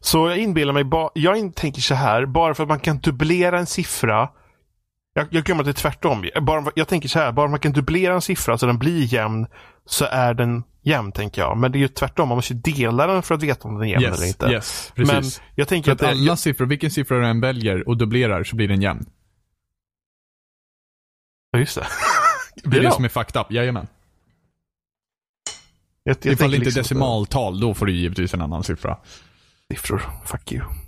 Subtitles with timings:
[0.00, 3.66] Så jag inbillar mig, jag tänker så här, bara för att man kan dubblera en
[3.66, 4.28] siffra.
[5.14, 6.28] Jag, jag glömmer att det är tvärtom.
[6.42, 9.46] Bara, jag tänker så här, bara man kan dubblera en siffra så den blir jämn,
[9.86, 11.56] så är den jämn, tänker jag.
[11.58, 13.88] Men det är ju tvärtom, man måste dela den för att veta om den är
[13.88, 14.46] jämn eller Yes, inte.
[14.46, 15.42] yes, Men precis.
[15.54, 18.56] jag tänker För att, att alla siffror, vilken siffra du än väljer och dubblerar så
[18.56, 19.06] blir den jämn.
[21.50, 21.86] Ja, just det.
[22.70, 23.86] Det är det som är fucked up, jajamän.
[26.02, 28.96] Jag, jag Ifall det inte är liksom- decimaltal, då får du givetvis en annan siffra.
[29.70, 30.00] Siffror.
[30.24, 30.87] Fuck you.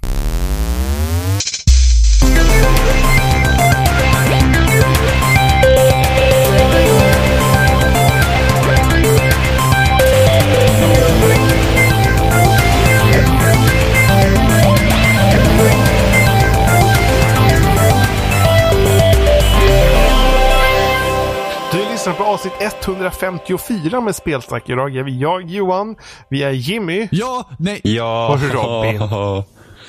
[22.01, 24.69] Lyssnar på avsnitt 154 med Spelsnack.
[24.69, 25.97] Idag är vi jag, Johan.
[26.31, 27.09] Vi är Jimmy.
[27.11, 29.01] Ja, nej, Ja, Och Robin.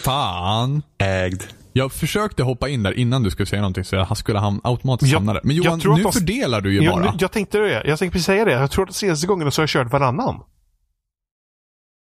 [0.04, 0.82] fan.
[0.98, 1.44] ägd.
[1.74, 5.12] Jag försökte hoppa in där innan du skulle säga någonting så jag skulle ham- automatiskt
[5.12, 5.42] Jag- hamna där.
[5.44, 7.14] Men jag Johan, tror att nu de- fördelar du ju Jag, bara.
[7.20, 7.72] jag tänkte det.
[7.86, 8.52] Jag tänkte precis säga det.
[8.52, 10.40] Jag tror att senaste gångerna så har jag kört varannan.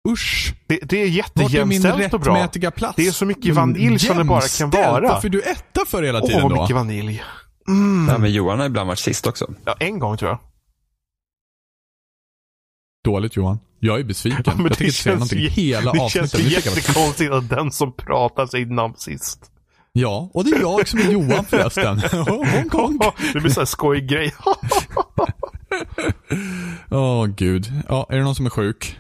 [0.10, 0.54] Usch.
[0.68, 2.34] Det, det är Vart är min jättejämställt och bra.
[2.36, 2.96] rättmätiga plats?
[2.96, 5.02] Det är så mycket vanilj som det bara kan vara.
[5.10, 6.62] Varför är du etta för hela Åh, tiden vad då?
[6.62, 7.24] mycket vanilj.
[7.68, 8.08] Mm.
[8.10, 9.54] Ja, men Johan har ibland varit sist också.
[9.66, 10.40] Ja, en gång tror jag.
[13.04, 13.60] Dåligt Johan.
[13.80, 14.44] Jag är besviken.
[14.46, 16.52] Ja, men jag det tänker inte säga känns någonting hela Det känns avsnittet.
[16.54, 19.52] jag bara- jättekonstigt att den som pratar säger namn sist.
[19.92, 22.00] Ja, och det är jag som är Johan förresten.
[22.72, 23.04] honk.
[23.34, 24.34] Det blir så här skojig grej.
[26.92, 27.72] Åh gud.
[27.90, 29.00] Ja, är det någon som är sjuk?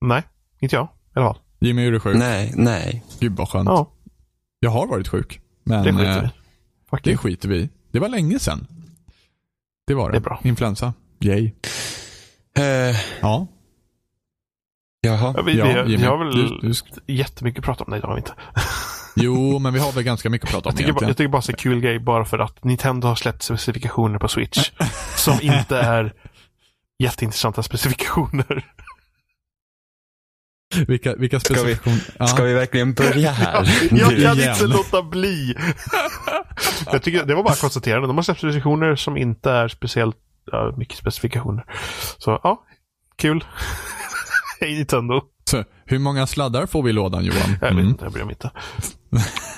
[0.00, 0.22] Nej,
[0.60, 0.84] inte jag.
[0.84, 1.42] I alla fall.
[1.60, 2.16] Jimmy, är du sjuk?
[2.16, 3.04] Nej, nej.
[3.20, 3.68] Gud vad skönt.
[3.68, 3.92] Ja,
[4.60, 5.40] Jag har varit sjuk.
[5.64, 6.28] Men det skiter eh, vi
[6.90, 7.16] Fuck det you.
[7.18, 7.68] skiter vi i.
[7.92, 8.66] Det var länge sedan.
[9.86, 10.12] Det var det.
[10.12, 10.40] Det är bra.
[10.44, 10.92] Influensa.
[11.20, 11.52] Yay.
[12.58, 13.46] Eh, Ja.
[15.00, 15.34] jaha.
[15.36, 16.04] Ja, vi, ja, vi, vi Jimmy.
[16.04, 17.90] har väl Du, du, sk- jättemycket att prata om.
[17.90, 18.34] Nej, det har vi inte.
[19.16, 21.08] jo, men vi har väl ganska mycket att prata om Jag tycker, bara, egentligen.
[21.10, 24.70] jag tycker bara så kul grej bara för att Nintendo har släppt specifikationer på Switch
[25.16, 26.14] som inte är
[26.98, 28.66] jätteintressanta specifikationer.
[30.88, 32.16] Vilka, vilka Ska vi- specifikationer?
[32.18, 32.26] Ja.
[32.26, 33.54] Ska vi verkligen börja här?
[33.90, 33.98] Jag Nu?
[34.22, 34.52] kan igen.
[34.52, 35.54] inte låta bli.
[36.92, 38.06] jag tycker, det var bara konstaterande.
[38.06, 40.16] De har släppt specifikationer som inte är speciellt
[40.52, 41.64] ja, mycket specifikationer.
[42.18, 42.64] Så ja,
[43.16, 43.44] kul.
[44.60, 45.20] Hej Nintendo.
[45.50, 47.40] Så, hur många sladdar får vi i lådan Johan?
[47.60, 47.88] Jag vet Mm.
[47.88, 48.50] inte, jag bryr mig inte.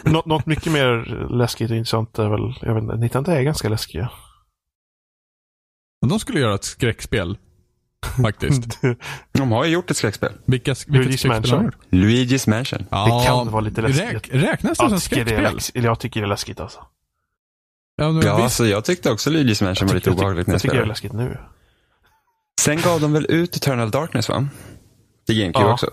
[0.04, 1.04] Nå- något mycket mer
[1.38, 4.10] läskigt och intressant är väl, jag vet inte, Nintendo är ganska läskiga.
[6.06, 7.38] De skulle göra ett skräckspel.
[8.22, 8.78] Faktiskt.
[9.32, 10.32] De har ju gjort ett skräckspel.
[10.44, 11.64] Vilka, vilket Luigi's skräckspel har de Mansion.
[11.64, 11.76] gjort?
[11.90, 12.86] Luigi's Mansion.
[12.90, 14.12] Ja, kan vara lite läskigt.
[14.12, 15.54] Räk, räknas det Jag som tycker, det är skräckspel?
[15.54, 16.78] läskigt, eller jag tycker det är läskigt alltså.
[17.96, 18.56] Ja, men Ja, visst.
[18.56, 20.86] så jag tyckte också Luigi's Mansion var lite obehagligt när jag jag tycker det är
[20.86, 21.38] läskigt nu.
[22.60, 24.48] Sen gav de väl ut Eternal Darkness va?
[25.26, 25.72] Till GameCube Ja.
[25.72, 25.90] också.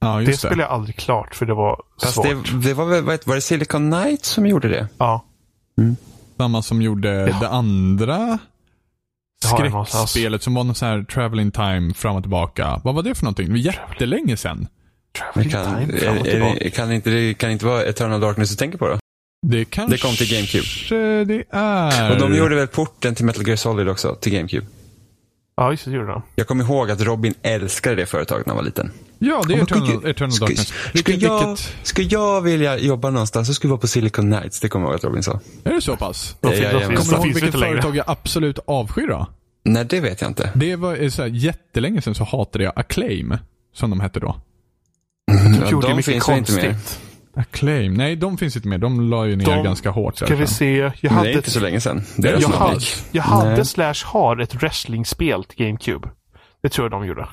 [0.00, 2.24] ja, Det just spelade jag aldrig klart för det var Fast svårt.
[2.26, 4.88] det, det var väl, var det Silicon Knight som gjorde det?
[4.98, 5.24] Ja,
[6.36, 7.38] Samma som gjorde Ja.
[7.40, 8.40] det andra Det har jag någonstans.
[9.44, 12.80] Skräckspelet som var någon sån här traveling time fram och tillbaka.
[12.84, 13.46] Vad var det för någonting?
[13.46, 14.66] Det var jättelänge sedan.
[15.18, 16.64] Traveling kan, time fram och är, tillbaka.
[16.64, 18.98] är, kan, inte, det kan inte vara Eternal Darkness du tänker på då?
[19.46, 21.24] Det kanske Det kom till GameCube.
[21.24, 22.12] det är.
[22.12, 24.66] Och de gjorde väl porten till Metal Gear Solid också, till GameCube.
[25.56, 26.22] Ja, just det gjorde de.
[26.34, 28.90] Jag kommer ihåg att Robin älskade det företaget när han var liten.
[29.18, 30.68] Ja, det är Eternal, vilket- Eternal ska- Darkness.
[30.68, 34.32] Ska Vilket, jag, vilket, ska jag vilja jobba någonstans så skulle det vara på Silicon
[34.32, 34.60] Knights.
[34.60, 35.40] Det kommer jag ihåg att Robin sa.
[35.64, 36.36] är det så pass?
[36.40, 39.26] Ja, ja, Kommer du ihåg vilket företag jag absolut avskyr då?
[39.64, 40.50] Nej, det vet jag inte.
[40.54, 43.36] Det var eh, så här, jättelänge sedan så hatade jag Acclaim,
[43.74, 44.36] som de hette då.
[45.26, 46.62] De Ja, gjorde de mycket finns väl inte mer.
[46.72, 47.00] konstigt.
[47.36, 48.80] Acclaim, nej de finns inte med.
[48.80, 50.16] De la ju ner De- ganska hårt.
[50.16, 50.76] Ska vi se.
[50.76, 52.02] Jag Det hade, är inte så länge sedan.
[52.16, 52.80] Det är Jag jag hade,
[53.12, 56.08] jag hade slash har ett wrestlingspel till GameCube.
[56.62, 57.28] Det tror jag de gjorde.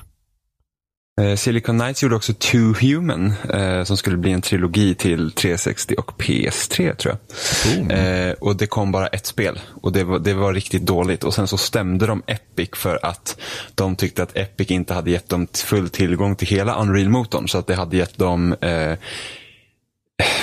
[1.20, 5.94] Eh, Silicon Knights gjorde också Two Human, eh, som skulle bli en trilogi till 360
[5.98, 8.28] och PS3 tror jag.
[8.28, 11.24] Eh, och det kom bara ett spel och det var, det var riktigt dåligt.
[11.24, 13.36] Och sen så stämde de Epic för att
[13.74, 17.48] de tyckte att Epic inte hade gett dem full tillgång till hela Unreal-motorn.
[17.48, 18.96] Så att det hade gett dem, eh,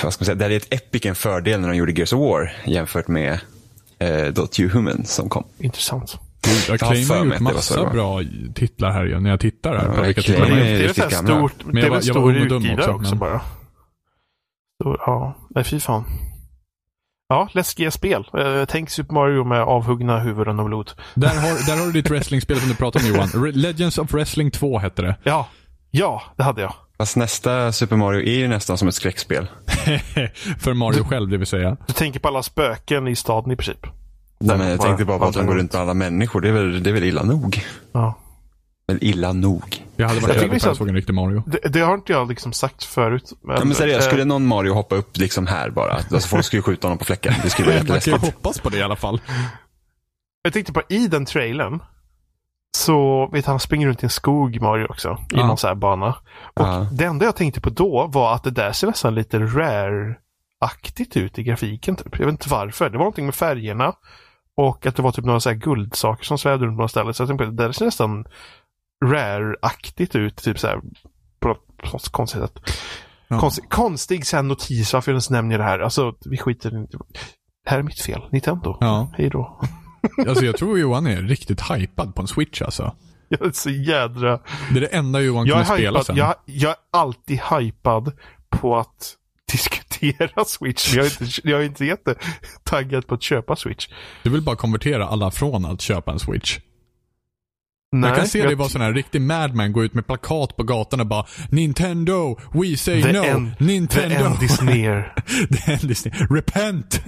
[0.02, 2.20] vad ska man säga, det hade gett Epic en fördel när de gjorde Gears of
[2.20, 3.40] War jämfört med
[3.98, 5.44] eh, då Two Human som kom.
[5.58, 6.18] Intressant.
[6.42, 7.90] Gud, Acclaim har gjort det så det massa var.
[7.92, 8.20] bra
[8.54, 9.86] titlar här ju, när jag tittar här.
[9.88, 10.64] Ja, på vilka Acclaim är det, är.
[10.64, 11.36] det är riktigt så gamla.
[11.48, 11.64] stort.
[11.64, 13.40] Men Det jag är var- väl stor utgivare också, också, men- bara.
[14.82, 16.04] Stor, ja, nej fy fan.
[17.28, 18.24] Ja, läskiga spel.
[18.38, 20.90] Eh, tänk Super Mario med avhuggna huvuden och blod.
[21.14, 23.28] Där har, där har du ditt wrestlingspel som du pratade om Johan.
[23.28, 25.16] Re- Legends of Wrestling 2 hette det.
[25.22, 25.48] Ja,
[25.90, 26.74] ja, det hade jag.
[26.98, 29.46] Fast nästa Super Mario är ju nästan som ett skräckspel.
[30.58, 31.76] För Mario själv, det vill säga.
[31.86, 33.86] Du tänker på alla spöken i staden i princip.
[34.44, 36.40] Nej, men jag tänkte bara på att de går runt med alla människor.
[36.40, 37.64] Det är väl, det är väl illa nog.
[37.92, 38.18] Ja.
[38.88, 39.84] väl illa nog.
[39.96, 41.42] Jag hade Jag varit tycker över på så- att såg en riktig Mario.
[41.46, 43.32] Det, det har inte jag liksom sagt förut.
[43.46, 45.92] Ja, men seriöst, eh, skulle någon Mario hoppa upp liksom här bara?
[45.92, 47.34] Alltså folk skulle skjuta honom på fläcken.
[47.42, 48.34] Det skulle vara Man kan ju jätteläskigt.
[48.34, 49.20] hoppas på det i alla fall.
[50.42, 51.80] Jag tänkte på i den trailern.
[52.76, 55.18] Så vet han springer runt i en skog Mario också.
[55.32, 55.46] I Ja.
[55.46, 56.08] någon så här bana.
[56.54, 56.86] Och Ja.
[56.92, 61.38] det enda jag tänkte på då var att det där ser nästan lite rare-aktigt ut
[61.38, 61.96] i grafiken.
[61.96, 62.18] Typ.
[62.18, 62.84] Jag vet inte varför.
[62.90, 63.92] Det var någonting med färgerna.
[64.60, 67.14] Och att det var typ några så här guldsaker som svävade runt på något ställe.
[67.14, 68.24] Så jag tänkte på det där ser nästan
[69.04, 70.36] rare-aktigt ut.
[70.36, 70.80] Typ så här
[71.40, 71.48] på
[71.92, 72.58] något, konstigt sätt.
[73.28, 73.40] Ja.
[73.40, 75.78] Konstig, konstig sen notis varför jag ens nämner det här.
[75.78, 76.86] Alltså vi skiter i
[77.64, 78.22] Det här är mitt fel.
[78.32, 78.76] Nintendo.
[78.80, 79.12] Ja.
[79.16, 79.60] Hej då.
[80.28, 82.94] Alltså jag tror Johan är riktigt hypad på en switch alltså.
[83.28, 84.40] Jag är så jädra...
[84.72, 86.16] Det är det enda Johan kommer spela hypad, sen.
[86.16, 88.12] jag, jag är alltid hypad
[88.50, 89.16] på att
[89.52, 90.94] diskutera Switch.
[90.94, 93.88] Jag är inte, jag är inte jättetaggad på att köpa Switch.
[94.22, 96.58] Du vill bara konvertera alla från att köpa en switch.
[97.92, 100.56] Nej, jag kan se jag- dig vara sån här riktig madman, gå ut med plakat
[100.56, 104.08] på gatan och bara Nintendo, we say The no, end- Nintendo.
[104.08, 105.14] The end is near.
[105.66, 106.34] The end is near.
[106.34, 107.00] Repent!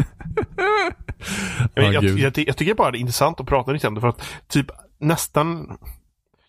[1.75, 2.05] Jag, jag,
[2.39, 4.67] jag, tycker bara det är intressant att prata Nintendo för att typ
[5.00, 5.67] nästan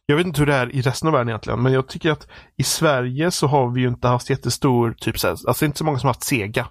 [0.06, 2.28] jag vet inte hur det är i resten av världen egentligen, men jag tycker att
[2.58, 5.84] i Sverige så har vi ju inte haft jättestor, typ så här, alltså inte så
[5.84, 6.68] många som har haft Sega.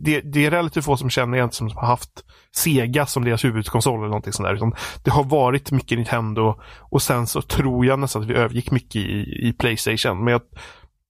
[0.00, 2.24] Det, det är relativt få som känner egentligen som har haft
[2.56, 4.54] Sega som deras huvudkonsol eller någonting sånt där.
[4.54, 4.74] Utan
[5.04, 8.96] det har varit mycket Nintendo och sen så tror jag nästan att vi övergick mycket
[8.96, 10.24] i, i Playstation.
[10.24, 10.42] Men jag,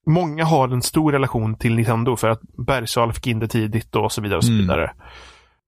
[0.07, 4.13] många har en stor relation till Nintendo för att Bergsala fick in det tidigt och
[4.13, 4.91] så vidare och så Mm.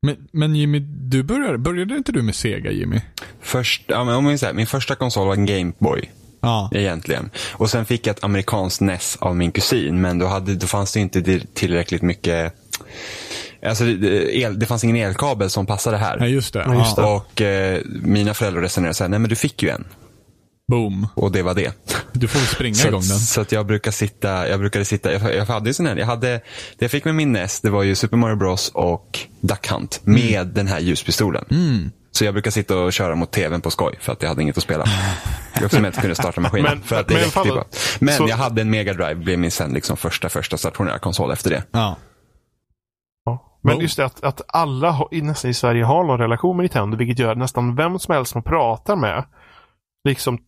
[0.04, 3.00] Men, men Jimmy, du började, började inte du med Sega Jimmy?
[3.42, 6.10] Först, ja, men om man säger, min första konsol var en Gameboy.
[6.40, 6.70] Ja.
[6.74, 7.30] Egentligen.
[7.52, 10.00] Och sen fick jag ett amerikanskt NES av min kusin.
[10.00, 12.54] Men då, hade, då fanns det inte tillräckligt mycket
[13.66, 16.16] Alltså det, det- el, det fanns ingen elkabel som passade här.
[16.20, 16.64] Nej, just det.
[16.66, 17.14] Ja, just Ja.
[17.16, 19.84] Och eh, mina föräldrar resonerade så här, nej men du fick ju en.
[20.70, 21.06] Boom.
[21.14, 21.74] Och det var det.
[22.12, 23.18] Du får springa Så, igång den.
[23.18, 26.06] så att jag brukar sitta, jag brukade sitta, jag, jag hade ju sån här, jag
[26.06, 26.42] hade, det
[26.78, 30.46] jag fick med min NES, det var ju Super Mario Bros och Duck Hunt med
[30.46, 31.44] den här ljuspistolen.
[31.50, 31.90] Mm.
[32.10, 34.56] Så jag brukar sitta och köra mot tvn på skoj för att jag hade inget
[34.56, 34.84] att spela.
[35.60, 36.70] Jag som inte kunde starta maskinen.
[36.70, 37.64] Men- för att det men räckte bara.
[38.00, 41.30] Men så- jag hade en Mega Drive, blev min sen liksom första, första stationära konsol
[41.32, 41.62] efter det.
[41.70, 41.96] Ja.
[43.24, 43.58] Ja.
[43.62, 43.82] Men Wow.
[43.82, 46.96] just det att, att alla har, i- nästan i Sverige har någon relation med Nintendo,
[46.96, 49.24] vilket gör att nästan vem som helst man pratar med
[50.08, 50.38] liksom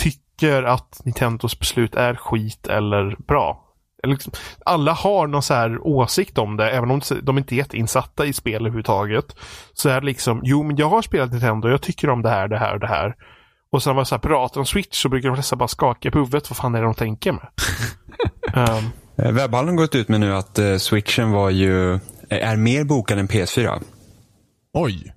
[0.00, 3.66] tycker att Nintendos beslut är skit eller bra.
[4.06, 4.32] Liksom,
[4.64, 8.32] alla har någon så här åsikt om det, även om de inte är jätteinsatta i
[8.32, 9.36] spel överhuvudtaget.
[9.72, 12.48] Så är det liksom, jo men jag har spelat Nintendo, jag tycker om det här,
[12.48, 13.14] det här och det här.
[13.72, 16.10] Och sen när man så här pratar om Switch så brukar de flesta bara skaka
[16.10, 17.46] på huvudet, vad fan är det de tänker med?
[19.34, 21.98] Webbhallen har gått ut med nu att eh, switchen var ju, eh,
[22.28, 23.82] är mer bokad än PS4
[24.72, 25.14] Oj.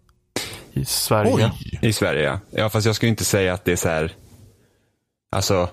[0.73, 1.31] I Sverige.
[1.33, 1.79] Oj.
[1.81, 2.23] i Sverige.
[2.23, 2.39] Ja.
[2.51, 4.11] ja, fast jag skulle inte säga att det är så här,
[5.33, 5.69] alltså,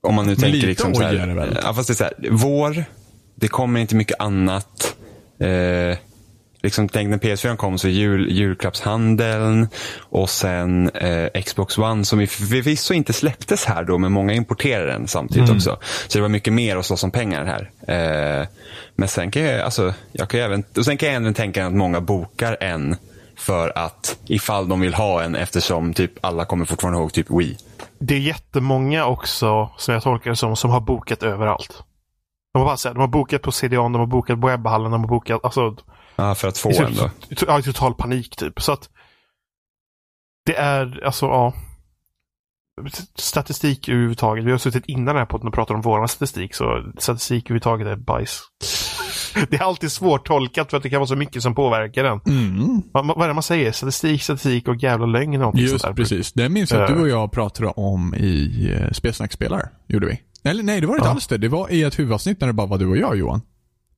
[0.00, 1.58] om man nu tänker lite liksom så här, väl?
[1.62, 2.84] ja fast det är så här, vår,
[3.34, 4.96] det kommer inte mycket annat.
[5.40, 5.98] Eh,
[6.62, 9.68] liksom tänk när PS4 kom så jul, julklappshandeln
[9.98, 14.92] och sen eh, Xbox One som vi förvisso inte släpptes här då men många importerade
[14.92, 15.78] den samtidigt också.
[16.08, 17.70] Så det var mycket mer att slåss om pengar här.
[18.40, 18.48] Eh,
[18.96, 21.72] men sen kan jag, alltså, jag kan även, och sen kan jag även tänka att
[21.72, 22.96] många bokar en
[23.36, 27.56] för att ifall de vill ha en eftersom typ alla kommer fortfarande ihåg typ Wii.
[28.00, 31.82] Det är jättemånga också, som jag tolkar det som, som har bokat överallt.
[32.52, 34.90] De har, bara, så här, de har bokat på CDON, de har bokat på webbhallen,
[34.90, 35.76] de har bokat, alltså,
[36.16, 37.10] Ja, för att få en då.
[37.46, 38.62] ja, i total panik typ.
[38.62, 38.90] Så att
[40.46, 41.52] det är, alltså ja.
[43.14, 44.44] Statistik överhuvudtaget.
[44.44, 47.86] Vi har suttit innan den här podden och pratat om vår statistik, så statistik överhuvudtaget
[47.86, 48.42] är bajs.
[49.50, 52.20] Det är alltid svårt tolkat för att det kan vara så mycket som påverkar den.
[52.26, 52.82] Mm.
[52.92, 53.72] Vad, vad är det man säger?
[53.72, 55.52] Statistik, statistik och jävla lögn.
[55.54, 55.92] Just sånt där.
[56.02, 56.32] precis.
[56.32, 56.96] Det minns jag att Eh.
[56.96, 59.68] du och jag pratade om i uh, Spelsnacksspelare.
[59.88, 60.20] Gjorde vi.
[60.50, 61.12] Eller nej, det var inte Ja.
[61.12, 61.38] alls det.
[61.38, 63.40] Det var i ett huvudavsnitt när det bara var du och jag Johan.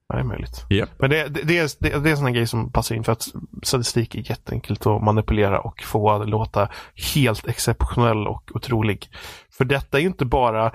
[0.08, 0.64] Ja, Det är möjligt.
[0.70, 0.90] Japp.
[0.99, 3.04] Men det, det, det, är, det, det är en sån här grej som passar in
[3.04, 3.28] för att
[3.62, 6.68] statistik är jätteenkelt att manipulera och få att låta
[7.14, 9.08] helt exceptionell och otrolig.
[9.58, 10.72] För detta är ju inte bara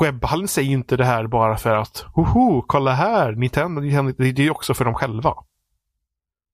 [0.00, 4.28] Webbhallen säger ju inte det här bara för att Hoho, kolla här, Nintendo, Nintendo det
[4.28, 5.34] är ju också för dem själva.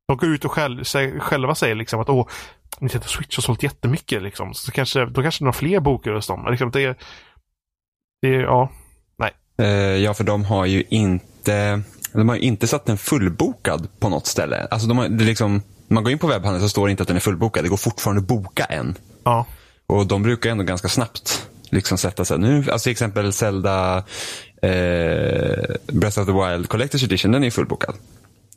[0.09, 0.85] De går ut och själv,
[1.21, 2.29] själva säger liksom att åh,
[2.79, 4.55] Nintendo Switch har sålt jättemycket liksom.
[4.55, 6.47] Så kanske, då kanske några fler bokar hos dem.
[6.51, 6.99] Liksom, det,
[8.23, 8.71] det ja.
[9.59, 9.67] Eh,
[9.97, 14.27] ja, för de har ju inte de har ju inte satt den fullbokad på något
[14.27, 14.69] ställe.
[14.71, 17.07] Alltså de har, det liksom, man går in på webbhandeln så står det inte att
[17.07, 17.65] den är fullbokad.
[17.65, 18.95] Det går fortfarande att boka en.
[19.25, 19.47] Ja.
[19.87, 22.39] Och de brukar ändå ganska snabbt liksom sätta sig.
[22.39, 23.97] Nu, alltså till exempel Zelda
[24.63, 27.95] eh, Breath of the Wild Collector's Edition, den är fullbokad.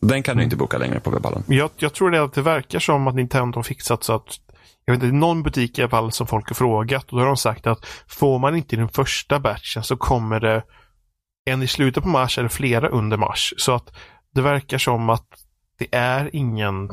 [0.01, 1.43] Den kan du inte boka längre på webbhallen.
[1.47, 4.39] Jag, jag tror det att det verkar som att Nintendo har fixat så att
[4.85, 7.27] jag vet inte, någon butik i alla fall som folk har frågat och då har
[7.27, 10.63] de sagt att får man inte den första batchen så kommer det
[11.45, 13.53] en i slutet på mars eller flera under mars.
[13.57, 13.93] Så att
[14.33, 15.27] det verkar som att
[15.79, 16.89] det är ingen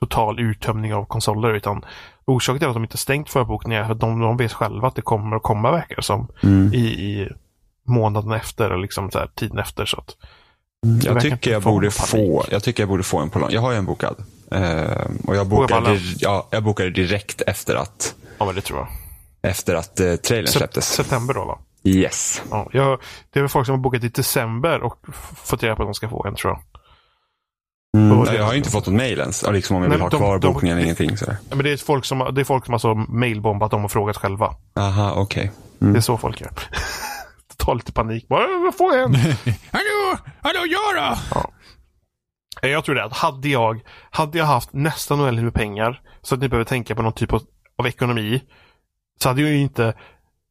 [0.00, 1.84] total uttömning av konsoler utan
[2.24, 5.02] orsaken till att de inte stängt förbokningar är att de, de vet själva att det
[5.02, 6.74] kommer att komma verkar som Mm.
[6.74, 7.28] i, i
[7.86, 9.86] månaden efter eller liksom så här, tiden efter.
[9.86, 10.16] Så att
[11.04, 13.50] Jag verkar tycker jag borde få, jag tycker jag borde få en på lång.
[13.52, 14.16] Jag har ju en bokad.
[14.50, 18.88] Eh, och jag bokade, ja, jag bokade direkt efter att, ja, men det tror jag.
[19.50, 20.88] efter att eh, trailern Sep- släpptes.
[20.88, 21.58] september då va?
[21.84, 22.42] Yes.
[22.50, 23.00] Ja, jag,
[23.32, 24.98] det är väl folk som har bokat i december och
[25.36, 26.75] fått reda på att de ska få en tror jag.
[27.96, 28.18] Mm.
[28.24, 29.42] Nej, jag har inte fått något mail ens.
[29.42, 31.10] Ja, Liksom om jag Nej, vill ha de- kvar de- bokningen eller ingenting.
[31.26, 34.16] Ja, Men det är folk som, det är folk som alltså mailbombat dem och frågat
[34.16, 34.54] själva.
[34.78, 35.52] Aha, okej.
[35.78, 36.50] Det är så folk gör.
[37.56, 38.28] Ta lite panik.
[38.28, 39.14] Bara, jag får en.
[39.70, 40.18] Hallå!
[40.42, 41.16] Hallå, Göra!
[42.62, 46.34] Eh, Jag tror det att hade jag, hade jag haft nästan oändligt med pengar så
[46.34, 47.42] att ni behöver tänka på någon typ av,
[47.78, 48.42] av ekonomi
[49.22, 49.94] så hade jag ju inte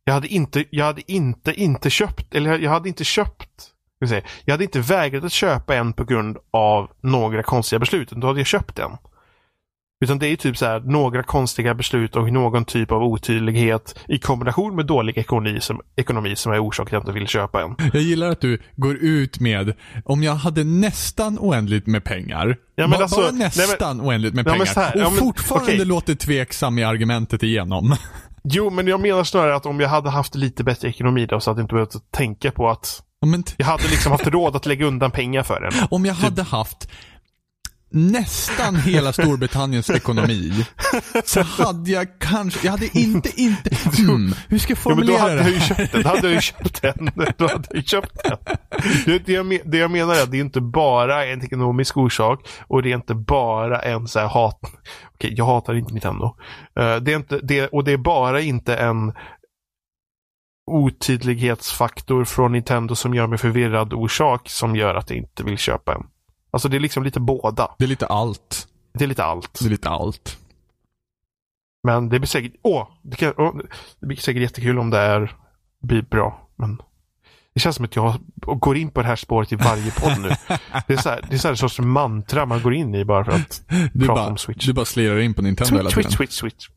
[0.03, 3.49] jag hade inte, jag hade inte, inte köpt, eller jag- jag hade inte köpt,
[4.45, 8.39] jag hade inte vägrat att köpa en på grund av några konstiga beslut, då hade
[8.39, 8.91] jag köpt den.
[10.05, 14.17] Utan det är typ så här några konstiga beslut och någon typ av otydlighet i
[14.19, 17.61] kombination med dålig ekonomi som, ekonomi som är orsaken till att jag inte vill köpa
[17.63, 17.75] en.
[17.93, 19.73] Jag gillar att du går ut med,
[20.05, 24.33] om jag hade nästan oändligt med pengar, Ja, bara, alltså- bara nej, men- nästan oändligt
[24.33, 25.85] med Ja, pengar, här, och ja, men- fortfarande okej.
[25.85, 27.95] låter tveksam i argumentet igenom.
[28.43, 31.49] Jo, men jag menar snarare att om jag hade haft lite bättre ekonomi då så
[31.51, 34.85] hade jag inte behövt tänka på att Men jag hade liksom haft råd att lägga
[34.85, 35.87] undan pengar för den.
[35.91, 36.87] om jag hade haft
[37.95, 40.65] nästan hela Storbritanniens ekonomi,
[41.25, 45.13] så hade jag kanske, jag hade inte, inte, hmm, hur ska jag Jo, men då
[45.13, 46.03] formulera hade det jag ju köpt den.
[46.03, 47.11] Då hade jag ju köpt den.
[47.37, 48.37] Då hade jag köpt den.
[49.25, 52.83] Det, jag, det jag menar är att det är inte bara en ekonomisk orsak och
[52.83, 54.59] det är inte bara en så här hat.
[55.13, 56.35] Okej, jag hatar inte Nintendo.
[56.79, 59.13] Eh, det är inte, det, och det är bara inte en
[60.67, 65.93] otydlighetsfaktor från Nintendo som gör mig förvirrad orsak som gör att jag inte vill köpa
[65.95, 66.03] en.
[66.51, 67.71] Alltså det är liksom lite båda.
[67.77, 68.67] Det är lite allt.
[68.93, 69.59] Det är lite allt.
[69.59, 70.37] Det är lite allt.
[71.83, 73.55] Men det blir säkert, åh, det, kan, åh,
[73.99, 75.35] det blir säkert jättekul om det är,
[75.81, 76.47] blir bra.
[76.55, 76.81] Men
[77.53, 80.29] det känns som att jag går in på det här spåret i varje podd nu.
[80.87, 83.25] Det är så här, det är så här sorts mantra man går in i bara
[83.25, 84.65] för att Du prata bara, om Switch.
[84.65, 86.17] du bara slirar in på Nintendo hela Switch, tiden.
[86.17, 86.69] switch, switch, switch.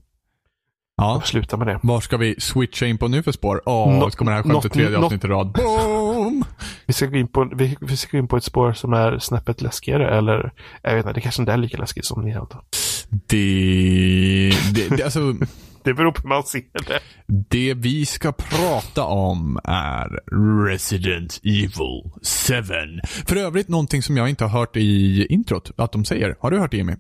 [0.99, 1.23] Ja.
[1.25, 1.81] Sluta med det.
[1.83, 3.63] Var ska vi switcha in på nu för spår?
[3.67, 5.53] Åh, Nå- så kommer det här skämtet tredje avsnittet i rad.
[5.53, 6.45] Boom!
[6.87, 9.19] Vi ska, gå in på, vi, vi ska gå in på ett spår som är
[9.19, 10.53] snäppet läskigare eller
[10.83, 12.57] jag vet inte, det kanske inte är lika läskigt som ni hade.
[13.11, 15.35] Det, det, det, alltså,
[15.83, 17.01] Det beror på hur man ser det.
[17.27, 20.21] det vi ska prata om är
[20.67, 22.03] Resident Evil
[22.49, 22.53] 7.
[23.27, 26.37] För övrigt någonting som jag inte har hört i introt att de säger.
[26.41, 26.95] Har du hört det Jimmy?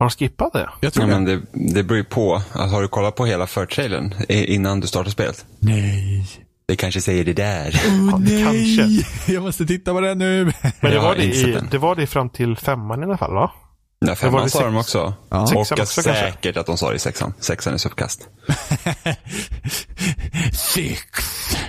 [0.00, 0.68] Har de skippat det?
[0.80, 1.20] Jag tror Ja, det.
[1.20, 2.34] men det, det beror ju på.
[2.34, 5.44] Alltså, har du kollat på hela förtrailern eh, innan du startar spelet?
[5.58, 6.26] Nej.
[6.68, 7.68] Det kanske säger det där.
[7.70, 8.76] Oh, Ja, nej.
[8.76, 9.06] kanske.
[9.32, 10.44] Jag måste titta på det nu.
[10.80, 13.50] Men det var det, i, det var det fram till femman i alla fall va?
[14.00, 15.14] Nej, var femman det sa de också.
[15.28, 15.42] Ja.
[15.42, 16.02] Och också kanske?
[16.02, 17.34] säkert att de sa det i sexan.
[17.40, 18.28] Sexan är förkast.
[20.52, 21.00] Six.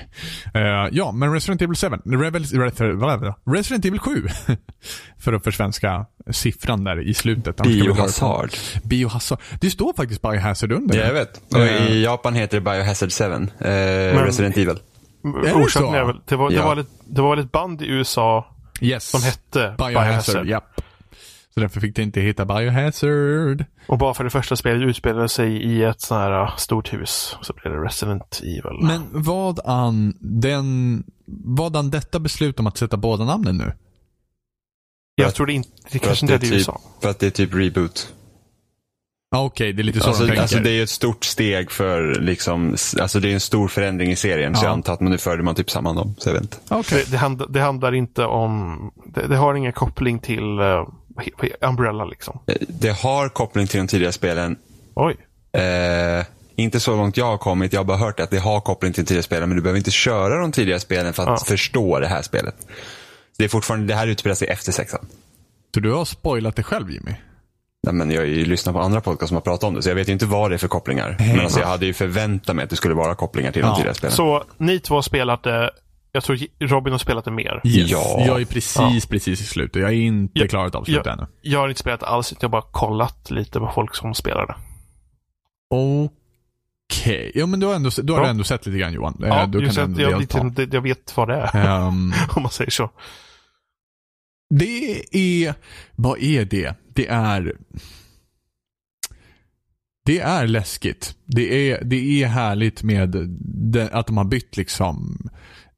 [0.54, 1.88] Eh, ja, men Resident Evil 7.
[2.06, 4.28] Rebel, Re- Resident Evil 7.
[5.20, 7.58] För att försvenska siffran där i slutet.
[7.64, 8.50] Biohazard.
[8.84, 9.40] Biohazard.
[9.62, 10.98] Det står faktiskt Biohazard under.
[11.00, 11.42] Ja, jag vet.
[11.54, 11.92] Och Eh.
[11.92, 13.24] i Japan heter det Biohazard 7.
[13.68, 14.80] Eh, Resident Evil.
[15.44, 15.94] det Orsaken så?
[15.96, 16.64] är väl, det var, det, Ja.
[16.66, 19.10] var väl ett, det var väl ett band i USA Yes.
[19.10, 19.94] som hette Biohazard.
[19.94, 20.46] Biohazard.
[20.48, 20.71] Japp.
[21.54, 23.66] Så därför fick det inte heta Biohazard.
[23.88, 27.38] Och bara för det första spelet utspelade sig i ett sånt här uh, stort hus.
[27.42, 28.80] Så blev det Resident Evil.
[28.82, 31.04] Men vad an den,
[31.46, 33.74] vad an detta beslut om att sätta båda namnen nu?
[35.16, 36.82] jag tror det inte, det kanske att inte är det typ, USA.
[37.02, 38.14] För att det är typ reboot.
[39.36, 40.42] Ah, Okej, det är lite så Alltså, de tänker.
[40.42, 44.16] alltså det är ett stort steg för liksom, alltså det är en stor förändring i
[44.16, 44.56] serien.
[44.56, 44.68] Så Ja.
[44.68, 46.16] jag antar att man nu förde man typ samman dem.
[46.18, 46.58] Så jag vet inte.
[46.70, 47.04] Okej.
[47.06, 50.88] Det, det, handlar, det handlar inte om, det, det har ingen koppling till uh,
[51.62, 52.40] Umbrella liksom.
[52.48, 54.56] Eh, Det har koppling till de tidigare spelen.
[54.96, 55.18] Oj.
[55.62, 56.26] Eh,
[56.56, 57.74] inte så långt jag har kommit.
[57.74, 59.50] Jag har bara hört att det har koppling till de tidigare spelen.
[59.50, 61.46] Men du behöver inte köra de tidigare spelen för att Ja.
[61.46, 62.56] förstå det här spelet.
[63.38, 65.06] Det är fortfarande, det här utspelar sig efter sexan.
[65.74, 67.12] Så du har spoilat det själv Jimmy?
[67.84, 69.90] Nej, men jag har ju lyssnat på andra podcast som har pratat om det, så
[69.90, 71.16] jag vet ju inte vad det är för kopplingar.
[71.20, 73.68] Men alltså, jag hade ju förväntat mig att det skulle vara kopplingar till Ja.
[73.68, 74.16] de tidigare spelen.
[74.16, 75.72] Så ni två har spelat det,
[76.12, 77.62] jag tror Robin har spelat det mer.
[77.64, 77.92] Yes.
[77.92, 78.24] Ja.
[78.28, 79.82] Jag är precis, precis i slutet.
[79.82, 80.48] Jag är inte Ja.
[80.48, 81.28] klarat av slutet ännu.
[81.42, 84.56] Jag har inte spelat alls, jag har bara kollat lite på folk som spelar det.
[85.70, 87.32] Okej.
[87.36, 88.28] Ja, men du har, ändå, du har Ja.
[88.30, 89.24] ändå sett lite grann Johan.
[89.24, 92.52] Eh, Ja, du just kan jag, vet, jag vet vad det är, Ehm, om man
[92.52, 92.90] säger så.
[94.50, 95.04] det
[95.46, 95.54] är...
[95.96, 96.76] Vad är det?
[96.94, 97.56] Det är...
[100.06, 101.16] Det är läskigt.
[101.26, 103.10] Det är, det är härligt med
[103.72, 105.18] det, att de har bytt liksom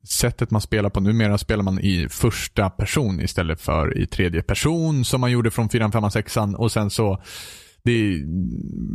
[0.04, 1.00] sättet man spelar på.
[1.00, 5.70] Numera spelar man i första person istället för i tredje person som man gjorde från
[5.70, 7.24] 4, 5, 6 och sen så
[7.86, 8.26] det är,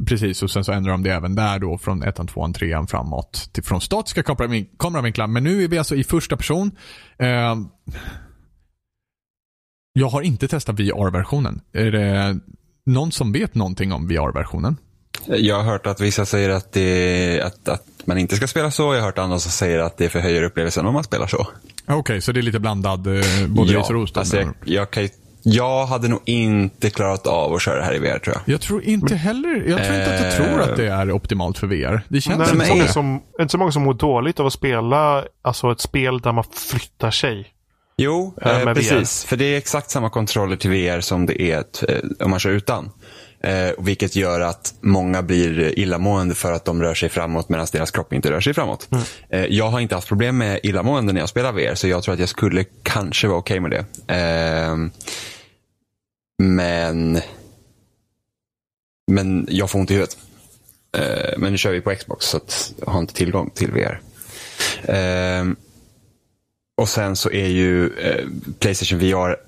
[0.07, 3.50] precis, och sen så ändrar de det även där då från 1, 2, 3 framåt
[3.53, 4.23] till, från statiska
[4.79, 5.27] kameravinklar.
[5.27, 6.71] Men nu är vi alltså i första person.
[7.19, 7.57] Eh,
[9.93, 11.61] jag har inte testat VR-versionen.
[11.73, 12.38] Är det
[12.87, 14.77] någon som vet någonting om VR-versionen?
[15.26, 18.82] Jag har hört att vissa säger att, det, att, att man inte ska spela så.
[18.82, 21.37] Jag har hört andra som säger att det förhöjer upplevelsen om man spelar så.
[21.38, 24.16] Okej, okay, så det är lite blandad, eh, både ja, ris?
[24.16, 25.08] Alltså jag, jag, kan,
[25.42, 28.54] jag hade nog inte klarat av att köra det här i VR tror jag.
[28.54, 31.66] Jag tror inte heller, jag tror inte att jag tror att det är optimalt för
[31.66, 32.02] VR.
[32.08, 34.52] Det känns Nej, inte så många som, inte så många som mår dåligt av att
[34.52, 37.52] spela alltså ett spel där man flyttar sig.
[38.00, 39.25] Jo, Äh, eh, precis.
[39.25, 42.40] För det är exakt samma kontroller till VR som det är ett, eh, om man
[42.40, 42.90] kör utan.
[43.42, 47.90] Eh, vilket gör att många blir illamående för att de rör sig framåt medan deras
[47.90, 48.88] kropp inte rör sig framåt.
[49.30, 52.14] Eh, jag har inte haft problem med illamående när jag spelar VR så jag tror
[52.14, 54.14] att jag skulle kanske vara okej med det.
[54.14, 54.76] Eh,
[56.42, 57.21] men
[59.11, 60.16] men jag får ont i huvudet.
[60.97, 62.40] Eh, men nu kör vi på Xbox så
[62.78, 64.00] jag har inte tillgång till VR.
[64.83, 65.45] Eh,
[66.76, 68.26] och sen så är ju eh,
[68.59, 69.48] Playstation VR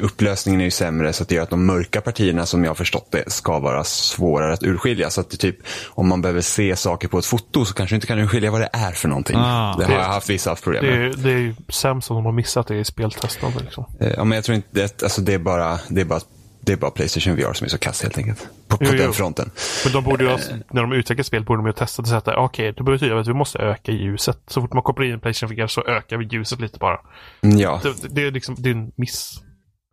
[0.00, 2.74] upplösningen är ju sämre så att det gör att de mörka partierna som jag har
[2.74, 5.10] förstått det ska vara svårare att urskilja.
[5.10, 5.56] Så att det typ,
[5.88, 8.68] om man behöver se saker på ett foto så kanske inte kan urskilja vad det
[8.72, 9.36] är för någonting.
[9.38, 9.76] Ah.
[9.78, 11.06] det har jag haft vissa haft problem Det med.
[11.08, 13.60] är, det är ju sämst om de har missat det i speltestande.
[13.60, 13.84] Liksom.
[14.00, 16.20] Eh, Ja, men jag tror inte det, alltså det är bara, det är bara,
[16.66, 18.48] det är bara Playstation VR som är så kass helt enkelt.
[18.68, 19.12] På, på Jo, den jo.
[19.12, 19.50] fronten.
[19.84, 20.38] Men de borde ha-
[20.70, 23.16] när de utvecklar spel borde de ju ha testat och sagt att okej, det betyder
[23.16, 24.38] att vi måste öka ljuset.
[24.46, 26.98] Så fort man kopplar in Playstation VR så ökar vi ljuset lite bara.
[27.42, 29.30] Mm, Ja, Det, det är liksom, det är en miss.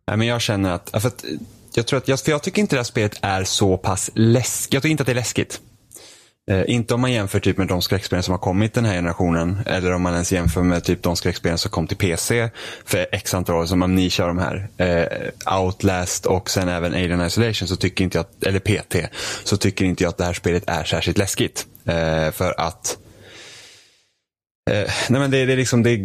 [0.06, 1.24] Nej, men jag känner att, för att
[1.74, 4.74] jag tror att, för jag tycker inte det här spelet är så pass läskigt.
[4.74, 5.60] Jag tycker inte att det är läskigt.
[6.52, 9.58] Eh, inte om man jämför typ med de skräckspelen som har kommit den här generationen.
[9.66, 12.50] Eller om man ens jämför med typ de skräckspelen som kom till PC
[12.84, 14.68] för x antal år som Amnesia och de här.
[14.76, 18.96] Eh, Outlast och sen även Alien Isolation så tycker inte jag, eller PT,
[19.44, 21.66] så tycker inte jag att det här spelet är särskilt läskigt.
[21.84, 22.98] Eh, för att
[24.70, 25.98] Eh, nej men det, det är liksom, det,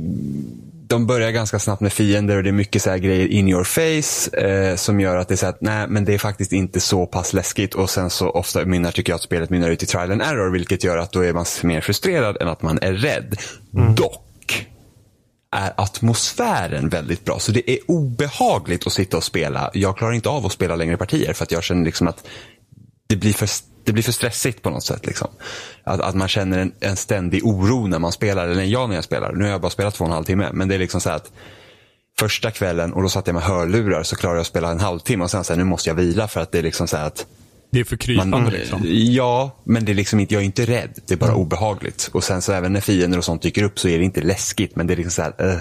[0.90, 4.38] de börjar ganska snabbt med fiender och det är mycket så grejer in your face
[4.38, 7.06] eh, som gör att det är så att nej men det är faktiskt inte så
[7.06, 10.12] pass läskigt och sen så ofta mynnar tycker jag att spelet mynnar ut i trial
[10.12, 13.36] and error vilket gör att då är man mer frustrerad än att man är rädd.
[13.96, 14.68] Dock
[15.52, 17.40] är atmosfären väldigt bra.
[17.40, 19.72] Så det är obehagligt att sitta och spela.
[19.74, 22.28] Jag klarar inte av att spela längre partier för att jag känner liksom att
[23.08, 23.50] det blir för,
[23.88, 25.06] det blir för stressigt på något sätt.
[25.06, 25.28] Liksom.
[25.84, 29.04] Att, att man känner en, en ständig oro när man spelar, eller jag när jag
[29.04, 29.32] spelar.
[29.34, 31.10] Nu har jag bara spelat två och en halv timme, men det är liksom så
[31.10, 31.32] här att
[32.20, 35.24] första kvällen och då satt jag med hörlurar så klarade jag att spela en halvtimme
[35.24, 37.06] och sen så här, nu måste jag vila för att det är liksom så här
[37.06, 37.26] att
[37.72, 38.82] Det är för krypande man, liksom.
[38.86, 41.00] Ja, men det är liksom inte, jag är inte rädd.
[41.08, 42.10] Det är bara obehagligt.
[42.14, 44.76] Och sen så även när fiender och sånt dyker upp så är det inte läskigt.
[44.76, 45.60] Men det är liksom så här, uh,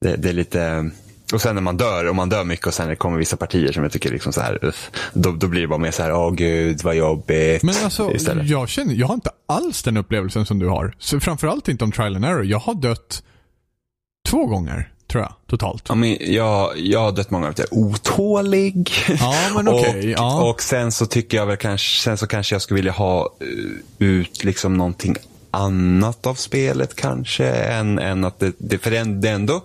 [0.00, 0.90] det, det är lite...
[1.32, 3.72] Och sen när man dör, och man dör mycket och sen det kommer vissa partier
[3.72, 4.72] som jag tycker liksom så här,
[5.12, 7.62] då, då blir det bara mer så här, åh gud vad jobbigt.
[7.62, 8.46] Men alltså, istället.
[8.46, 10.94] jag känner, jag har inte alls den upplevelsen som du har.
[10.98, 12.44] Så framförallt inte om trial and error.
[12.44, 13.22] Jag har dött
[14.28, 15.84] två gånger, tror jag, totalt.
[15.88, 17.66] Ja, men jag, jag har dött många gånger.
[17.70, 18.90] Otålig.
[19.20, 20.42] Ja, men okej, och, ja.
[20.42, 24.06] och sen så tycker jag väl kanske, sen så kanske jag skulle vilja ha eh,
[24.08, 25.16] ut liksom någonting
[25.50, 27.46] annat av spelet kanske.
[27.48, 29.64] Än, än att det, det, för det är ändå,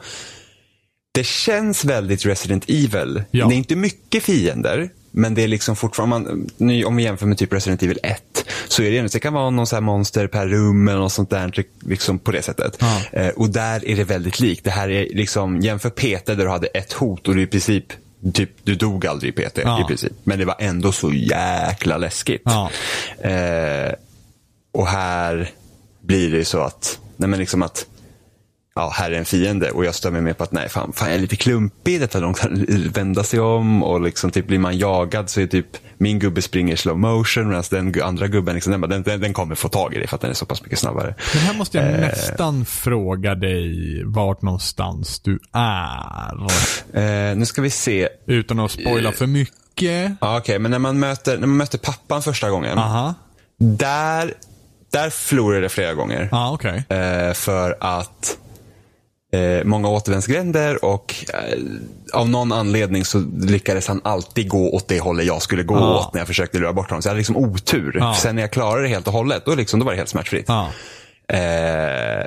[1.15, 3.23] det känns väldigt Resident Evil.
[3.31, 3.47] Ja.
[3.47, 4.89] Det är inte mycket fiender.
[5.11, 8.45] Men det är liksom fortfarande, man, ny- om vi jämför med typ Resident Evil 1,
[8.67, 11.29] så är det ändå, det kan vara någon så monster per rum eller något sånt
[11.29, 12.77] där, liksom på det sättet.
[12.79, 13.01] Ja.
[13.19, 14.63] Eh, och där är det väldigt likt.
[14.63, 17.85] Det här är liksom, jämför PT där du hade ett hot och du i princip,
[18.33, 19.81] typ, du dog aldrig i PT Ja.
[19.81, 20.13] i princip.
[20.23, 22.43] Men det var ändå så jäkla läskigt.
[23.21, 23.93] Eh,
[24.73, 25.49] och här
[26.01, 27.85] blir det så att, nej men liksom att,
[28.75, 31.07] ja, här är en fiende och jag stör mig mer på att nej, fan, fan
[31.07, 32.51] jag är lite klumpig, det tar långt att
[32.97, 36.73] vända sig om och liksom typ blir man jagad så är typ min gubbe springer
[36.73, 39.99] i slow motion medan den andra gubben, liksom, den, den, den, kommer få tag i
[39.99, 41.15] det för att den är så pass mycket snabbare.
[41.33, 41.99] Men här måste jag Eh.
[42.01, 46.37] nästan fråga dig vart någonstans du är.
[46.93, 48.09] Eh, nu ska vi se.
[48.27, 50.11] Utan att spoila för mycket.
[50.21, 53.13] Ja, Okej, men när man, möter, när man möter pappan första gången, Aha.
[53.59, 54.33] där,
[54.91, 56.29] där förlorar det flera gånger.
[56.31, 56.83] Ja, okej.
[56.89, 58.37] Eh, för att
[59.35, 61.59] eh, många återvändsgränder och eh,
[62.13, 65.99] av någon anledning så lyckades han alltid gå åt det hållet jag skulle gå Ja.
[65.99, 67.01] åt när jag försökte lura bort honom.
[67.01, 67.95] Så jag hade liksom otur.
[67.99, 68.13] Ja.
[68.13, 70.45] Sen när jag klarade det helt och hållet, då, liksom, då var det helt smärtfritt.
[70.47, 70.67] Ja.
[71.27, 72.25] Eh,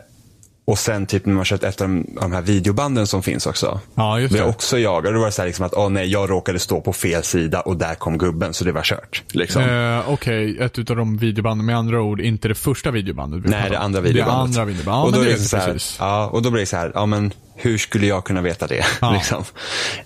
[0.69, 3.47] Och sen typ när man kört ett av de, av de här videobanden som finns
[3.47, 3.81] också.
[3.95, 4.39] Ja, just det.
[4.39, 5.15] jag också jagad.
[5.15, 7.61] Då var det så här liksom att, åh nej, jag råkade stå på fel sida
[7.61, 9.23] och där kom gubben, så det var kört.
[9.33, 9.63] Liksom.
[9.63, 13.71] Eh, Okej, ett utav de videobanden, med andra ord, inte det första videobandet vi Nej,
[13.71, 14.55] det andra videobandet.
[14.55, 15.15] Det andra videobandet.
[15.15, 16.93] Ja, och, då det är det så här, ja, och då blir det så här,
[16.95, 18.85] ja men hur skulle jag kunna veta det?
[19.01, 19.13] Ja.
[19.13, 19.45] liksom.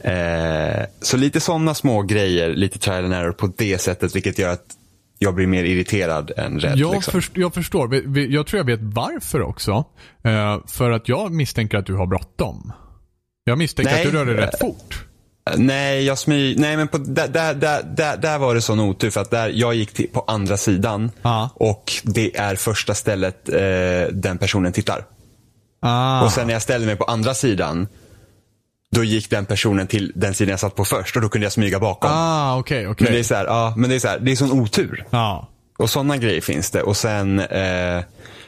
[0.00, 4.52] eh, så lite sådana små grejer, lite trial and error på det sättet, vilket gör
[4.52, 4.64] att
[5.22, 6.78] jag blir mer irriterad än rädd.
[6.78, 7.12] Jag, liksom.
[7.12, 7.94] först, jag förstår.
[8.18, 9.84] Jag tror jag vet varför också.
[10.24, 12.72] Eh, för att jag misstänker att du har bråttom.
[13.44, 14.06] Jag misstänker Nej.
[14.06, 15.04] att du rör dig rätt fort.
[15.56, 16.56] Nej, jag smy...
[16.56, 19.74] Nej, men på, där, där, där, där, var det sån otur för att där, jag
[19.74, 21.50] gick till, på andra sidan Ja.
[21.54, 25.04] och det är första stället eh, den personen tittar.
[25.80, 26.24] Ah.
[26.24, 27.88] Och sen när jag ställde mig på andra sidan,
[28.92, 31.52] då gick den personen till den sidan jag satt på först och då kunde jag
[31.52, 32.10] smyga bakom.
[32.12, 33.04] Ah, okej, okej.
[33.04, 35.06] Men det är så här, ja, men det är så här, det är sån otur.
[35.10, 35.48] Ja.
[35.78, 36.82] Och sådana grejer finns det.
[36.82, 38.02] Och sen, eh,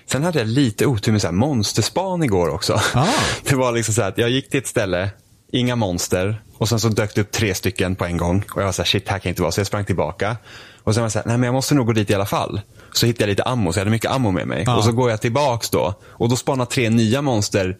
[0.07, 2.80] sen hade jag lite otur med så här monsterspan igår också.
[2.94, 3.07] Ah.
[3.48, 5.11] Det var liksom så här att jag gick till ett ställe,
[5.52, 6.42] inga monster.
[6.59, 8.44] Och sen så dök det upp tre stycken på en gång.
[8.54, 9.52] Och jag var så här, shit, här kan inte vara.
[9.52, 10.37] Så jag sprang tillbaka.
[10.83, 12.26] Och sen var jag så här, nej men jag måste nog gå dit i alla
[12.26, 12.61] fall.
[12.92, 14.64] Så hittade jag lite ammo, så jag hade mycket ammo med mig.
[14.68, 14.76] Ah.
[14.76, 15.94] Och så går jag tillbaks då.
[16.04, 17.76] Och då spanar tre nya monster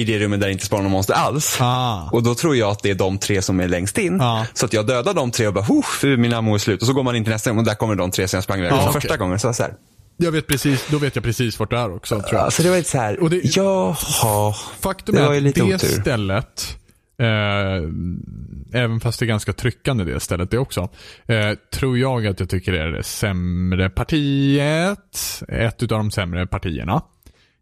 [0.00, 1.56] i det rummet där det inte spanar någon monster alls.
[1.60, 2.08] Ah.
[2.12, 4.16] Och då tror jag att det är de tre som är längst in.
[4.20, 4.46] Ja.
[4.54, 6.80] Så att jag dödar de tre och bara, "Huff, min ammo är slut.
[6.80, 8.58] Och så går man in till nästa och där kommer de tre som jag sprang
[8.58, 8.92] iväg från okej.
[8.92, 9.38] första gågen.
[9.38, 9.72] Så så här,
[10.16, 12.40] Jag vet precis, då vet jag precis vart det är också, tror jag.
[12.44, 14.54] alltså det var lite så här, Och det- jaha.
[14.80, 16.00] Faktum Det är att det otur.
[16.00, 16.76] stället,
[17.20, 20.80] eh, även fast det är ganska tryckande det stället det också,
[21.26, 25.42] eh, tror jag att jag tycker är det sämre partiet.
[25.48, 27.02] Ett utav de sämre partierna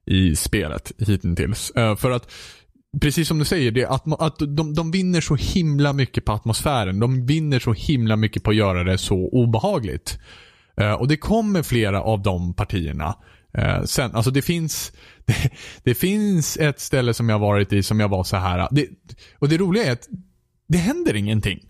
[0.09, 1.71] i spelet hittills.
[1.71, 2.33] Eh, för att
[3.01, 7.01] Precis som du säger, det att, att de, de vinner så himla mycket på atmosfären.
[7.01, 10.18] De vinner så himla mycket på att göra det så obehagligt.
[10.77, 13.14] Eh, och det kommer flera av de partierna.
[13.55, 14.92] Eh, sen, alltså det finns,
[15.25, 15.51] det,
[15.83, 18.68] det finns ett ställe som jag varit i som jag var så här.
[18.71, 18.87] Det,
[19.38, 20.09] och det roliga är att
[20.68, 21.61] det händer ingenting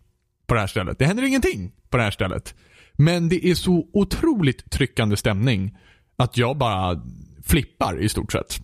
[0.47, 0.99] på det här stället.
[0.99, 2.55] Det händer ingenting på det här stället.
[2.93, 5.77] Men det är så otroligt tryckande stämning
[6.17, 7.03] att jag bara
[7.49, 8.61] flippar i stort sett.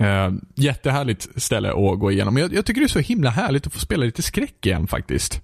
[0.00, 2.36] Uh, jättehärligt ställe att gå igenom.
[2.36, 5.42] Jag, jag tycker det är så himla härligt att få spela lite skräck igen faktiskt.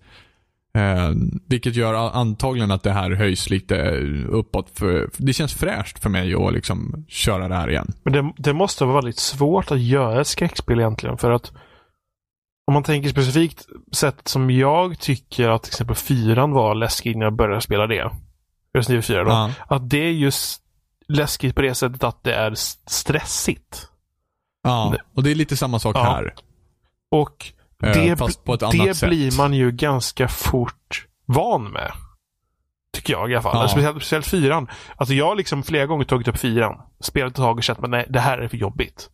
[0.74, 1.10] Eh,
[1.48, 3.90] vilket gör antagligen att det här höjs lite
[4.28, 4.70] uppåt.
[4.78, 7.92] För, för det känns fräscht för mig att liksom köra det här igen.
[8.02, 11.18] Men det, det måste vara väldigt svårt att göra ett skräckspel egentligen.
[11.18, 11.52] För att
[12.66, 17.26] om man tänker specifikt sättet som jag tycker att till exempel fyran var läskig när
[17.26, 18.10] jag började spela det.
[18.74, 19.30] Resident Evil 4 då.
[19.30, 19.50] Ja.
[19.68, 20.61] Att det är just
[21.12, 22.54] läskigt på det sättet att det är
[22.86, 23.88] stressigt.
[24.62, 26.02] Ja, och det är lite samma sak Ja.
[26.02, 26.34] här.
[27.10, 27.52] Och
[27.84, 29.08] Eh, det, fast på ett annat det sätt.
[29.08, 31.92] blir man ju ganska fort van med.
[32.94, 33.56] Tycker jag i alla fall.
[33.56, 33.68] Ja.
[33.68, 34.68] Speciellt, speciellt fyran.
[34.96, 36.80] Alltså jag har liksom flera gånger tagit upp fyran.
[37.00, 39.10] Spelat ett tag och känt att nej, det här är för jobbigt.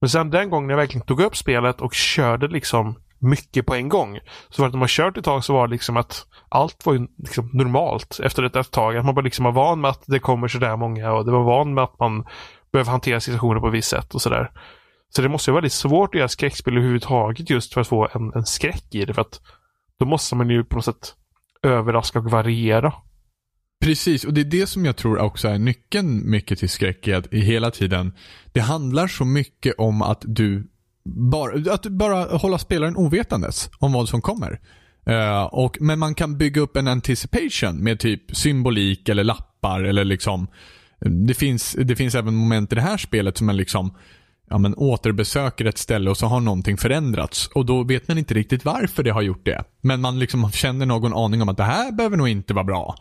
[0.00, 3.88] Men sen den gången jag verkligen tog upp spelet och körde liksom mycket på en
[3.88, 4.18] gång.
[4.48, 7.06] Så att när man kört ett tag så var det liksom att allt var ju
[7.18, 8.96] liksom normalt efter ett, ett tag.
[8.96, 11.42] Att man bara liksom var van med att det kommer sådär många och det var
[11.42, 12.24] van med att man
[12.72, 14.50] behöver hantera situationer på ett visst sätt och sådär.
[15.10, 18.08] Så det måste ju vara väldigt svårt att göra skräckspel överhuvudtaget just för att få
[18.12, 19.14] en, en skräck i det.
[19.14, 19.40] För att
[19.98, 21.14] då måste man ju på något sätt
[21.62, 22.92] överraska och variera.
[23.84, 27.12] Precis, och det är det som jag tror också är nyckeln mycket till skräck i
[27.12, 28.12] att i hela tiden,
[28.52, 30.69] det handlar så mycket om att du
[31.04, 34.60] bara, att bara hålla spelaren ovetandes om vad som kommer.
[35.08, 40.04] Uh, och, men man kan bygga upp en anticipation med typ symbolik eller lappar eller
[40.04, 40.48] liksom
[41.00, 43.94] det finns, det finns även moment i det här spelet som man liksom
[44.50, 47.46] ja, men återbesöker ett ställe och så har någonting förändrats.
[47.46, 49.64] Och då vet man inte riktigt varför det har gjort det.
[49.80, 52.94] Men man liksom känner någon aning om att det här behöver nog inte vara bra.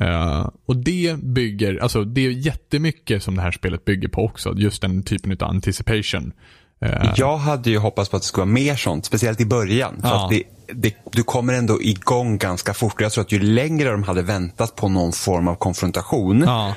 [0.00, 4.54] Uh, och det bygger, alltså det är jättemycket som det här spelet bygger på också.
[4.56, 6.32] Just den typen av anticipation.
[6.80, 9.98] Eh, Jag hade ju hoppats på att det skulle vara mer sånt, speciellt i början.
[10.02, 10.28] För Ja.
[10.30, 10.42] det,
[10.74, 13.00] det, du kommer ändå igång ganska fort.
[13.00, 16.74] Jag tror att ju längre de hade väntat på någon form av konfrontation, ja.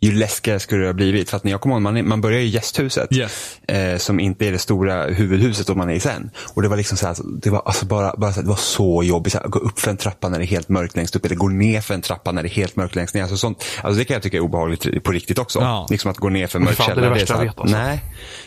[0.00, 1.30] Ju läskigare skulle det ha blivit.
[1.30, 3.12] För att när jag kommer ihåg, man, man börjar i gästhuset.
[3.12, 3.58] Yes.
[3.68, 6.30] Eh, som inte är det stora huvudhuset som man är i sen.
[6.54, 8.56] Och det var liksom så här, det var alltså bara, bara så här, det var
[8.56, 9.32] så jobbigt.
[9.32, 11.24] Så här, gå upp för en trappa när det är helt mörkt längst upp.
[11.24, 13.22] Eller gå ner för en trappa när det är helt mörkt längst ner.
[13.22, 15.58] Alltså, sånt, alltså det kan jag tycka är obehagligt på riktigt också.
[15.58, 15.86] Ja.
[15.90, 17.18] Liksom att gå ner för en mörk Fan, det är det källare.
[17.18, 17.76] värsta jag vet, alltså.
[17.76, 18.04] Nej.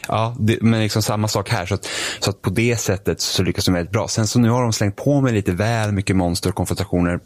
[0.07, 1.65] Ja, det, men liksom samma sak här.
[1.65, 1.89] Så att,
[2.19, 4.07] så att på det sättet så lyckas de väldigt bra.
[4.07, 7.19] Sen så nu har de slängt på mig lite väl mycket monster och konfrontationer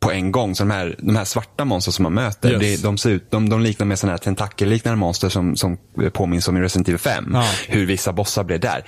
[0.00, 0.54] på en gång.
[0.54, 2.60] Så de här, de här svarta monster som man möter, Yes.
[2.60, 5.76] det, de, ser ut, de, de liknar med sådana här tentakelliknande monster som, som
[6.12, 7.30] påminns om i Resident Evil 5.
[7.32, 7.44] Ja.
[7.68, 8.84] Hur vissa bossar blev där.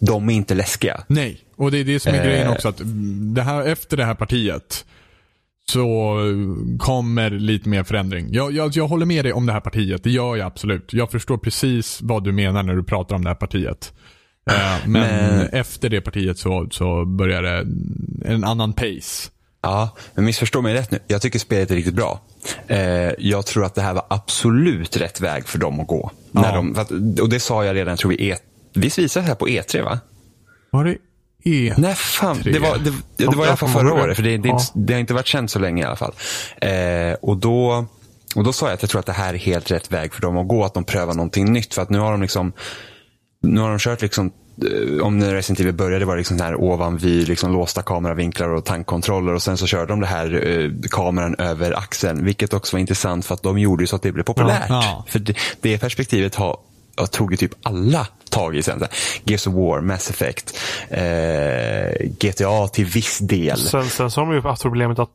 [0.00, 1.00] De är inte läskiga.
[1.08, 2.24] Nej, och det är det som är Eh.
[2.24, 2.68] grejen också.
[2.68, 2.80] att
[3.34, 4.84] det här, Efter det här partiet
[5.72, 6.16] så
[6.78, 8.26] kommer lite mer förändring.
[8.30, 10.92] Jag, jag, jag håller med dig om det här partiet, det gör jag absolut.
[10.92, 13.92] Jag förstår precis vad du menar när du pratar om det här partiet.
[14.50, 14.54] Eh,
[14.86, 14.92] men,
[15.36, 17.66] Men- efter det partiet så, så börjar det
[18.24, 19.30] en annan pace.
[19.66, 20.98] Ja, men missförstå mig rätt nu.
[21.06, 22.20] Jag tycker spelet är riktigt bra.
[22.66, 22.78] Eh,
[23.18, 26.10] jag tror att det här var absolut rätt väg för dem att gå.
[26.32, 26.40] Ja.
[26.40, 28.36] När de, att, och det sa jag redan, tror vi E...
[28.74, 29.98] Visst visade det här på E3 va?
[30.70, 30.96] Var det
[31.44, 31.74] E?
[31.78, 32.40] Nej, fan.
[32.44, 34.60] Det var, det, det var i alla fall förra året, för det, det, Ja.
[34.74, 36.14] det har inte varit känt så länge i alla fall.
[36.56, 37.86] Eh, och, då,
[38.36, 40.22] och då sa jag att jag tror att det här är helt rätt väg för
[40.22, 41.74] dem att gå, att de prövar någonting nytt.
[41.74, 42.52] För att nu har de liksom,
[43.42, 44.32] nu har de kört liksom
[45.02, 49.34] om när Resident Evil började var det liksom här ovanvy, liksom låsta kameravinklar och tankkontroller
[49.34, 52.24] och sen så körde de det här eh, kameran över axeln.
[52.24, 54.66] Vilket också var intressant för att de gjorde ju så att det blev populärt.
[54.68, 55.04] Ja.
[55.08, 56.56] För det, det perspektivet har,
[56.96, 58.82] har tog ju typ alla tag i sen.
[59.24, 60.58] Gears of War, Mass Effect,
[60.90, 63.58] eh, GTA till viss del.
[63.58, 65.10] Sen, sen så har de ju haft problemet att,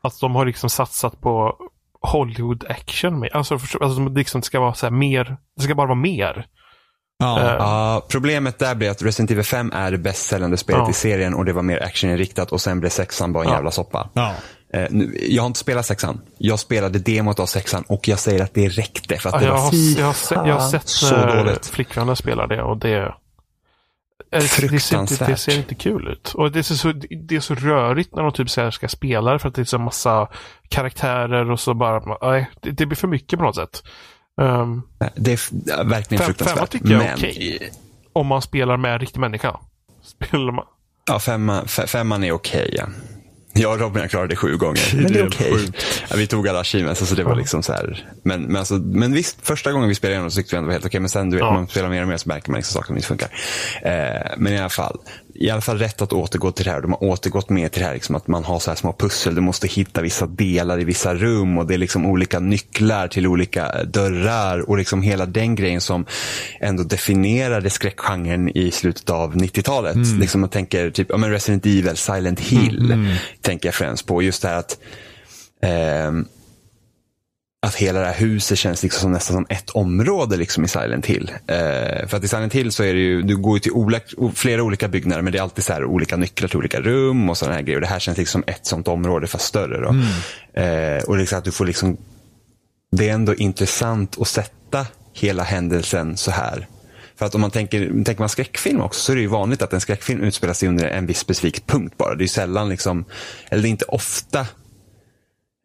[0.00, 1.56] att de har liksom satsat på
[2.00, 3.20] Hollywood action.
[3.20, 3.30] Med.
[3.32, 5.36] Alltså, förstå- alltså det liksom ska vara så här mer.
[5.56, 6.46] Det ska bara vara mer.
[7.22, 7.40] Ja.
[7.40, 10.90] Eh, Ja, problemet där blev att Resident Evil 5 är det bäst säljande spelet Ja.
[10.90, 13.54] i serien och det var mer actioninriktat och sen blev sexan bara en Ja.
[13.56, 14.08] jävla soppa.
[14.74, 16.20] Eh, nu, jag har inte spelat sexan.
[16.38, 19.52] Jag spelade demot av sexan och jag säger att det räckte för att det jag,
[19.52, 21.66] var har, jag, har se, jag har sett så när dåligt.
[21.66, 23.12] flickvännen spelar det och det, eh,
[24.30, 25.38] det, ser inte, det Fruktansvärt.
[25.38, 26.32] ser inte kul ut.
[26.36, 26.92] Och det, ser så,
[27.28, 29.78] det är så rörigt när de typ här ska spela för att det är så
[29.78, 30.28] massa
[30.68, 33.82] karaktärer och så bara, nej, det, det blir för mycket på något sätt.
[34.40, 34.82] Um,
[35.16, 36.54] Det är verkligen Fem- fruktansvärt.
[36.56, 37.70] femma tycker jag är Men, okej.
[38.12, 39.56] om man spelar med en riktig människa.
[40.02, 40.64] Spelar man,
[41.06, 42.74] Ja, femma, fe- femman är okej.
[42.78, 42.84] ja.
[43.54, 44.80] Jag och Robin har klarat det sju gånger.
[45.02, 45.68] Men det är okej.
[46.10, 48.06] Ja, vi tog alla achievements, så det var liksom så här.
[48.24, 50.68] Men, men, alltså, men visst, första gången vi spelade igenom så tyckte vi ändå det
[50.68, 51.00] var helt okej.
[51.00, 51.52] Men sen du vet, Ja.
[51.52, 53.28] man spelar mer och mer så märker man liksom saker som inte funkar.
[53.82, 54.98] Eh, men i alla fall,
[55.34, 56.80] i alla fall rätt att återgå till det här.
[56.80, 59.34] De har återgått mer till det här liksom, att man har så här små pussel.
[59.34, 63.26] Du måste hitta vissa delar i vissa rum och det är liksom olika nycklar till
[63.26, 66.06] olika dörrar och liksom hela den grejen som
[66.60, 69.96] ändå definierade skräckgenren i slutet av 90-talet.
[70.20, 72.94] Liksom man tänker typ, ja, men Resident Evil, Silent Hill
[73.40, 74.22] tänker jag främst på.
[74.22, 74.78] Just det här att
[75.62, 76.26] ehm,
[77.66, 81.06] att hela det här huset känns liksom som, nästan som ett område liksom i Silent
[81.06, 81.30] Hill.
[81.46, 84.04] Eh, för att i Silent Hill så är det ju, du går ju till olika,
[84.34, 87.38] flera olika byggnader men det är alltid så här olika nycklar till olika rum och
[87.38, 87.76] sådana här grejer.
[87.76, 89.80] Och det här känns liksom ett sånt område fast större.
[89.80, 89.94] Då.
[90.60, 91.96] Eh, och liksom att du får liksom,
[92.92, 96.66] det är ändå intressant att sätta hela händelsen så här.
[97.16, 99.72] För att om man tänker, tänker man skräckfilm också så är det ju vanligt att
[99.72, 102.14] en skräckfilm utspelar sig under en viss specifik punkt bara.
[102.14, 103.04] Det är sällan liksom,
[103.50, 104.46] eller det är inte ofta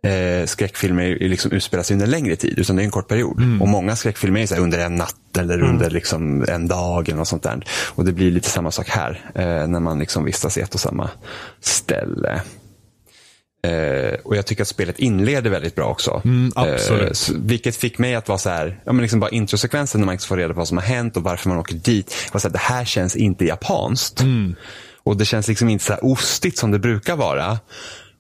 [0.04, 3.62] eh, skräckfilmer liksom utspelar sig under en längre tid, utan det är en kort period.
[3.62, 7.28] Och många skräckfilmer är så under en natt eller under liksom en dag eller något
[7.28, 7.66] sånt där.
[7.96, 10.80] Och det blir lite samma sak här, eh, när man liksom vistas i ett och
[10.80, 11.10] samma
[11.62, 12.42] ställe.
[13.68, 16.22] Eh, och jag tycker att spelet inleder väldigt bra också.
[16.26, 17.30] Mm, absolut.
[17.30, 20.14] Eh, vilket fick mig att vara så här, ja men liksom bara introsekvensen när man
[20.14, 22.16] inte får reda på vad som har hänt och varför man åker dit.
[22.34, 24.22] Var så här, det här känns inte japanskt.
[25.04, 27.60] Och det känns liksom inte så här ostigt som det brukar vara.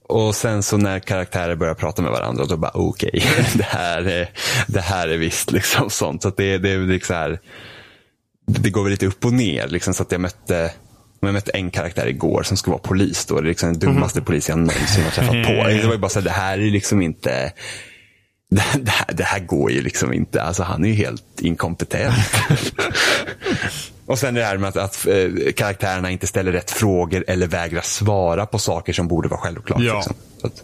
[0.08, 4.30] Och sen så när karaktärer börjar prata med varandra, då bara okej, det, här är,
[4.68, 6.22] det här är visst liksom sånt.
[6.22, 7.40] Så det, det liksom här,
[8.46, 9.68] det går väl lite upp och ner.
[9.68, 10.72] Liksom, så att jag mötte
[11.20, 13.26] jag mötte en karaktär igår som skulle vara polis.
[13.26, 13.36] Då.
[13.42, 15.68] Det är liksom den dummaste polis jag någonsin har träffat på.
[15.68, 17.54] Det var ju bara så här, det här är liksom inte
[18.50, 20.42] det, det, här, det här går ju liksom inte.
[20.42, 22.16] Alltså han är ju helt inkompetent.
[24.08, 27.82] Och sen det här med att, att eh, karaktärerna inte ställer rätt frågor eller vägrar
[27.82, 29.82] svara på saker som borde vara självklart.
[29.82, 29.96] Ja.
[29.96, 30.16] Liksom.
[30.44, 30.64] Att,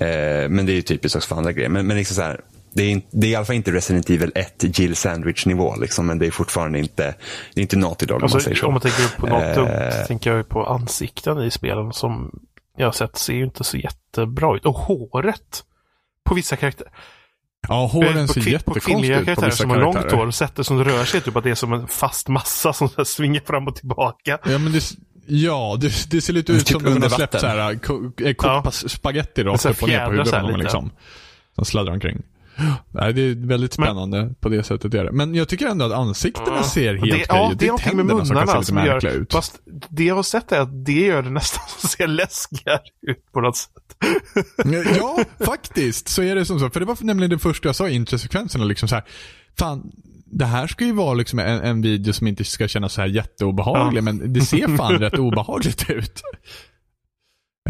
[0.00, 1.68] eh, men det är ju typiskt också för andra grejer.
[1.68, 2.40] Men, men liksom så här,
[2.72, 5.76] det, är, det är i alla fall inte Resident Evil 1 Jill Sandwich nivå.
[5.76, 7.14] Liksom, men det är fortfarande inte,
[7.54, 8.66] det är inte Naughty Dog om man säger alltså, så.
[8.66, 9.54] om man tänker på något Eh.
[9.54, 12.40] dumt så tänker jag ju på ansikten i spelen som
[12.76, 14.66] jag har sett ser ju inte så jättebra ut.
[14.66, 15.64] Och håret
[16.24, 16.90] på vissa karaktärer.
[17.68, 21.04] Ja, håren på, ser jättekonstigt ut på vissa som har långt hår, sättet som rör
[21.04, 24.38] sig, typ att det är som en fast massa som så svingar fram och tillbaka.
[24.44, 24.82] Ja, men det,
[25.26, 28.34] ja, det, det ser lite ut Typ som när man släppt så här, ko, eh,
[28.34, 30.62] koppa spaghetti Men rakt upp och ner på huvudet så här på lite.
[30.62, 30.90] liksom.
[31.54, 32.22] Som sladdrar omkring.
[32.90, 34.94] Nej, det är väldigt Men- spännande på det sättet.
[34.94, 35.12] Är det.
[35.12, 37.58] Men jag tycker ändå att ansiktena ser helt det, okej ja, ut.
[37.58, 39.20] det är någonting med tänderna som kan se munnarna lite märkliga gör...
[39.20, 39.32] ut.
[39.32, 43.32] Fast det jag har sett är att det gör det nästan som ser läskigare ut
[43.32, 43.70] på något sätt.
[44.98, 46.08] Ja, faktiskt.
[46.08, 46.70] Så är det som så.
[46.70, 48.64] För det var nämligen det första jag sa i introsekvenserna.
[48.64, 49.04] Liksom så här,
[49.58, 49.92] fan,
[50.26, 53.08] det här ska ju vara liksom en, en video som inte ska kännas så här
[53.08, 54.04] jätteobehaglig, Ja.
[54.04, 56.22] men det ser fan rätt obehagligt ut.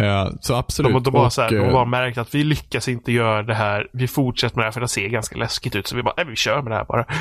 [0.01, 0.93] Ja, så absolut.
[0.93, 3.43] De, de, har så här, Och, de eh, har märkt att vi lyckas inte göra
[3.43, 3.89] det här.
[3.93, 5.87] Vi fortsätter med det här för det ser ganska läskigt ut.
[5.87, 7.07] Så vi bara, nej, vi kör med det här bara.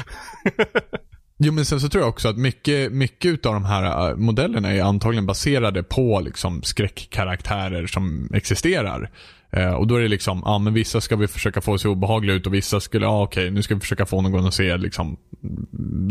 [1.38, 4.72] Jo, men sen så tror jag också att mycket, mycket av de här äh, modellerna
[4.72, 9.10] är antagligen baserade på liksom skräckkaraktärer som existerar.
[9.52, 12.36] Eh, och då är det liksom, ja men vissa ska vi försöka få se obehagliga
[12.36, 15.18] ut och vissa skulle, ja okej, nu ska vi försöka få någon att se liksom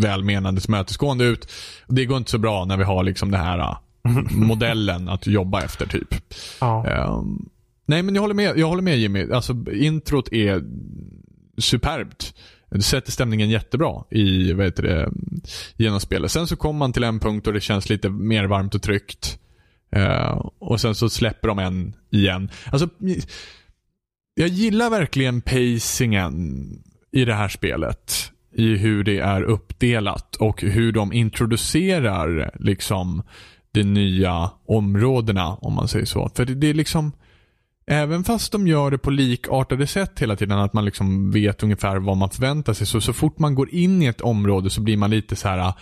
[0.01, 1.53] välmenande, tillmötesgående ut.
[1.87, 3.77] Det går inte så bra när vi har liksom den här
[4.31, 6.15] modellen att jobba efter typ.
[6.61, 6.87] Ja.
[6.89, 7.23] Eh,
[7.87, 9.31] nej men jag håller med, jag håller med Jimmy.
[9.33, 10.63] Alltså introt är
[11.59, 12.35] superbt.
[12.71, 15.13] Det sätter stämningen jättebra i vad heter det,
[15.77, 16.31] genom spelet.
[16.31, 19.39] Sen så kommer man till en punkt och det känns lite mer varmt och tryggt.
[19.93, 22.51] Eh, och sen så släpper de en igen.
[22.73, 22.89] Alltså,
[24.35, 26.69] jag gillar verkligen pacingen
[27.13, 28.33] i det här spelet.
[28.55, 33.23] I hur det är uppdelat och hur de introducerar liksom
[33.73, 36.31] de nya områdena om man säger så.
[36.35, 37.13] För det, det är liksom
[37.87, 41.97] Även fast de gör det på likartade sätt hela tiden, att man liksom vet ungefär
[41.97, 44.97] vad man förväntar sig, så, så fort man går in i ett område så blir
[44.97, 45.73] man lite så här.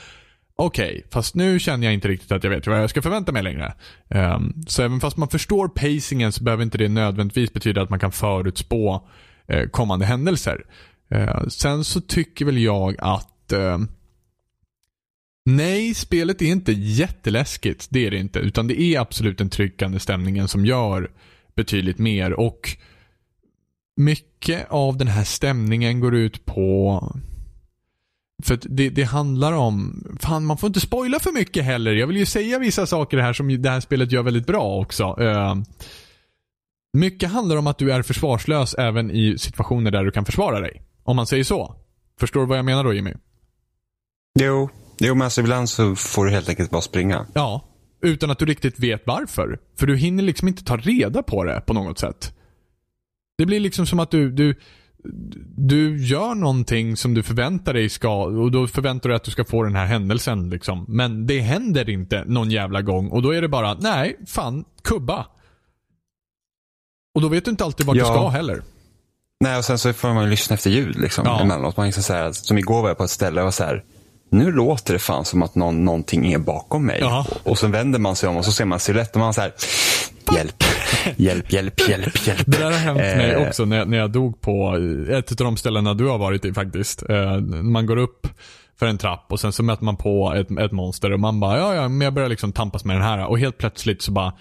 [0.57, 3.33] Okej, okay, fast nu känner jag inte riktigt att jag vet vad jag ska förvänta
[3.33, 3.75] mig längre.
[4.09, 7.99] Um, så även fast man förstår pacingen så behöver inte det nödvändigtvis betyda att man
[7.99, 9.09] kan förutspå
[9.55, 10.65] uh, kommande händelser.
[11.15, 13.79] Uh, sen så tycker väl jag att uh,
[15.45, 17.87] Nej, spelet är inte jätteläskigt.
[17.91, 18.39] Det är det inte.
[18.39, 21.11] Utan det är absolut den tryckande stämningen som gör
[21.55, 22.77] betydligt mer och
[23.97, 27.03] mycket av den här stämningen går ut på
[28.43, 31.95] för det, det, handlar om, fan man får inte spoila för mycket heller.
[31.95, 35.17] Jag vill ju säga vissa saker här som det här spelet gör väldigt bra också.
[35.21, 35.55] Uh,
[36.93, 40.83] mycket handlar om att du är försvarslös även i situationer där du kan försvara dig.
[41.03, 41.77] Om man säger så.
[42.21, 43.15] Förstår du vad jag menar då Jimmy?
[44.41, 47.27] Jo, jo men alltså ibland så får du helt enkelt bara springa.
[47.35, 47.65] Ja,
[48.03, 49.59] utan att du riktigt vet varför.
[49.79, 52.35] För du hinner liksom inte ta reda på det på något sätt.
[53.39, 54.55] Det blir liksom som att du, du,
[55.57, 59.31] du gör någonting som du förväntar dig ska och då förväntar du dig att du
[59.31, 60.85] ska få den här händelsen liksom.
[60.89, 65.27] Men det händer inte någon jävla gång och då är det bara, nej, fan, kubba.
[67.15, 68.03] Och då vet du inte alltid vart ja.
[68.03, 68.63] du ska heller.
[69.41, 71.41] Nej, och sen så får man lyssna efter ljud liksom ja.
[71.41, 71.77] emellanåt.
[71.77, 73.85] Man liksom så här, som igår var jag på ett ställe och var så här,
[74.31, 77.03] nu låter det fan som att någon, någonting är bakom mig.
[77.05, 79.41] Och, och så vänder man sig om och så ser man silhuett och man så
[79.41, 79.53] här,
[80.37, 80.65] hjälp,
[81.17, 82.43] hjälp, hjälp, hjälp, hjälp.
[82.47, 83.17] Det där har hänt eh.
[83.17, 84.77] mig också när, när jag dog på
[85.11, 87.11] ett av de ställena du har varit i faktiskt.
[87.11, 88.27] Eh, man går upp
[88.79, 91.59] för en trapp och sen så möter man på ett, ett monster och man bara,
[91.59, 93.27] ja ja, men jag börjar liksom tampas med den här.
[93.27, 94.33] Och helt plötsligt så bara,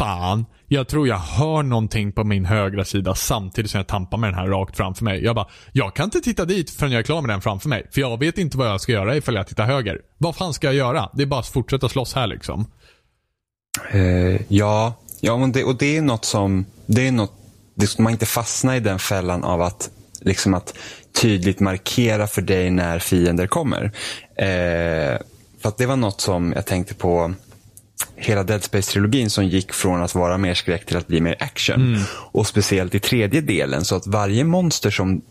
[0.00, 4.30] fan, jag tror jag hör någonting på min högra sida samtidigt som jag tampar med
[4.30, 5.24] den här rakt framför mig.
[5.24, 7.86] Jag bara, jag kan inte titta dit förrän jag är klar med den framför mig.
[7.90, 10.00] För jag vet inte vad jag ska göra ifall jag tittar höger.
[10.18, 11.10] Vad fan ska jag göra?
[11.14, 12.66] Det är bara att fortsätta slåss här liksom.
[13.94, 17.32] Uh, ja, ja men det, och det är något som, det är något,
[17.74, 20.74] det, man inte fastnar i den fällan av att liksom att
[21.20, 23.84] tydligt markera för dig när fiender kommer.
[23.84, 25.18] Uh,
[25.62, 27.34] för att det var något som jag tänkte på
[28.16, 31.94] hela Dead Space-trilogin som gick från att vara mer skräck till att bli mer action.
[31.94, 32.02] Mm.
[32.32, 35.22] Och speciellt i tredje delen så att varje monster som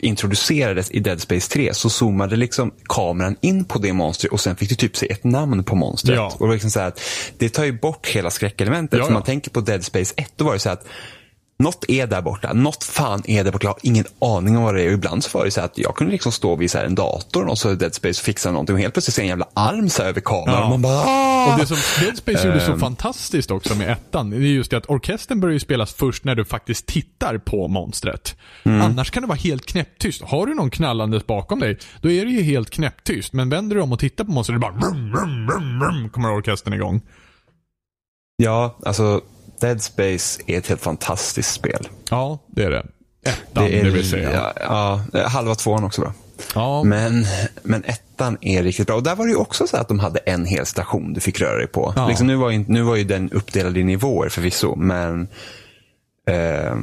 [0.00, 4.56] introducerades i Dead Space 3 så zoomade liksom kameran in på det monstret och sen
[4.56, 6.16] fick du typ se ett namn på monstret.
[6.16, 6.36] Ja.
[6.38, 7.00] Och liksom så att,
[7.38, 8.98] det tar ju bort hela skräckelementet.
[8.98, 9.12] Ja, ja.
[9.12, 10.86] man tänker på Dead Space 1, då var det så att
[11.58, 12.52] något är där borta.
[12.52, 13.66] Något fan är där borta.
[13.66, 14.86] Jag har ingen aning om vad det är.
[14.86, 17.46] Och ibland så var det så att jag kunde liksom stå vid så en dator
[17.46, 20.02] och så Dead Space och fixa någonting och helt plötsligt se en jävla arm så
[20.02, 20.54] över kameran.
[20.54, 20.64] Ja.
[20.64, 21.52] Och man bara Aah!
[21.52, 22.80] Och det som Dead Space gjorde så ehm.
[22.80, 26.34] fantastiskt också med ettan, det är just det att orkestern börjar ju spelas först när
[26.34, 28.36] du faktiskt tittar på monstret.
[28.64, 28.82] Mm.
[28.82, 30.22] Annars kan det vara helt knäpptyst.
[30.22, 33.32] Har du någon knallandes bakom dig, då är det ju helt knäpptyst.
[33.32, 36.10] Men vänder du om och tittar på monstret, det är bara vrum, vrum, vrum, vrum,
[36.10, 37.00] kommer orkestern igång.
[38.36, 39.20] Ja, alltså
[39.60, 41.88] Dead Space är ett helt fantastiskt spel.
[42.10, 42.86] Ja, det är det.
[43.24, 44.52] Ettan, det, är, det vill säga.
[44.60, 46.12] Ja, ja, halva tvåan också bra.
[46.54, 46.82] Ja.
[46.84, 47.26] Men,
[47.62, 48.96] men ettan är riktigt bra.
[48.96, 51.40] Och där var det ju också så att de hade en hel station du fick
[51.40, 51.92] röra dig på.
[51.96, 52.08] Ja.
[52.08, 55.28] Liksom, nu, var ju, nu var ju den uppdelad i nivåer förvisso, men
[56.28, 56.74] eh,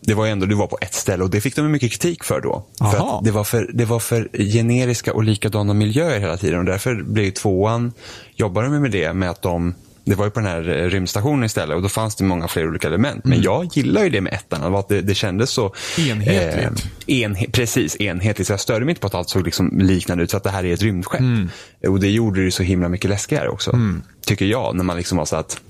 [0.00, 2.24] det var ju ändå, du var på ett ställe och det fick de mycket kritik
[2.24, 2.64] för då.
[2.78, 7.02] För det, var för, det var för generiska och likadana miljöer hela tiden och därför
[7.02, 7.92] blev tvåan,
[8.34, 11.44] jobbade de med det med att de det var ju på den här eh, rymdstationen
[11.44, 13.24] istället och då fanns det många fler olika element.
[13.24, 13.44] Men mm.
[13.44, 16.84] jag gillar ju det med ettan, att det, det kändes så enhetligt.
[17.06, 18.46] Eh, enhe precis, enhetligt.
[18.46, 20.50] Så jag störde mig inte på att allt såg liksom liknande ut, så att det
[20.50, 21.20] här är ett rymdskepp.
[21.20, 21.48] Mm.
[21.88, 23.72] Och det gjorde det så himla mycket läskigare också.
[23.72, 24.02] Mm.
[24.26, 25.60] Tycker jag, när man liksom var så att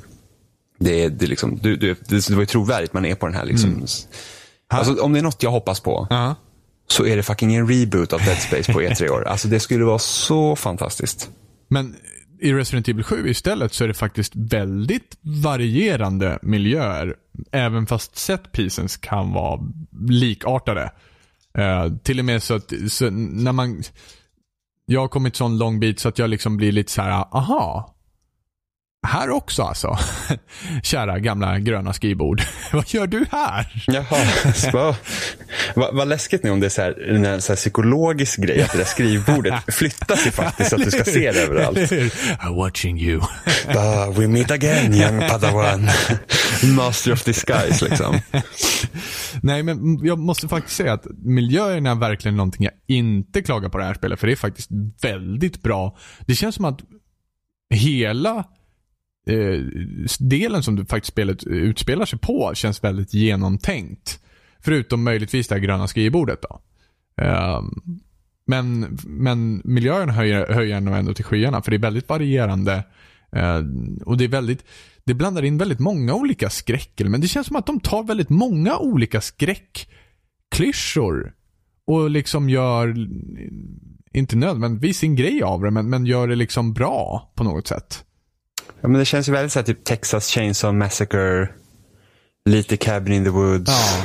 [0.78, 3.44] det, det, liksom, du, du, det, det var ju trovärdigt, man är på den här
[3.44, 3.70] liksom.
[3.70, 3.86] Mm.
[4.68, 6.34] Alltså, om det är något jag hoppas på, uh -huh.
[6.88, 9.28] så är det fucking en reboot av Dead Space på E3 år.
[9.28, 11.30] Alltså det skulle vara så fantastiskt.
[11.68, 11.96] Men
[12.44, 17.16] i Resident Evil 7 istället så är det faktiskt väldigt varierande miljöer.
[17.52, 19.60] Även fast set pieces kan vara
[20.08, 20.90] likartade.
[21.58, 23.82] Uh, till och med så att så när man
[24.86, 27.93] jag har kommit så lång bit så att jag liksom blir lite så här, aha.
[29.04, 29.98] Här också alltså.
[30.82, 32.42] Kära gamla gröna skrivbord.
[32.72, 33.84] Vad gör du här?
[33.86, 34.26] Jaha,
[34.72, 34.94] vad,
[35.74, 38.72] vad, vad läskigt nu om det är så här, en så här psykologisk grej att
[38.72, 41.78] det där skrivbordet flyttas ju faktiskt så att du ska se det överallt.
[41.78, 43.20] I'm watching you.
[43.68, 45.88] Uh, we meet again young padawan.
[46.76, 48.20] Master of disguise liksom.
[49.42, 53.78] Nej, men jag måste faktiskt säga att miljöerna är verkligen någonting jag inte klagar på
[53.78, 54.20] det här spelet.
[54.20, 54.70] För det är faktiskt
[55.02, 55.96] väldigt bra.
[56.26, 56.80] Det känns som att
[57.74, 58.44] hela
[59.26, 59.60] eh,
[60.20, 64.20] delen som faktiskt spelet utspelar sig på känns väldigt genomtänkt.
[64.60, 66.60] Förutom möjligtvis det här gröna skrivbordet då.
[67.22, 67.62] Eh,
[68.46, 72.84] men, men miljön höjer, höjer nog ändå till skyarna för det är väldigt varierande.
[73.32, 73.60] Eh,
[74.04, 74.64] och det är väldigt,
[75.04, 77.22] det blandar in väldigt många olika skräckelement.
[77.22, 81.34] Det känns som att de tar väldigt många olika skräckklyschor
[81.86, 82.94] och liksom gör,
[84.12, 88.04] inte nödvändigtvis sin grej av det, men, men gör det liksom bra på något sätt.
[88.80, 91.48] Ja, men det känns ju väldigt så här, typ Texas Chainsaw Massacre,
[92.44, 93.70] lite Cabin in the Woods.
[93.70, 94.04] Ja.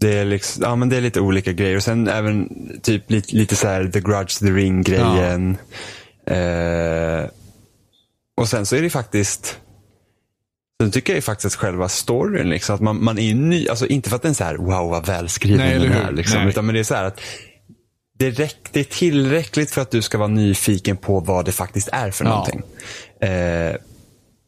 [0.00, 1.76] Det är, liksom, ja, men det är lite olika grejer.
[1.76, 2.48] Och sen även
[2.82, 5.56] typ lite, lite så här The Grudge, The Ring-grejen.
[6.26, 7.30] Eh,
[8.36, 9.60] och sen så är det faktiskt
[10.82, 14.08] Sen tycker jag faktiskt att själva storyn, liksom, att man, man är ny, alltså inte
[14.08, 16.48] för att den är så här, wow vad välskriven Nej, den är, liksom, Nej.
[16.48, 17.20] utan men det är så här att
[18.18, 21.88] det, räck, det är tillräckligt för att du ska vara nyfiken på vad det faktiskt
[21.92, 22.30] är för Ja.
[22.30, 22.62] någonting.
[23.20, 23.76] Eh,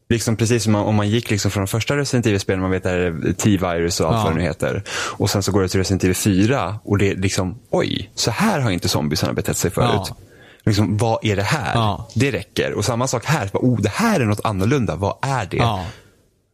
[0.08, 2.88] liksom precis som om man gick liksom från de första Resident Evil-spelen, man vet det
[2.88, 4.22] här är T-virus och allt Ja.
[4.24, 4.82] vad det nu heter.
[4.90, 8.30] Och sen så går det till Resident Evil 4 och det är liksom, oj, så
[8.30, 9.90] här har inte zombiesarna betett sig förut.
[10.08, 10.16] Ja.
[10.64, 11.74] Liksom, vad är det här?
[11.74, 12.08] Ja.
[12.14, 12.72] Det räcker.
[12.72, 15.56] Och samma sak här, oh, det här är något annorlunda, vad är det?
[15.56, 15.84] Ja.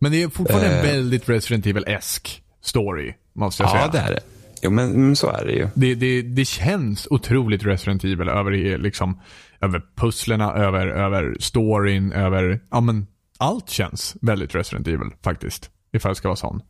[0.00, 0.92] Men det är fortfarande en Eh.
[0.92, 3.88] väldigt Resident Evil-esk story, måste jag Ja, säga.
[3.92, 4.20] det är det.
[4.62, 5.68] Jo, men mm, så är det ju.
[5.74, 9.20] Det, det, det känns otroligt Resident Evil över, liksom,
[9.60, 13.06] över pusslerna, över, över storyn, över, ja men
[13.38, 15.70] allt känns väldigt Resident Evil faktiskt.
[15.92, 16.60] Ifall jag ska vara sån.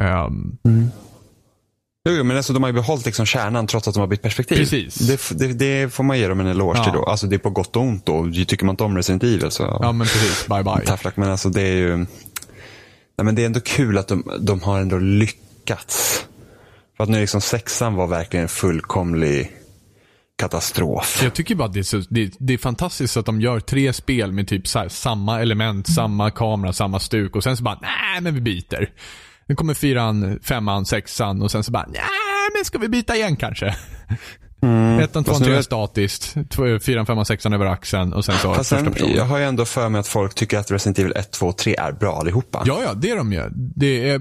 [0.00, 0.56] Ehm,
[2.08, 4.22] Jo, jo, men alltså, de har ju behållit liksom kärnan trots att de har bytt
[4.22, 4.56] perspektiv.
[4.56, 4.94] Precis.
[4.94, 6.84] Det, det, det får man ge dem en eloge Ja.
[6.84, 7.04] till då.
[7.04, 8.30] Alltså det är på gott och ont då.
[8.46, 10.86] Tycker man inte om Resident Evil så ja men precis, bye bye.
[10.86, 11.16] tafflack.
[11.16, 11.96] Men alltså det är ju...
[11.96, 12.06] Nej,
[13.24, 16.27] men det är ändå kul att de, de har ändå lyckats.
[16.98, 19.52] För att nu liksom sexan var verkligen en fullkomlig
[20.38, 21.20] katastrof.
[21.22, 23.92] Jag tycker bara att det är, så, det, det är fantastiskt att de gör tre
[23.92, 28.20] spel med typ här, samma element, samma kamera, samma stuk och sen så bara, nej
[28.20, 28.90] men vi byter.
[29.46, 33.36] Nu kommer fyran, femman, sexan och sen så bara, nej men ska vi byta igen
[33.36, 33.76] kanske?
[35.00, 36.36] Ettan, tvåan, trean statiskt,
[36.82, 39.16] fyran, femman, sexan över axeln och sen så Fast första personen.
[39.16, 41.58] jag har ju ändå för mig att folk tycker att Resident Evil 1, 2 och
[41.58, 42.62] 3 är bra allihopa.
[42.66, 43.42] Ja, ja, det är de ju.
[43.54, 44.20] Det är,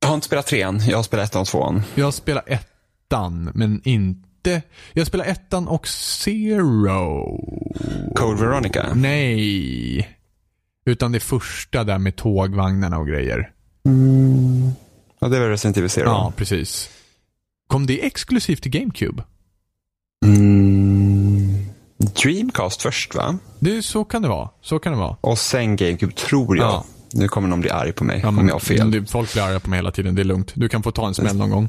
[0.00, 1.82] Jag har inte spelat trean, jag har spelat ettan och tvåan.
[1.94, 4.62] jag spelar ettan, men inte...
[4.92, 7.38] Jag spelar ettan och Zero.
[8.14, 8.94] Code Veronica.
[8.94, 10.08] Nej.
[10.86, 13.50] Utan det första där med tågvagnarna och grejer.
[15.18, 16.04] Ja, det var Resident Evil Zero.
[16.04, 16.90] Ja, precis.
[17.66, 19.22] Kom det exklusivt till GameCube?
[20.26, 21.66] Mm,
[22.22, 23.38] Dreamcast först va?
[23.58, 24.48] Det, så kan det vara.
[24.60, 25.16] Så kan det vara.
[25.20, 26.66] Och sen GameCube tror jag.
[26.66, 26.84] Ja.
[27.12, 28.90] Nu kommer någon bli arg på mig Ja, om jag har fel.
[28.90, 30.14] det, folk blir arga på mig hela tiden.
[30.14, 30.52] Det är lugnt.
[30.54, 31.68] Du kan få ta en smäll någon gång.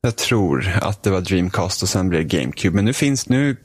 [0.00, 2.76] Jag tror att det var Dreamcast och sen blev det GameCube.
[2.76, 3.56] Men nu finns nu...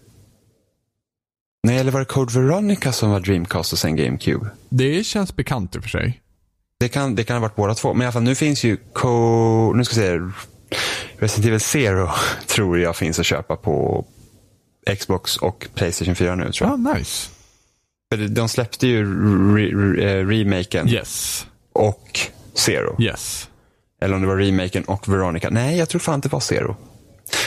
[1.63, 4.49] Nej, eller var det Code Veronica som var Dreamcast och sen GameCube?
[4.69, 6.21] Det känns bekant i och för sig.
[6.79, 7.93] Det kan, det kan ha varit båda två.
[7.93, 9.73] Men i alla fall, nu finns ju Co...
[9.73, 10.41] Nu ska jag se.
[11.17, 12.09] Resident Evil Zero
[12.47, 14.05] tror jag finns att köpa på
[14.99, 16.79] Xbox och Playstation 4 nu tror jag.
[16.79, 17.29] Ja, nice.
[18.15, 19.05] För De släppte ju
[19.57, 21.47] re, re, eh, remaken Yes.
[21.73, 22.19] och
[22.53, 23.01] Zero.
[23.01, 23.49] Yes.
[24.01, 25.49] Eller om det var remaken och Veronica.
[25.49, 26.75] Nej, jag tror fan det var Zero.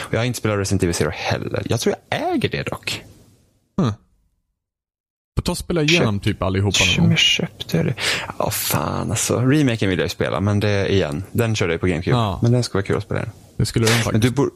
[0.00, 1.62] Och jag har inte spelat Resident Evil Zero heller.
[1.64, 3.02] Jag tror jag äger det dock.
[5.36, 7.16] Får ta och spela igenom typ allihopa någon gång.
[7.16, 7.94] Köpte jag det?
[8.38, 9.36] Ja, fan alltså.
[9.40, 11.24] Remaken vill jag ju spela, men det igen.
[11.32, 12.16] Den körde jag på GameCube.
[12.16, 12.38] Ja.
[12.42, 13.30] Men den ska vara kul att spela den.
[13.62, 14.12] Det skulle de faktiskt.
[14.12, 14.50] Men du, borde,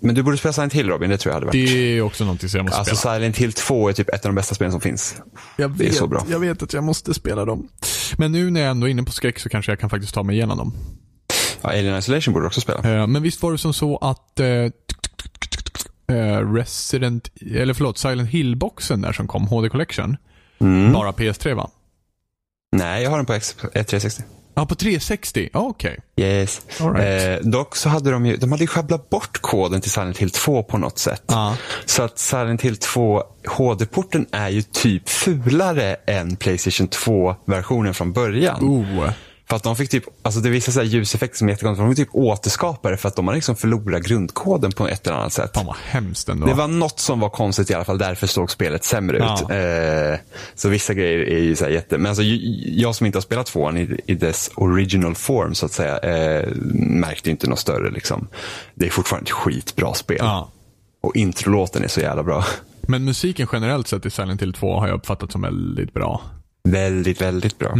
[0.00, 1.68] men du borde spela Silent Hill Robin, det tror jag hade varit.
[1.68, 3.14] Det är också någonting som jag måste alltså, spela.
[3.14, 5.16] Silent Hill 2 är typ ett av de bästa spelen som finns.
[5.56, 6.24] Jag vet, det är så bra.
[6.30, 7.68] Jag vet att jag måste spela dem.
[8.16, 10.22] Men nu när jag ändå är inne på skräck så kanske jag kan faktiskt ta
[10.22, 10.74] mig igenom dem.
[11.60, 12.78] Ja, Alien Isolation borde du också spela.
[12.78, 14.46] Eh, men visst var det som så att eh,
[16.16, 20.16] eh, Resident, eller förlåt, Silent Hill-boxen där som kom, HD Collection.
[20.60, 20.92] Mm.
[20.92, 21.70] Bara PS3 va?
[22.72, 24.22] Nej, jag har den på X360.
[24.58, 25.50] Ja, på 360?
[25.52, 25.98] Okej.
[26.16, 26.26] Okay.
[26.26, 26.60] Yes.
[26.80, 27.40] Right.
[27.44, 30.62] Eh, dock så hade de ju, de hade sjabblat bort koden till Silent Hill 2
[30.62, 31.22] på något sätt.
[31.26, 31.54] Ah.
[31.84, 38.64] Så att Silent Hill 2 HD-porten är ju typ fulare än Playstation 2-versionen från början.
[38.64, 39.10] Oh.
[39.48, 41.86] För att de fick typ, alltså det vissa så här ljuseffekter som är jättekonstigt.
[41.88, 45.16] De fick typ återskapa det för att de har liksom förlorat grundkoden på ett eller
[45.16, 45.50] annat sätt.
[45.54, 46.46] Fan vad hemskt ändå.
[46.46, 47.98] Det var något som var konstigt i alla fall.
[47.98, 49.34] Därför såg spelet sämre Ja.
[49.34, 49.50] ut.
[49.50, 50.20] Eh,
[50.54, 51.98] så vissa grejer är ju så här jätte...
[51.98, 52.22] Men alltså,
[52.66, 55.98] jag som inte har spelat tvåan i, i dess original form så att säga.
[55.98, 58.28] Eh, märkte inte något större liksom.
[58.74, 60.16] Det är fortfarande ett skitbra spel.
[60.20, 60.50] Ja.
[61.02, 62.44] Och introlåten är så jävla bra.
[62.80, 66.22] Men musiken generellt sett i Silent Hill 2 har jag uppfattat som väldigt bra.
[66.68, 67.74] Väldigt, väldigt bra.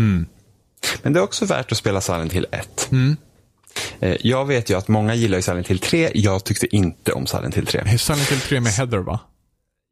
[1.02, 2.90] Men det är också värt att spela Silent Hill 1.
[4.00, 6.10] Eh, Jag vet ju att många gillar ju Silent Hill 3.
[6.14, 7.98] Jag tyckte inte om Silent Hill 3.
[7.98, 9.20] Silent Hill 3 med Heather va?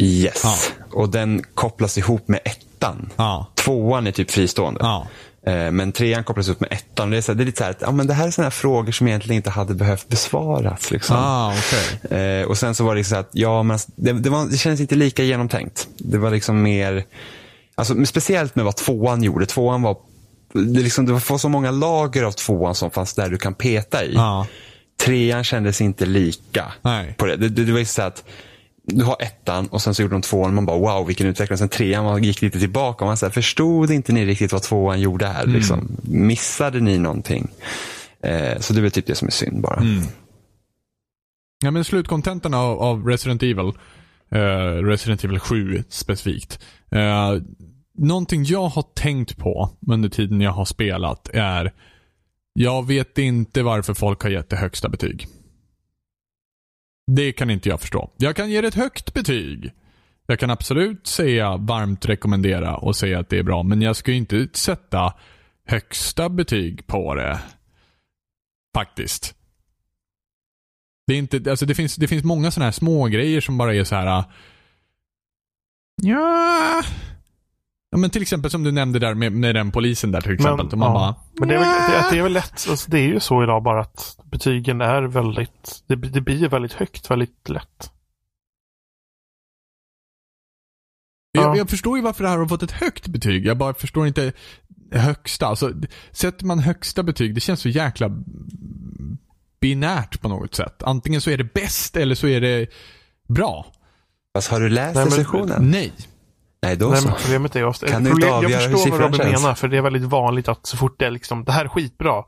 [0.02, 0.40] Yes.
[0.44, 0.56] Ja.
[0.92, 3.10] Och den kopplas ihop med ettan.
[3.16, 3.46] Ja.
[3.54, 4.80] Tvåan är typ fristående.
[4.82, 5.06] Ja.
[5.46, 7.10] Eh, Men trean kopplas ihop med ettan.
[7.10, 8.30] Det är, så här, det är lite så här att ja, men det här är
[8.30, 10.90] sådana här frågor som egentligen inte hade behövt besvaras.
[10.90, 11.16] Liksom.
[11.18, 12.18] Ah, okej.
[12.20, 14.56] Eh, och sen så var det liksom så att, ja, men det, det, var, det
[14.56, 15.88] kändes inte lika genomtänkt.
[15.98, 17.04] Det var liksom mer,
[17.74, 19.46] alltså, speciellt med vad tvåan gjorde.
[19.46, 19.96] Tvåan var,
[20.52, 24.04] det, liksom, det var så många lager av tvåan som fanns där du kan peta
[24.04, 24.14] i.
[24.14, 24.46] Ja.
[25.00, 27.14] Trean kändes inte lika Nej.
[27.18, 27.36] på det.
[27.36, 28.24] Det, det, det var ju så att
[28.82, 31.58] du har ettan och sen så gjorde de tvåan och man bara wow vilken utveckling.
[31.58, 34.62] Sen trean man gick lite tillbaka och man så här, förstod inte ni riktigt vad
[34.62, 35.46] tvåan gjorde här?
[35.46, 35.96] Liksom.
[36.02, 37.48] Missade ni någonting?
[38.22, 39.82] Eh, så det är typ det som är synd bara.
[41.64, 43.72] Ja, men slutkontentan av, av Resident Evil,
[44.30, 46.58] eh, Resident Evil 7 specifikt.
[46.90, 47.34] Eh,
[47.98, 51.72] någonting jag har tänkt på under tiden jag har spelat är,
[52.52, 55.26] jag vet inte varför folk har gett det högsta betyg.
[57.06, 58.10] Det kan inte jag förstå.
[58.16, 59.72] Jag kan ge det ett högt betyg.
[60.26, 64.10] Jag kan absolut säga varmt rekommendera och säga att det är bra, men jag ska
[64.10, 65.14] ju inte sätta
[65.66, 67.40] högsta betyg på det.
[68.74, 69.34] Faktiskt.
[71.06, 73.74] Det, är inte, alltså det, finns, det finns många sådana här små grejer som bara
[73.74, 74.06] är så här.
[74.06, 74.24] Ah,
[76.02, 76.82] ja
[77.90, 80.66] ja men till exempel som du nämnde där med, med den polisen där till exempel.
[80.70, 80.94] Men, man ja.
[80.94, 82.66] bara, men det, är väl, det, det är väl lätt.
[82.70, 86.72] Alltså, det är ju så idag bara att betygen är väldigt, det, det blir väldigt
[86.72, 87.90] högt väldigt lätt.
[91.32, 91.42] Ja.
[91.42, 93.46] jag, jag förstår ju varför det här har fått ett högt betyg.
[93.46, 94.32] Jag bara förstår inte
[94.92, 95.46] högsta.
[95.46, 95.72] Alltså,
[96.10, 98.10] sätter man högsta betyg, det känns så jäkla
[99.60, 100.82] binärt på något sätt.
[100.82, 102.66] Antingen så är det bäst eller så är det
[103.28, 103.66] bra.
[104.36, 105.70] Fast har du läst Nej, men- recensionen?
[105.70, 105.92] Nej.
[106.66, 107.10] Nej, då Nej, så.
[107.22, 109.42] problemet är ju ofta, Kan du inte avgöra Jag hur förstår vad siffran Robin känns?
[109.42, 111.68] menar, för det är väldigt vanligt att så fort det är liksom, det här är
[111.68, 112.24] skitbra,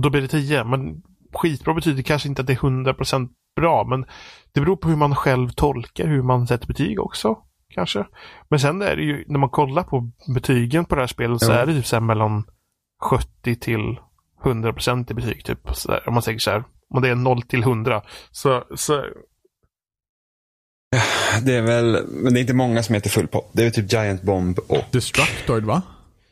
[0.00, 0.64] då blir det 10.
[0.64, 1.02] Men
[1.34, 4.04] skitbra betyder kanske inte att det är 100% bra, men
[4.52, 7.38] det beror på hur man själv tolkar hur man sätter betyg också.
[7.74, 8.06] Kanske.
[8.48, 11.52] Men sen är det ju, när man kollar på betygen på det här spelet så
[11.52, 11.58] Jo.
[11.58, 12.44] är det typ så här mellan
[13.02, 13.98] 70 till
[14.44, 15.44] 100% i betyg.
[15.44, 16.64] Typ, så där, om man säger så här.
[16.94, 18.02] Om det är 0 till 100.
[18.30, 19.04] Så, så
[21.42, 23.50] Det är väl, men det är inte många som heter full pop.
[23.52, 25.82] Det är typ Giant Bomb och, Destructoid va?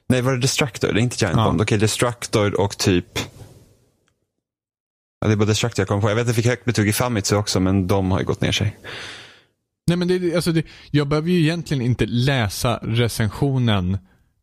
[0.09, 0.95] nej var det Destructoid?
[0.95, 1.45] Det är inte Giant Ja.
[1.45, 1.61] Bomb.
[1.61, 3.19] Okej, Destructoid och typ
[5.21, 6.09] Ja, det är bara Destructoid jag kommer på.
[6.11, 8.41] Jag vet att jag fick högt betyg i Famitsu också, men de har ju gått
[8.41, 8.77] ner sig.
[9.87, 13.99] Nej men det, alltså det, jag behöver ju egentligen inte läsa recensionen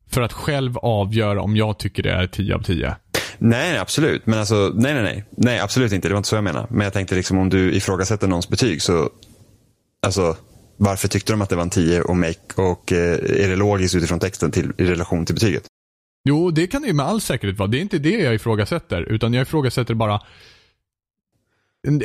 [0.10, 2.96] för att själv avgöra om jag tycker det är 10 av 10.
[3.38, 4.26] Nej, nej, absolut.
[4.26, 5.24] Men alltså, nej, nej, nej.
[5.30, 6.08] Nej, absolut inte.
[6.08, 6.68] Det var inte så jag menade.
[6.70, 9.10] Men jag tänkte liksom om du ifrågasätter någons betyg så,
[10.02, 10.38] alltså,
[10.78, 13.96] varför tyckte de att det var en 10 och, make, och eh, är det logiskt
[13.96, 15.64] utifrån texten till, i relation till betyget?
[16.24, 17.68] Jo, det kan det ju med all säkerhet vara.
[17.68, 20.22] Det är inte det jag ifrågasätter, utan jag ifrågasätter bara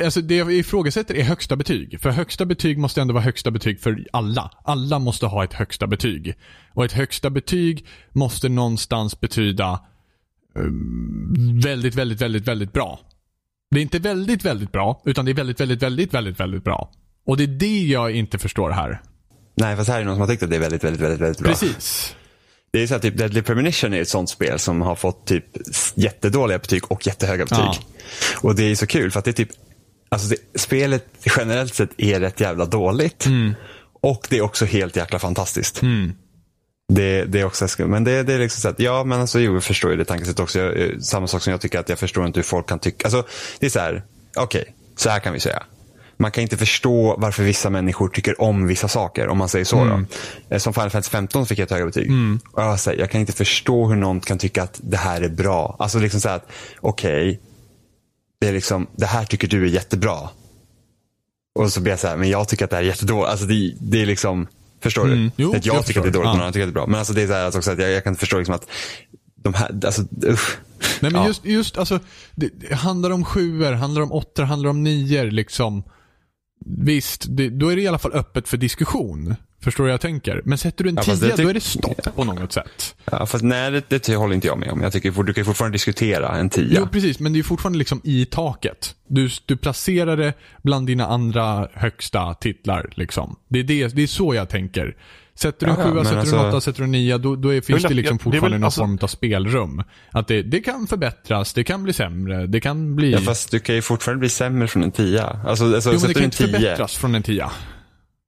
[0.05, 2.01] Alltså det jag ifrågasätter är högsta betyg.
[2.01, 4.51] För högsta betyg måste ändå vara högsta betyg för alla.
[4.65, 6.35] Alla måste ha ett högsta betyg.
[6.73, 9.81] Och ett högsta betyg måste någonstans betyda
[10.55, 13.01] um, väldigt, väldigt, väldigt, väldigt bra.
[13.71, 16.93] Det är inte väldigt, väldigt bra, utan det är väldigt, väldigt, väldigt, väldigt, väldigt bra.
[17.27, 19.01] Och det är det jag inte förstår här.
[19.57, 21.39] Nej, fast här är någon som har tyckt att det är väldigt, väldigt, väldigt, väldigt
[21.39, 21.51] bra.
[21.53, 22.14] Precis.
[22.72, 25.45] Det är så här, typ Deadly Premonition är ett sånt spel som har fått typ
[25.95, 27.59] jättedåliga betyg och jättehöga betyg.
[27.59, 27.79] Ja.
[28.41, 29.51] Och det är så kul för att det är typ,
[30.09, 31.07] alltså det, spelet
[31.37, 33.27] generellt sett är rätt jävla dåligt.
[34.03, 35.83] Och det är också helt jäkla fantastiskt.
[35.83, 36.12] Mm.
[36.89, 39.55] Det, det är också, men det, det är liksom så att, ja men alltså jo,
[39.55, 40.59] jag förstår ju det tankesättet också.
[40.59, 43.07] Jag, eh, samma sak som jag tycker att jag förstår inte hur folk kan tycka,
[43.07, 43.27] alltså
[43.59, 44.03] det är så här,
[44.37, 45.62] okej, så här kan vi säga.
[46.17, 49.85] Man kan inte förstå varför vissa människor tycker om vissa saker, om man säger så.
[49.85, 50.05] Då.
[50.51, 52.11] Eh, Som Final Fantasy 15 fick jag ett högre betyg.
[52.53, 55.29] Och jag, säger, jag kan inte förstå hur någon kan tycka att det här är
[55.29, 55.77] bra.
[55.79, 56.49] Alltså liksom så här att,
[56.81, 57.41] okej,
[58.41, 60.19] det är liksom, det här tycker du är jättebra.
[61.59, 63.31] Och så blir jag så här, men jag tycker att det här är jättedåligt.
[63.31, 64.47] Alltså det, det är liksom,
[64.83, 65.19] förstår Mm.
[65.25, 65.31] du?
[65.37, 66.33] Jo, att jag, jag tycker att det är dåligt, Ja.
[66.33, 66.87] någon annan tycker att det är bra.
[66.87, 68.67] Men alltså det är så här också att jag, jag kan inte förstå liksom att
[69.37, 70.57] de här, alltså usch.
[71.01, 71.27] Nej men Ja.
[71.27, 71.99] just, just alltså,
[72.35, 75.83] det, det handlar om sjuor, handlar om åttor, handlar om nior liksom.
[76.65, 79.37] Visst, det, då är det i alla fall öppet för diskussion.
[79.61, 80.43] Förstår du jag tänker?
[80.45, 82.53] Men sätter du en Ja, fast 10 det tyck- då är det stopp på något
[82.53, 82.95] sätt.
[83.11, 84.81] Ja, fast nej, det, det håller inte jag med om.
[84.83, 86.79] Jag tycker du kan ju fortfarande diskutera en tia.
[86.81, 87.21] Jo, precis.
[87.21, 88.95] Men det är fortfarande liksom i taket.
[89.09, 92.91] Du, du placerar det bland dina andra högsta titlar.
[92.95, 93.37] Liksom.
[93.49, 94.97] Det, är det, det är så jag tänker.
[95.39, 97.55] Sätter du en sjua, sätter du en alltså- åtta, sätter du en nia, då, då
[97.55, 99.82] är, finns det liksom jag- det väl- fortfarande någon alltså- form av spelrum.
[100.11, 103.12] Att det, det kan förbättras, det kan bli sämre, det kan bli...
[103.12, 105.26] Ja, fast du kan ju fortfarande bli sämre från en tia.
[105.47, 107.51] Alltså, alltså jo, men det kan inte förbättras från en tia.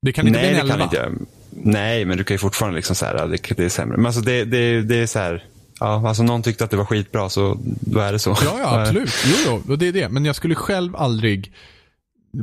[0.03, 1.09] Det kan inte Nej, bli det en kan elva.
[1.15, 1.25] inte.
[1.51, 3.97] Nej, men du kan ju fortfarande liksom så här, det, det är sämre.
[3.97, 5.45] Men alltså det, det, det är så här,
[5.81, 8.37] ja, alltså någon tyckte att det var skitbra så då är det så.
[8.45, 9.11] Ja, ja, absolut.
[9.47, 10.09] Jo, jo, det är det.
[10.09, 11.53] Men jag skulle själv aldrig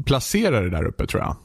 [0.05, 1.35] placera det där uppe, tror jag.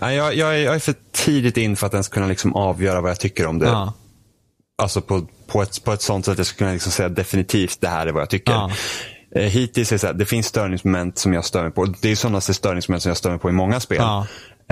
[0.00, 3.00] Ja, jag, jag, är, jag är för tidigt in för att ens kunna liksom avgöra
[3.00, 3.66] vad jag tycker om det.
[3.66, 3.92] Ja.
[4.82, 7.80] Alltså på, på, ett, på ett sånt sätt att jag ska kunna liksom säga definitivt
[7.80, 8.52] det här är vad jag tycker.
[8.52, 8.70] Ja.
[9.34, 11.84] Eh, hittills är det så här, det finns störningsmoment som jag stör mig på.
[11.84, 13.98] Det är sådana störningsmoment som jag stör mig på i många spel.
[14.00, 14.26] Ja.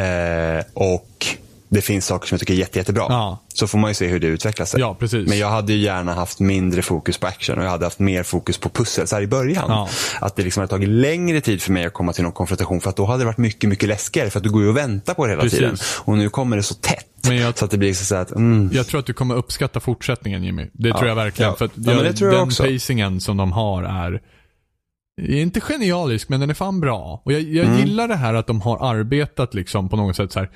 [0.04, 1.26] Eh, och
[1.70, 3.04] det finns saker som jag tycker är jätte, jättebra.
[3.08, 3.38] Ja.
[3.54, 4.80] Så får man ju se hur det utvecklar sig.
[4.80, 4.96] Ja.
[5.26, 8.22] Men jag hade ju gärna haft mindre fokus på action och jag hade haft mer
[8.22, 9.64] fokus på pussel så här i början.
[9.68, 9.88] Ja.
[10.20, 12.90] Att det liksom hade tagit längre tid för mig att komma till någon konfrontation för
[12.90, 15.14] att då hade det varit mycket, mycket läskigare för att du går ju och väntar
[15.14, 15.58] på det hela Precis.
[15.58, 15.76] tiden.
[16.04, 17.06] Och nu kommer det så tätt.
[17.26, 19.80] Men jag- Så att det blir så att, mm, Jag tror att du kommer uppskatta
[19.80, 20.66] fortsättningen Jimmy.
[20.72, 21.56] Det tror jag verkligen.
[21.56, 22.62] För att Ja, men det tror jag den också.
[22.62, 24.20] pacingen som de har är
[25.40, 27.22] inte genialisk, men den är fan bra.
[27.24, 27.78] Och jag, jag Mm.
[27.78, 30.50] gillar det här att de har arbetat liksom på något sätt så här.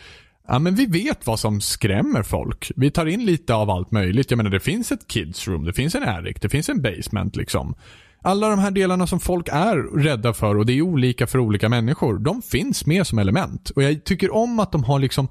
[0.48, 2.72] Ja men vi vet vad som skrämmer folk.
[2.76, 4.30] Vi tar in lite av allt möjligt.
[4.30, 7.36] Jag menar det finns ett kids room, det finns en attic, det finns en basement
[7.36, 7.74] liksom.
[8.22, 11.68] Alla de här delarna som folk är rädda för och det är olika för olika
[11.68, 12.18] människor.
[12.18, 13.70] De finns med som element.
[13.70, 15.28] Och jag tycker om att de har liksom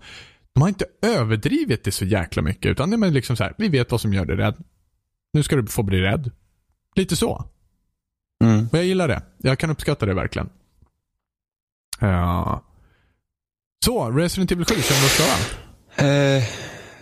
[0.53, 2.71] de har inte överdrivit det så jäkla mycket.
[2.71, 4.63] Utan det är liksom så här, vi vet vad som gör dig rädd.
[5.33, 6.31] Nu ska du få bli rädd.
[6.95, 7.45] Lite så.
[8.43, 8.67] mm.
[8.71, 9.21] Och jag gillar det.
[9.37, 10.49] Jag kan uppskatta det verkligen.
[11.99, 12.63] Ja.
[13.83, 16.09] Så, Resident Evil 7, känner du oss klara?
[16.09, 16.43] Eh,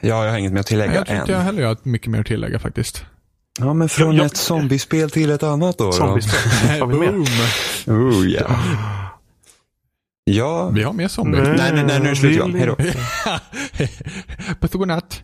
[0.02, 1.22] ja, jag har inget mer att tillägga Jag tror än.
[1.22, 3.06] inte jag heller jag har mycket mer att tillägga faktiskt.
[3.60, 5.86] Ja, men från Jag- ett zombiespel till ett annat då.
[5.86, 5.92] då.
[5.92, 6.40] Zombiespel.
[6.80, 7.14] Har vi med?
[7.14, 8.08] Boom!
[8.20, 8.62] Oh, yeah.
[10.24, 10.70] Ja.
[10.70, 11.48] Vi har mer zombies.
[11.48, 11.58] Nej.
[11.58, 12.54] Nej, nej, nej, nu är det slut Johan.
[12.56, 12.76] Hej då.
[14.60, 15.22] Puss och godnatt.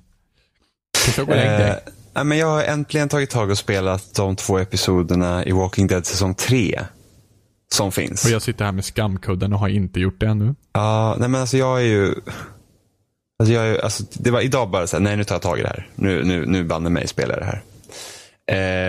[1.06, 1.46] Puss och godnatt.
[1.62, 1.76] Eh,
[2.14, 6.06] nej, men jag har äntligen tagit tag och spelat de två episoderna i Walking Dead
[6.06, 6.80] säsong 3.
[7.78, 8.26] Som finns.
[8.26, 10.56] Och jag sitter här med skamkudden och har inte gjort det ännu.
[10.74, 12.16] Ja, nej men alltså jag är ju...
[13.40, 15.60] Alltså jag är, alltså det var idag bara så här, nej nu tar jag tag
[15.60, 15.90] i det här.
[15.96, 17.64] Nu, nu, nu banne mig spelar det här.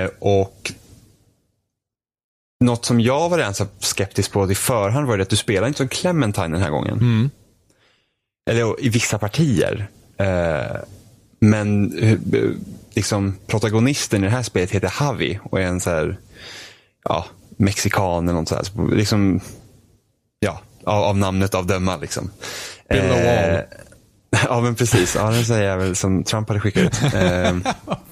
[0.04, 0.72] Eh, och
[2.64, 5.68] något som jag var redan så skeptisk på i förhand var det att du spelar
[5.68, 6.98] inte som Clementine den här gången.
[6.98, 7.30] Mm.
[8.50, 9.88] Eller i vissa partier.
[10.16, 10.76] Eh,
[11.40, 12.18] men eh,
[12.94, 16.18] liksom protagonisten i det här spelet heter Javi och är en så här,
[17.04, 17.26] ja,
[17.58, 18.72] mexikan eller något sånt.
[18.76, 18.96] här.
[18.96, 19.40] Liksom,
[20.40, 22.30] ja, av, av namnet av döma liksom.
[22.90, 23.62] A wall.
[24.48, 27.02] Ja men precis, ja, det säger jag väl som Trump hade skickat ut.
[27.14, 27.56] Eh,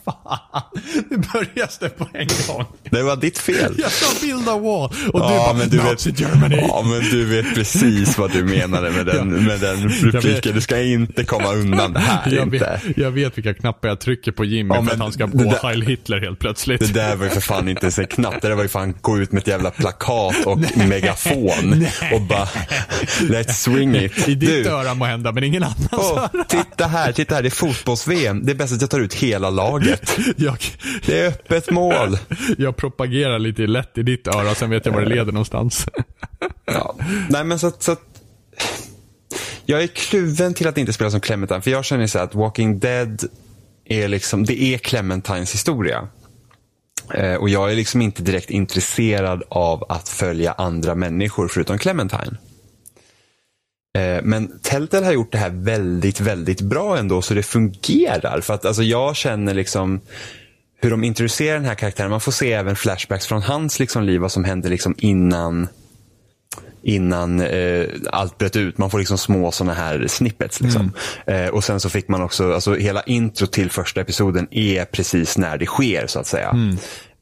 [0.04, 0.62] Fan,
[1.10, 2.64] nu börjar det på en gång.
[2.90, 3.74] det var ditt fel.
[3.78, 6.56] Jag sa build a wall och du Ja, bara men du Nazi vet, Germany.
[6.68, 10.54] Ja, men du vet precis vad du menade med den, med den repliken.
[10.54, 12.32] Du ska inte komma undan det här.
[12.32, 12.80] jag, inte.
[12.86, 15.38] vet, jag vet vilka knappar jag trycker på Jimmy Ja, för att han ska gå
[15.50, 16.80] där- Heil Hitler helt plötsligt.
[16.80, 18.42] Det där var ju för fan inte ens en knapp.
[18.42, 20.58] Det där var ju fan gå ut med ett jävla plakat och
[20.88, 21.86] megafon.
[22.12, 22.48] Och bara,
[23.20, 24.28] let's swing it.
[24.28, 27.42] I ditt Du, öra må hända, men ingen annans åh, titta här, titta här.
[27.42, 28.40] Det är fotbolls-VM.
[28.46, 30.18] Det är bäst att jag tar ut hela laget.
[30.36, 30.56] Jag,
[31.06, 32.18] Det är öppet mål.
[32.58, 35.86] jag propagerar lite lätt i ditt öra, sen vet jag var det leder någonstans.
[36.64, 36.96] Ja.
[37.28, 38.00] Nej men så, så att,
[39.66, 41.60] Jag är kluven till att inte spela som Clementine.
[41.62, 43.24] För jag känner så att Walking Dead
[43.84, 46.08] är liksom, det är Clementines historia.
[47.14, 52.36] Eh, och jag är liksom inte direkt intresserad av att följa andra människor förutom Clementine.
[53.96, 58.40] Eh, Men Telltale har gjort det här väldigt, väldigt bra ändå så det fungerar.
[58.40, 60.00] För att alltså, jag känner liksom
[60.80, 62.10] hur de introducerar den här karaktären.
[62.10, 65.68] Man får se även flashbacks från hans liksom, liv, vad som hände liksom, innan
[66.82, 68.78] innan eh, allt bröt ut.
[68.78, 70.60] Man får liksom små sådana här snippets.
[70.60, 70.92] Liksom.
[71.26, 75.38] Eh, och sen så fick man också, alltså hela intro till första episoden är precis
[75.38, 76.56] när det sker så att säga.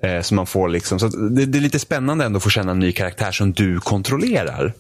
[0.03, 2.71] Eh, så man får liksom, så det, det är lite spännande ändå att få känna
[2.71, 4.73] en ny karaktär som du kontrollerar.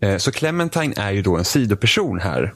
[0.00, 2.54] Eh, så Clementine är ju då en sidoperson här.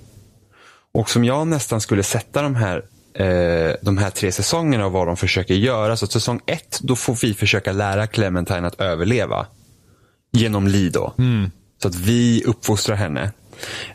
[0.94, 2.76] Och som jag nästan skulle sätta de här
[3.14, 5.96] eh, de här tre säsongerna och vad de försöker göra.
[5.96, 9.46] Så säsong ett, då får vi försöka lära Clementine att överleva.
[10.32, 11.14] Genom Lee då.
[11.82, 13.32] Så att vi uppfostrar henne.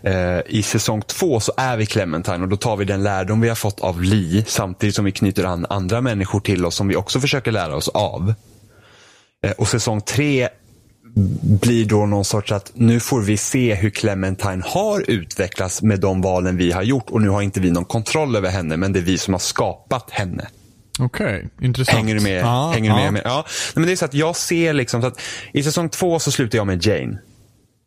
[0.03, 3.49] Eh, I säsong två så är vi Clementine och då tar vi den lärdom vi
[3.49, 6.95] har fått av Lee samtidigt som vi knyter an andra människor till oss som vi
[6.95, 8.33] också försöker lära oss av.
[9.57, 10.49] Och säsong tre
[11.62, 16.22] blir då någon sorts att nu får vi se hur Clementine har utvecklats med de
[16.22, 18.99] valen vi har gjort och nu har inte vi någon kontroll över henne men det
[18.99, 20.47] är vi som har skapat henne.
[20.99, 21.97] Okej, intressant.
[21.97, 22.41] Hänger du med?
[22.41, 23.14] Ja, Hänger du med?
[23.14, 23.22] med?
[23.26, 23.36] Ja.
[23.47, 25.22] Nej, men det är så att jag ser liksom så att
[25.53, 27.18] i säsong två så slutar jag med Jane.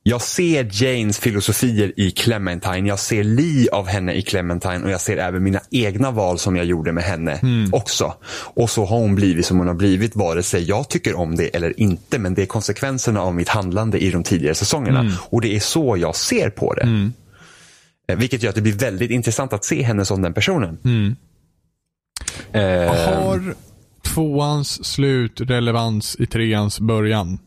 [0.07, 2.89] Jag ser Janes filosofier i Clementine.
[2.89, 6.57] Jag ser Lee av henne i Clementine och jag ser även mina egna val som
[6.57, 7.41] jag gjorde med henne
[7.73, 8.15] också.
[8.35, 11.57] Och så har hon blivit som hon har blivit vare sig jag tycker om det
[11.57, 12.19] eller inte.
[12.19, 15.13] Men det är konsekvenserna av mitt handlande i de tidigare säsongerna.
[15.31, 17.11] Och det är så jag ser på det.
[18.09, 20.79] Eh, Vilket gör att det blir väldigt intressant att se henne som den personen.
[22.53, 22.63] Eh,
[22.95, 23.55] Har
[24.03, 27.39] tvåans slut relevans i treans början?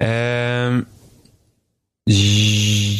[0.00, 0.84] Ehm,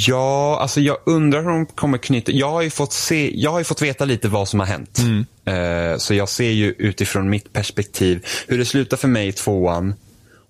[0.07, 2.33] ja, alltså jag undrar hur de kommer knyta.
[2.33, 4.99] Jag har ju fått, se, jag har fått veta lite vad som har hänt.
[5.45, 9.95] Eh, så jag ser ju utifrån mitt perspektiv hur det slutar för mig i tvåan.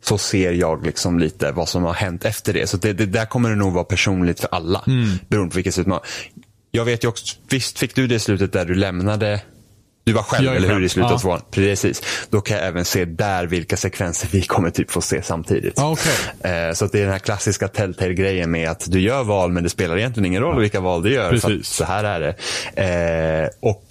[0.03, 2.67] Så ser jag liksom lite vad som har hänt efter det.
[2.67, 4.85] Så det, det där kommer det nog vara personligt för alla.
[5.29, 6.01] Beroende på vilket slut man
[6.71, 9.41] Jag vet ju också, visst fick du det slutet där du lämnade
[10.09, 10.83] du var själv, eller hur?
[10.85, 11.41] I slutet av tvåan.
[11.51, 12.03] Precis.
[12.31, 15.79] Då kan jag även se där vilka sekvenser vi kommer typ få se samtidigt.
[15.81, 16.13] Okej.
[16.69, 19.63] Eh, Så att det är den här klassiska Telltale-grejen med att du gör val men
[19.63, 21.31] det spelar egentligen ingen roll vilka val du gör.
[21.31, 21.69] Precis.
[21.69, 22.35] så här är det.
[23.45, 23.83] Eh, och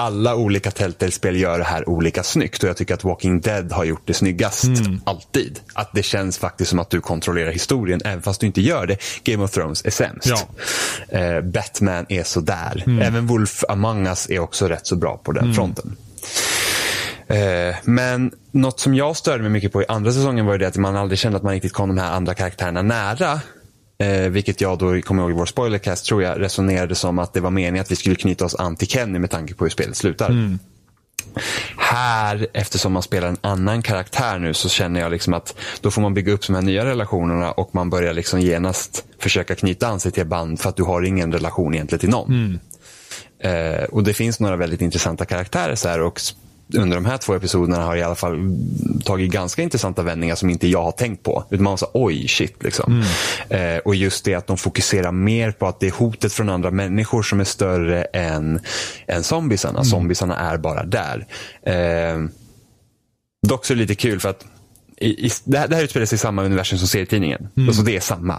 [0.00, 3.84] alla olika Telltale-spel gör det här olika snyggt och jag tycker att Walking Dead har
[3.84, 4.64] gjort det snyggast.
[4.64, 5.00] Mm.
[5.04, 5.60] Alltid.
[5.72, 8.96] Att det känns faktiskt som att du kontrollerar historien även fast du inte gör det.
[9.24, 10.26] Game of Thrones är sämst.
[10.26, 10.38] Ja.
[11.08, 11.36] Mm.
[11.36, 12.84] Eh, Batman är sådär.
[13.02, 15.96] Även Wolf Among Us är också rätt så bra på den fronten.
[17.28, 20.68] Eh, men något som jag störde mig mycket på i andra säsongen var ju det
[20.68, 23.40] att man aldrig kände att man riktigt kom de här andra karaktärerna nära.
[24.00, 27.40] Eh, vilket jag då, kommer ihåg i vår spoilercast, tror jag resonerade som att det
[27.40, 29.96] var meningen att vi skulle knyta oss an till Kenny med tanke på hur spelet
[29.96, 30.30] slutar.
[31.76, 36.02] Här, eftersom man spelar en annan karaktär nu, så känner jag liksom att då får
[36.02, 40.00] man bygga upp de här nya relationerna och man börjar liksom genast försöka knyta an
[40.00, 42.58] sig till band för att du har ingen relation egentligen till någon.
[43.42, 46.20] Eh, och det finns några väldigt intressanta karaktärer så här och
[46.74, 48.56] under de här två episoderna har i alla fall
[49.04, 51.44] tagit ganska intressanta vändningar som inte jag har tänkt på.
[51.50, 53.04] Utan man sa oj shit liksom.
[53.48, 56.70] Eh, och just det att de fokuserar mer på att det är hotet från andra
[56.70, 58.60] människor som är större än,
[59.06, 59.84] än zombiesarna.
[59.84, 61.26] Zombiesarna är bara där.
[61.62, 62.24] Eh,
[63.46, 64.46] dock så är det lite kul för att
[64.96, 67.48] i, i, det, här, det här utspelar sig i samma universum som serietidningen.
[67.66, 68.38] Alltså det är samma.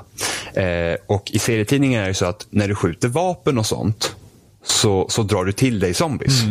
[0.54, 4.16] Eh, och i serietidningen är det så att när du skjuter vapen och sånt
[4.64, 6.42] så, så drar du till dig zombies.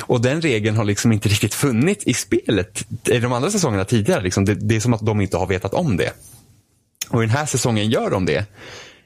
[0.00, 2.84] Och den regeln har liksom inte riktigt funnits i spelet.
[3.08, 4.22] I de andra säsongerna tidigare.
[4.22, 6.12] Liksom, det, det är som att de inte har vetat om det.
[7.08, 8.46] Och i den här säsongen gör de det.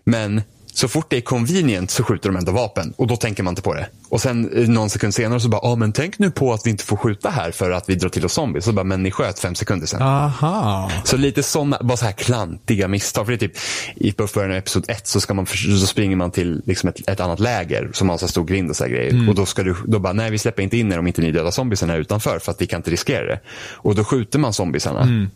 [0.05, 0.43] Men
[0.77, 2.95] så fort det är convenient så skjuter de ändå vapen.
[2.97, 3.87] Och då tänker man inte på det.
[4.09, 6.61] Och sen eh, någon sekund senare så bara, ja ah, men tänk nu på att
[6.67, 8.65] vi inte får skjuta här för att vi drar till oss zombies.
[8.65, 10.03] Så bara, men ni sköt fem sekunder sen.
[10.03, 10.91] Aha.
[11.05, 13.27] Så lite sådana, bara så här klantiga misstag.
[13.27, 13.57] För det är typ,
[13.97, 17.09] i början av episod ett så, ska man, för- så springer man till liksom ett,
[17.09, 19.29] ett annat läger som har så här stor grind och så här grejer.
[19.29, 21.33] Och då ska du, då bara, nej vi släpper inte in er om inte ni
[21.33, 23.41] dödar zombiesarna här utanför för att vi kan inte riskera det.
[23.73, 25.29] Och då skjuter man zombiesarna.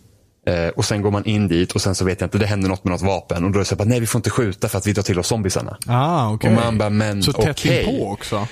[0.47, 2.68] Eh, och sen går man in dit och sen så vet jag inte, det händer
[2.68, 3.45] något med något vapen.
[3.45, 5.03] Och då är det så här, nej vi får inte skjuta för att vi drar
[5.03, 5.76] till oss zombiesarna.
[5.86, 6.51] Ah, okej.
[6.51, 7.82] Och man bara, men Så tätt okej.
[7.84, 8.47] inpå också?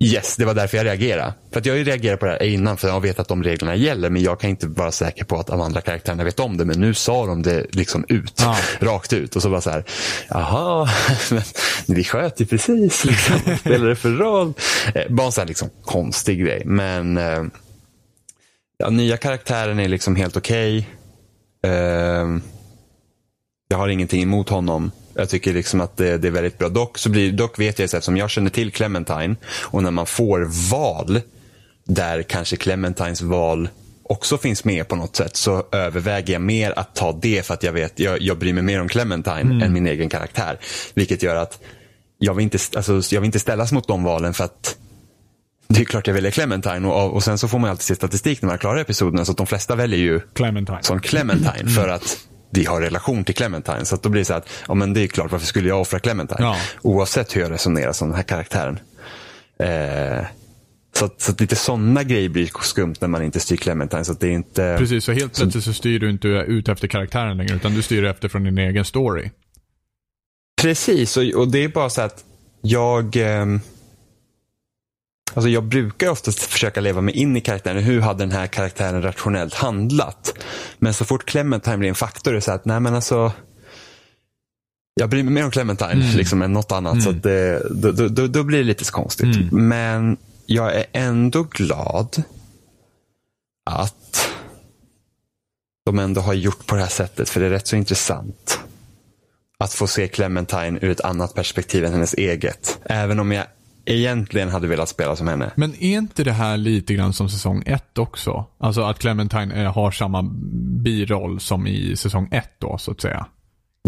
[0.00, 1.34] Yes, det var därför jag reagerade.
[1.52, 3.42] För att jag har ju reagerat på det här innan för jag vet att de
[3.42, 6.56] reglerna gäller men jag kan inte vara säker på att de andra karaktärerna vet om
[6.56, 6.64] det.
[6.64, 8.56] Men nu sa de det liksom ut, Ja.
[8.80, 9.36] rakt ut.
[9.36, 9.84] Och så bara så här,
[10.28, 10.88] jaha,
[11.86, 13.04] vi sköt ju precis.
[13.04, 13.40] Liksom.
[13.60, 14.52] Spelar det för roll?
[14.94, 16.62] Eh, bara en sån här liksom konstig grej.
[16.64, 17.42] Men eh,
[18.78, 20.88] ja, nya karaktären är liksom helt okej.
[21.64, 22.38] Eh,
[23.68, 24.90] jag har ingenting emot honom.
[25.14, 26.68] Jag tycker liksom att det, det är väldigt bra.
[26.68, 30.70] Dock, så blir, dock vet jag eftersom jag känner till Clementine och när man får
[30.70, 31.20] val
[31.84, 33.68] där kanske Clementines val
[34.02, 37.62] också finns med på något sätt så överväger jag mer att ta det för att
[37.62, 40.58] jag vet, jag, jag bryr mig mer om Clementine än min egen karaktär.
[40.94, 41.60] Vilket gör att
[42.18, 44.76] jag vill, inte, alltså, jag vill inte ställas mot de valen för att
[45.74, 48.42] det är klart jag väljer Clementine och, och sen så får man alltid se statistik
[48.42, 50.78] när man klarar episoderna så att de flesta väljer ju Clementine.
[50.80, 52.18] som Clementine för att
[52.50, 53.84] vi har relation till Clementine.
[53.84, 55.80] Så att då blir det så att, ja men det är klart, varför skulle jag
[55.80, 56.38] offra Clementine?
[56.40, 56.56] Ja.
[56.82, 58.78] Oavsett hur jag resonerar som den här karaktären.
[59.58, 60.24] Eh,
[60.96, 64.04] så att, så att lite sådana grejer blir skumt när man inte styr Clementine.
[64.04, 64.76] Så att det är inte...
[64.78, 68.04] Precis, så helt plötsligt så styr du inte ut efter karaktären längre, utan du styr
[68.04, 69.30] efter från din egen story.
[70.62, 72.24] Precis, och, och det är bara så att
[72.62, 73.16] jag...
[73.16, 73.60] ehm,
[75.34, 77.82] Alltså jag brukar oftast försöka leva mig in i karaktären.
[77.82, 80.34] Hur hade den här karaktären rationellt handlat?
[80.78, 83.32] Men så fort Clementine blir en faktor är det så att, nej men alltså.
[84.94, 87.02] Jag bryr mig mer om Clementine liksom, än något annat.
[87.02, 89.52] Så att det, då, då, då, blir det lite så konstigt.
[89.52, 90.16] Men
[90.46, 92.22] jag är ändå glad
[93.70, 94.30] att
[95.86, 97.28] de ändå har gjort på det här sättet.
[97.28, 98.60] För det är rätt så intressant.
[99.58, 102.78] Att få se Clementine ur ett annat perspektiv än hennes eget.
[102.84, 103.46] Även om jag
[103.86, 105.50] egentligen hade velat spela som henne.
[105.54, 108.44] Men är inte det här lite grann som säsong 1 också?
[108.58, 110.22] Alltså att Clementine eh, har samma
[110.84, 113.26] biroll som i säsong 1 då, så att säga.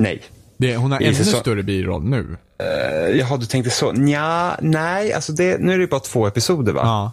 [0.00, 0.22] Nej.
[0.58, 2.36] Det, hon har I ännu säsong- större biroll nu.
[2.62, 3.92] Uh, jaha, du tänkte så.
[3.92, 6.80] Nja, nej, alltså det, nu är det bara två episoder va?
[6.84, 7.12] Ja.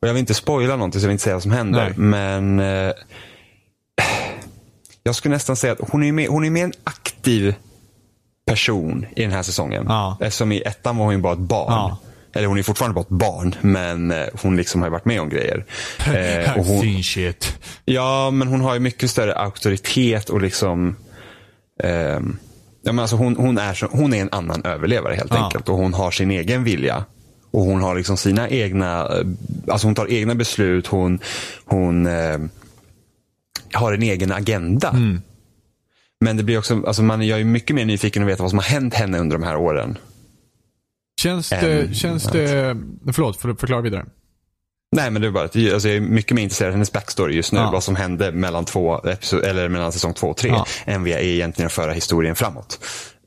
[0.00, 1.84] Och jag vill inte spoila någonting så jag vill inte säga vad som händer.
[1.84, 1.92] Nej.
[1.96, 2.92] Men eh,
[5.02, 7.54] jag skulle nästan säga att hon är mer, hon är mer en aktiv
[8.46, 9.84] person i den här säsongen.
[9.88, 10.16] Ja.
[10.20, 11.72] Eftersom i ettan var hon ju bara ett barn.
[11.72, 11.98] Ja.
[12.32, 15.28] Eller hon är fortfarande bara ett barn, men eh, hon liksom har varit med om
[15.28, 15.64] grejer.
[16.06, 17.58] Eh, och hon, shit.
[17.84, 20.96] ja, men hon har ju mycket större auktoritet och liksom
[21.82, 22.36] ehm,
[22.82, 25.44] ja, men alltså hon, hon, är så, hon är en annan överlevare helt Ja.
[25.44, 25.68] enkelt.
[25.68, 27.04] Och hon har sin egen vilja.
[27.50, 29.26] Och hon har liksom sina egna, eh,
[29.68, 30.86] alltså hon tar egna beslut.
[30.86, 31.18] Hon,
[31.64, 32.38] hon eh,
[33.72, 34.88] har en egen agenda.
[34.88, 35.20] Mm.
[36.20, 38.58] Men det blir också, alltså man, jag är mycket mer nyfiken att veta vad som
[38.58, 39.98] har hänt henne under de här åren.
[41.22, 42.76] Känns det, Äm, känns det,
[43.12, 44.04] förlåt, för, förklara vidare.
[44.96, 47.52] Nej men det är bara alltså, jag är mycket mer intresserad av hennes backstory just
[47.52, 47.58] nu.
[47.58, 47.70] Ja.
[47.70, 49.00] Vad som hände mellan, två
[49.44, 50.50] eller mellan säsong två och tre.
[50.50, 50.66] Ja.
[50.84, 52.78] Än vad jag är egentligen att föra historien framåt.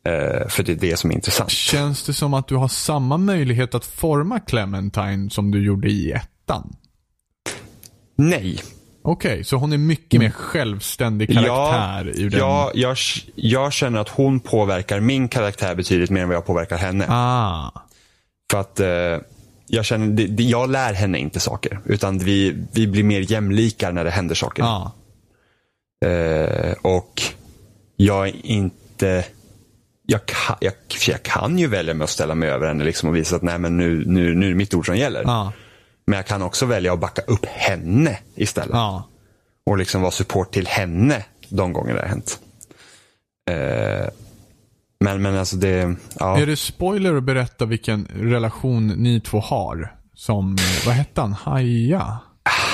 [0.05, 1.51] Eh, för det är det som är intressant.
[1.51, 6.11] Känns det som att du har samma möjlighet att forma Clementine som du gjorde i
[6.11, 6.75] ettan?
[8.15, 8.63] Nej.
[9.05, 12.39] Okej, så hon är mycket mer självständig karaktär i den.
[12.39, 12.97] ja jag,
[13.35, 17.05] jag känner att hon påverkar min karaktär betydligt mer än vad jag påverkar henne.
[17.09, 17.71] Ah.
[18.51, 18.87] För att eh,
[19.67, 21.79] jag känner, det, det, jag lär henne inte saker.
[21.85, 24.63] Utan vi, vi blir mer jämlikar när det händer saker.
[24.63, 24.91] Ah.
[26.07, 27.21] Eh, och
[27.95, 29.25] jag är inte...
[30.05, 30.73] Jag kan, jag,
[31.07, 33.59] jag kan ju välja med att ställa mig över henne liksom och visa att nej,
[33.59, 35.23] men nu, nu, nu är det mitt ord som gäller.
[35.27, 35.51] Ah.
[36.05, 38.75] Men jag kan också välja att backa upp henne istället.
[38.75, 39.03] Ah.
[39.65, 42.39] Och liksom vara support till henne de gånger det har hänt.
[43.51, 44.07] Eh,
[44.99, 45.95] men, men alltså det...
[46.19, 49.95] Ja, Är det spoiler att berätta vilken relation ni två har?
[50.15, 51.33] Som, vad hette han?
[51.33, 52.17] Haja?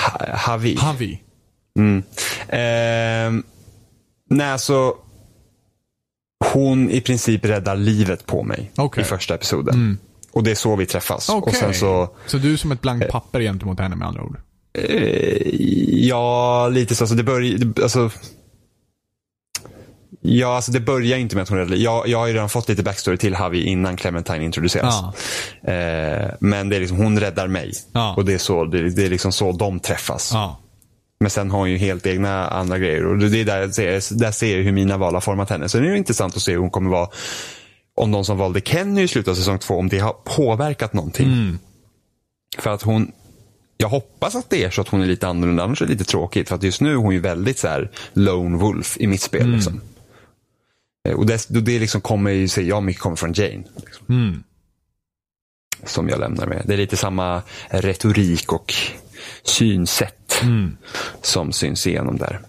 [0.04, 0.76] ha- Havi.
[0.76, 1.24] Havi?
[1.78, 2.04] Mm.
[2.48, 3.44] Eh,
[4.30, 4.94] nej, alltså.
[6.54, 9.02] Hon i princip räddar livet på mig Okej.
[9.02, 9.98] i första episoden.
[10.32, 11.30] Och det är så vi träffas.
[11.30, 11.50] Okej.
[11.52, 14.38] Och sen så, Så du är som ett blankt papper gentemot henne med andra ord?
[14.74, 15.38] eh,
[16.08, 17.04] ja, lite så.
[17.04, 18.10] Alltså det börjar, alltså,
[20.22, 21.80] Ja, alltså det börjar inte med att hon liv.
[21.80, 24.96] jag, jag har ju redan fått lite backstory till Havi innan Clementine introduceras.
[25.62, 25.72] Ja.
[25.74, 27.72] Eh, men det är liksom, hon räddar mig.
[27.94, 28.14] Ja.
[28.18, 30.30] Och det är, så, det, det är liksom så de träffas.
[30.34, 30.60] Ja.
[31.20, 33.06] Men sen har hon ju helt egna andra grejer.
[33.06, 35.70] Och det är där jag ser, där ser jag hur mina val har format henne.
[35.70, 37.08] Så det är intressant att se hur hon kommer vara.
[38.00, 41.28] Om de som valde Kenny i slutet av säsong två, om det har påverkat någonting.
[41.28, 41.60] Mm.
[42.58, 43.12] För att hon,
[43.78, 45.64] jag hoppas att det är så att hon är lite annorlunda.
[45.64, 46.50] Annars är det lite tråkigt.
[46.50, 49.50] För att just nu är hon ju väldigt så här lone wolf i mitt spel.
[49.52, 49.82] Liksom.
[51.10, 53.64] Eh, Och det, det liksom kommer ju, säger jag, mycket kommer från Jane.
[53.86, 54.44] Liksom, Mm.
[55.86, 56.64] som jag lämnar med.
[56.66, 58.74] Det är lite samma retorik och
[59.44, 60.78] synsätt Mm.
[61.22, 62.42] som syns igenom där.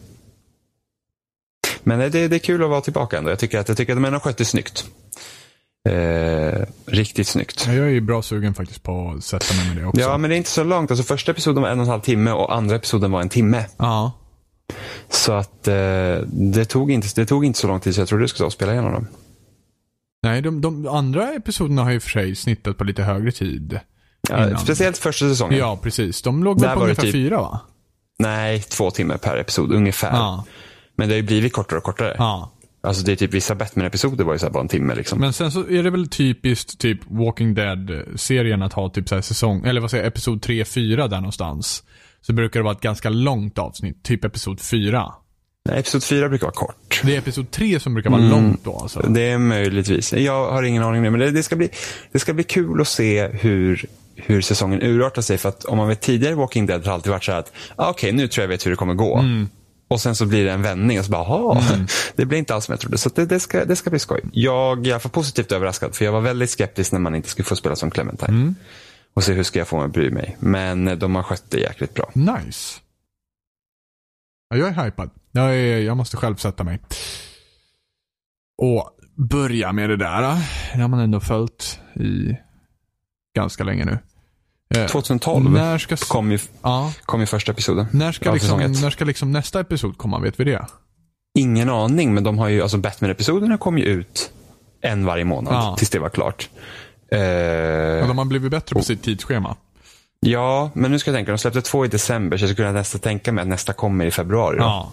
[1.82, 3.30] Men det, det är kul att vara tillbaka ändå.
[3.30, 4.86] Jag tycker att, jag tycker att de har skött det snyggt.
[5.88, 7.64] Eh, riktigt snyggt.
[7.66, 10.00] Ja, Jag är ju bra sugen faktiskt på att sätta mig med det också.
[10.00, 10.90] Ja, men det är inte så långt.
[10.90, 13.64] Alltså, första episoden var en och en halv timme och andra episoden var en timme.
[13.76, 14.12] Ja.
[15.08, 15.74] Så att eh,
[16.26, 18.72] det, tog inte, det tog inte så lång tid så jag trodde du skulle spela
[18.72, 19.06] igenom dem.
[20.22, 23.80] Nej, de, de andra episoderna har ju för sig snittat på lite högre tid.
[24.28, 25.58] Ja, speciellt första säsongen.
[25.58, 26.22] Ja, precis.
[26.22, 27.60] De låg väl på ungefär typ- fyra va?
[28.18, 30.12] Nej, två timmar per episod ungefär.
[30.16, 30.44] Ja.
[30.96, 32.14] Men det har ju blivit kortare och kortare.
[32.18, 32.52] ja.
[32.82, 35.18] Alltså det är typ vissa Batman-episoder var ju så bara en timme liksom.
[35.20, 39.64] Men sen så är det väl typiskt typ Walking Dead-serien att ha typ så säsong,
[39.66, 41.82] eller vad säger jag, episod 3-4 där någonstans.
[42.20, 45.12] Så brukar det vara ett ganska långt avsnitt, typ episod 4.
[45.68, 47.00] Nej, episod fyra brukar vara kort.
[47.04, 48.32] Det är episod 3 som brukar vara Mm.
[48.32, 49.00] långt då alltså.
[49.08, 50.12] Det är möjligtvis.
[50.12, 51.68] Jag har ingen aning nu, men det, det, ska bli,
[52.12, 53.84] det ska bli kul att se hur,
[54.16, 55.38] hur säsongen urartar sig.
[55.38, 57.90] För att om man vet tidigare Walking Dead har alltid varit så här att, ah,
[57.90, 59.18] okej, nu tror jag vet hur det kommer gå.
[59.18, 59.48] Mm.
[59.90, 61.86] Och sen så blir det en vändning och så bara, jaha,
[62.16, 62.98] det blir inte alls som jag trodde.
[62.98, 64.20] Så det, det, ska, det ska bli skoj.
[64.32, 67.56] Jag är fall positivt överraskad, för jag var väldigt skeptisk när man inte skulle få
[67.56, 68.28] spela som Clementine.
[68.28, 68.54] Mm.
[69.14, 70.36] Och se hur ska jag få mig att bry mig.
[70.40, 72.10] Men de har skött det jäkligt bra.
[72.14, 72.80] Nice.
[74.48, 75.10] Ja, jag är hypad.
[75.32, 76.80] Jag, är, jag måste själv sätta mig.
[78.62, 80.22] Och börja med det där.
[80.74, 82.36] Det har man ändå följt i
[83.36, 83.98] ganska länge nu.
[84.76, 87.86] Eh, 2012 När ska, kom ju, ja, kom ju första episoden.
[87.92, 90.18] när ska, liksom, när ska liksom nästa episod komma?
[90.18, 90.66] Vet vi det?
[91.38, 94.32] Ingen aning, men de har ju, alltså Batman-episoderna kom ju ut
[94.80, 95.76] en varje månad Ja.
[95.78, 96.48] tills det var klart.
[97.12, 99.56] Eh, Ja, de har blivit bättre på sitt tidsschema.
[100.20, 103.00] ja, men nu ska jag tänka, de släppte två i december så jag skulle nästan
[103.00, 104.56] tänka mig att nästa kommer i februari.
[104.58, 104.92] Ja.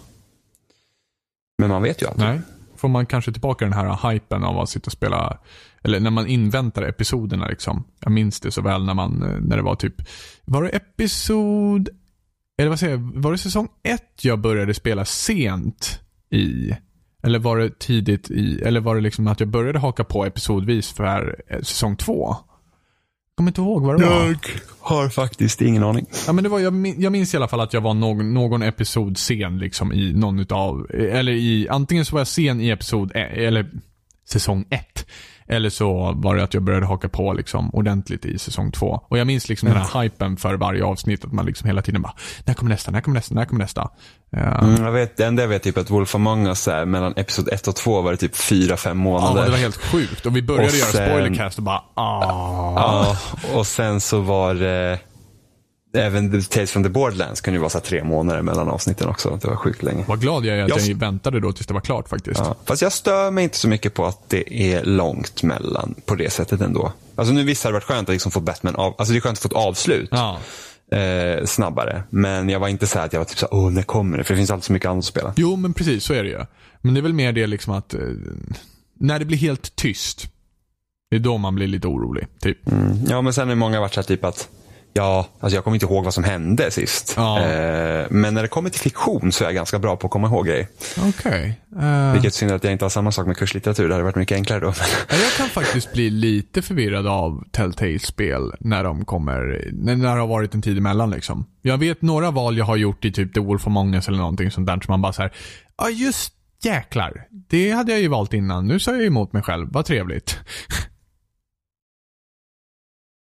[1.58, 2.28] Men man vet ju aldrig.
[2.28, 2.40] Nej.
[2.78, 5.38] Får man kanske tillbaka den här hypen av att sitta och spela,
[5.82, 7.84] eller när man inväntar episoderna liksom.
[8.00, 9.94] Jag minns det så väl när man, när det var typ,
[10.44, 11.88] var det episod,
[12.58, 16.00] eller vad säger jag, var det säsong ett jag började spela sent
[16.30, 16.72] i?
[17.22, 20.92] Eller var det tidigt i, eller var det liksom att jag började haka på episodvis
[20.92, 22.36] för eh, säsong två?
[23.38, 24.36] Jag kommer inte ihåg vad det var.
[24.80, 26.06] har faktiskt ingen aning.
[26.26, 28.34] Ja, men det var, jag, min- jag minns i alla fall att jag var någon,
[28.34, 32.68] någon episod sen liksom i någon utav, eller i, antingen så var jag sen i
[32.68, 33.70] episod, e- eller
[34.28, 35.06] säsong ett.
[35.50, 39.00] Eller så var det att jag började haka på liksom ordentligt i säsong två.
[39.08, 42.02] Och jag minns liksom den här hypen för varje avsnitt, att man liksom hela tiden
[42.02, 42.12] bara,
[42.44, 43.88] när kommer nästa, när kommer nästa, när kommer nästa?
[44.30, 47.12] Ja, Mm, jag vet, det enda jag vet typ att Wolf Among Us är mellan
[47.16, 49.44] episod 1 och 2 var det typ 4-5 Ja, månader.
[49.44, 50.26] det var helt sjukt.
[50.26, 52.22] Och vi började Och göra sen- spoilercast och bara, ah.
[52.76, 53.16] Ja,
[53.58, 54.98] och sen så var det
[55.94, 59.38] Även Tales from the Borderlands kunde ju vara så tre månader mellan avsnitten också.
[59.42, 60.04] Det var sjukt länge.
[60.08, 62.40] Vad glad jag är att Jag- jag väntade då tills det var klart faktiskt.
[62.40, 66.14] Ja, fast jag stör mig inte så mycket på att det är långt mellan på
[66.14, 66.92] det sättet ändå.
[67.14, 69.20] Alltså nu visst hade det varit skönt att liksom få Batman av, alltså det är
[69.20, 70.38] skönt att få ett avslut Ja.
[70.96, 72.02] eh, snabbare.
[72.10, 74.24] Men jag var inte så här att jag var typ så åh när kommer det?
[74.24, 75.32] För det finns alltid så mycket annat att spela.
[75.36, 76.40] Jo, men precis så är det ju.
[76.80, 78.00] Men det är väl mer det liksom att eh,
[79.00, 80.26] när det blir helt tyst,
[81.10, 82.26] det är då man blir lite orolig.
[82.40, 82.72] Typ.
[82.72, 82.98] Mm.
[83.08, 84.48] Ja, men sen har många varit så här typ att
[84.98, 87.14] Ja, alltså jag kommer inte ihåg vad som hände sist.
[87.16, 87.40] Ja.
[87.40, 90.28] Eh, men när det kommer till fiktion så är jag ganska bra på att komma
[90.28, 90.66] ihåg grejer.
[91.08, 91.60] Okej.
[91.80, 93.88] Eh, Vilket synd att jag inte har samma sak med kurslitteratur.
[93.88, 94.66] Det hade varit mycket enklare då.
[95.10, 100.26] jag kan faktiskt bli lite förvirrad av Telltale-spel när de kommer, när när det har
[100.26, 101.46] varit en tid emellan liksom.
[101.62, 104.50] Jag vet några val jag har gjort i typ The Wolf Among Us eller någonting
[104.50, 105.32] sånt där som man bara så här,
[105.78, 106.32] ja just
[106.62, 107.24] jäklar.
[107.50, 108.66] Det hade jag ju valt innan.
[108.66, 109.68] Nu sa jag emot mig själv.
[109.70, 110.38] Vad trevligt.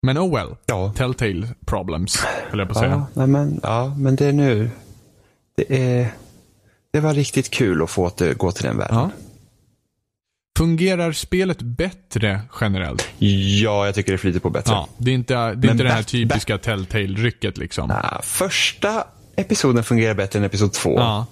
[0.08, 0.56] Men oh well.
[0.66, 0.94] ja.
[0.96, 2.92] Telltale problems, höll jag på att säga.
[2.92, 4.70] Ja, nej, men, ja, men det är nu.
[5.58, 6.14] Det, är,
[6.94, 8.98] det var riktigt kul att få åter, gå till den världen.
[8.98, 9.10] Ja.
[10.58, 13.08] Fungerar spelet bättre generellt?
[13.18, 14.74] Ja, jag tycker det flyter på bättre.
[14.74, 14.88] Ja.
[14.98, 17.92] Det är inte, det är Men inte det här typiska Telltale-rycket liksom.
[17.92, 19.04] Ah, första
[19.36, 20.96] episoden fungerar bättre än episod två.
[21.00, 21.26] Ja.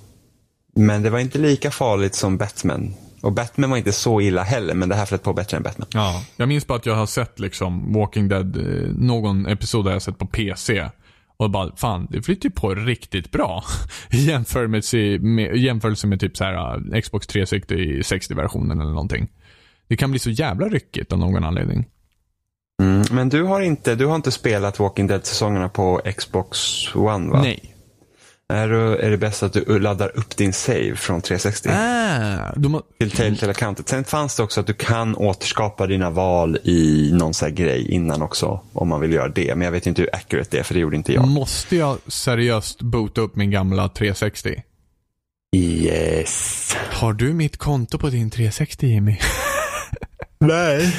[0.76, 2.93] Men det var inte lika farligt som Batman.
[3.26, 5.88] Och Batman var inte så illa heller, men det här flöt på bättre än Batman.
[5.93, 6.23] ja.
[6.36, 10.01] Jag minns bara att jag har sett liksom Walking Dead, eh, någon episod har jag
[10.01, 10.89] sett på PC.
[11.38, 13.63] Och bara, fan, det flyter ju på riktigt bra.
[14.11, 19.28] I jämförelse med, jämförelse med typ så här eh, Xbox 360 60-versionen eller någonting.
[19.88, 21.86] Det kan bli så jävla ryckigt av någon anledning.
[22.82, 26.57] Mm, men du har, inte, du har inte spelat Walking Dead-säsongerna på Xbox
[26.95, 27.41] One va?
[27.41, 27.74] Nej.
[28.54, 32.82] Är, du, är det bäst att du laddar upp din save från 360 Ah, de
[33.00, 33.89] till Telltale-accountet?
[33.89, 37.91] Sen fanns det också att du kan återskapa dina val i någon sån här grej
[37.91, 38.62] innan också.
[38.74, 39.56] Om man vill göra det.
[39.56, 41.28] Men jag vet inte hur accurate det är, för det gjorde inte jag.
[41.28, 44.64] Måste jag seriöst boota upp min gamla 360?
[45.56, 46.76] Yes.
[46.91, 49.18] Har du mitt konto på din 360 Jimmy?
[50.48, 50.96] Nej.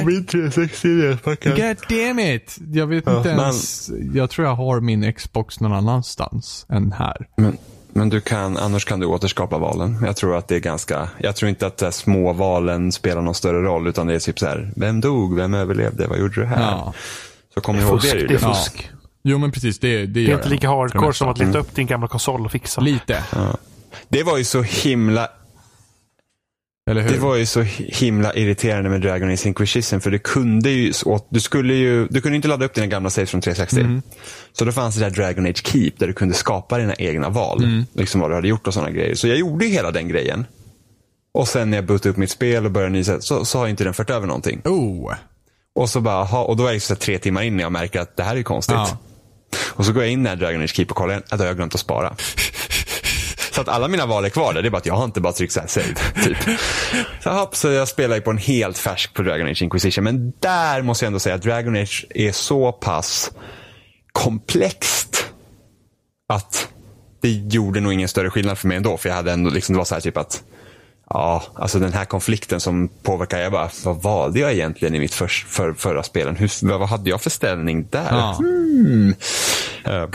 [0.00, 1.56] Och min 360 är fuckad.
[1.56, 2.56] God damn it!
[2.72, 3.90] Jag vet Ja, inte men- ens.
[4.14, 7.26] Jag tror jag har min Xbox någon annanstans än här.
[7.36, 7.56] Men,
[7.92, 9.98] men du kan, annars kan du återskapa valen.
[10.06, 13.34] Jag tror att det är ganska, jag tror inte att de små valen spelar någon
[13.34, 13.86] större roll.
[13.88, 16.60] Utan det är typ så här, vem dog, vem överlevde, vad gjorde du här?
[16.62, 16.92] Ja.
[17.54, 18.10] Så kom ihåg det.
[18.10, 18.90] Är det är fusk.
[19.24, 21.86] Jo men precis, det, det Det är inte lika hardcore som att leta upp din
[21.86, 22.80] gamla konsol och fixa.
[22.80, 23.22] Lite.
[23.32, 23.56] Ja.
[24.08, 25.28] Det var ju så himla?
[26.86, 30.92] Det var ju så himla irriterande med Dragon Age Inquisition för du kunde ju,
[31.28, 33.80] du skulle ju, du kunde inte ladda upp dina gamla saves från 360.
[33.80, 34.02] Mm.
[34.52, 37.64] Så då fanns det där Dragon Age Keep där du kunde skapa dina egna val.
[37.64, 37.84] Mm.
[37.92, 39.14] Liksom vad du hade gjort och sådana grejer.
[39.14, 40.46] Så jag gjorde ju hela den grejen.
[41.34, 43.84] Och sen när jag bootade upp mitt spel och började ny så, så har inte
[43.84, 44.62] den fört över någonting.
[44.64, 45.14] Oh.
[45.74, 48.00] Och så bara, aha, och då är jag så tre timmar in när jag märker
[48.00, 48.74] att det här är konstigt.
[48.74, 48.98] Ja.
[49.68, 51.74] Och så går jag in i Dragon Age Keep och kollar, att jag har glömt
[51.74, 52.16] att spara.
[53.54, 54.62] Så att alla mina val är kvar där.
[54.62, 55.94] Det är bara att jag har inte bara tryckt så här save.
[56.24, 56.36] Typ.
[57.22, 60.04] Så, hopp, så jag spelar ju på en helt färsk på Dragon Age Inquisition.
[60.04, 63.30] Men där måste jag ändå säga att Dragon Age är så pass
[64.12, 65.26] komplext
[66.28, 66.68] att
[67.22, 68.96] det gjorde nog ingen större skillnad för mig ändå.
[68.96, 70.42] För jag hade ändå liksom, det var så här typ att
[71.10, 73.38] Ja, alltså den här konflikten som påverkar.
[73.38, 76.36] Jag bara, vad valde jag egentligen i mitt för, för, förra spelen?
[76.36, 78.08] Hur, vad hade jag för ställning där?
[78.10, 78.34] Ja.
[78.38, 79.14] Hmm.
[79.84, 80.06] Eh,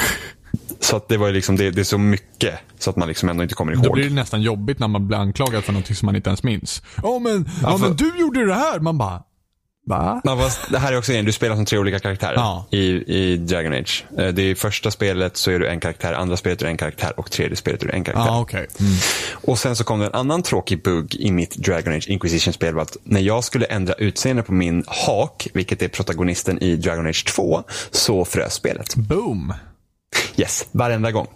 [0.79, 3.43] så att det var liksom, det, det är så mycket så att man liksom ändå
[3.43, 3.93] inte kommer Då ihåg.
[3.93, 6.81] blir det nästan jobbigt när man blir anklagad för något som man inte ens minns.
[7.03, 8.79] Ja men, ja, för- men du gjorde det här!
[8.79, 9.23] Man bara,
[9.87, 10.21] va?
[10.23, 12.65] Ja, fast det här är också en, du spelar som tre olika karaktärer Ja.
[12.71, 12.79] i,
[13.17, 14.05] i Dragon Age.
[14.17, 16.77] Eh, Det är första spelet så är du en karaktär, andra spelet är du en
[16.77, 18.25] karaktär och tredje spelet är du en karaktär.
[18.31, 18.67] Ja, okej.
[18.79, 18.91] Mm.
[19.31, 22.75] Och sen så kom det en annan tråkig bugg i mitt Dragon Age Inquisition-spel.
[22.75, 27.07] var att När jag skulle ändra utseende på min hak, vilket är protagonisten i Dragon
[27.07, 28.95] Age 2, så frös spelet.
[28.95, 29.53] Boom.
[30.39, 31.27] Yes, varenda gång.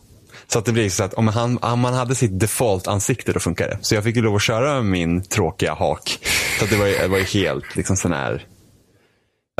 [0.47, 3.67] Så att det blir så att om han, om man hade sitt default-ansikte då funkar
[3.67, 3.77] det.
[3.81, 6.19] Så jag fick ju lov att köra med min tråkiga hak.
[6.59, 8.33] Så att det var ju, det var ju helt liksom sån här...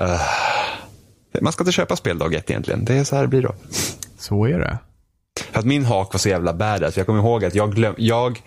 [0.02, 2.86] Uh, man ska inte köpa spel dag ett egentligen.
[2.86, 3.56] Det är så här det blir då.
[4.18, 4.78] Så är det.
[5.52, 6.98] För att min hak var så jävla badass.
[6.98, 8.42] Jag kommer ihåg att jag glöm, jag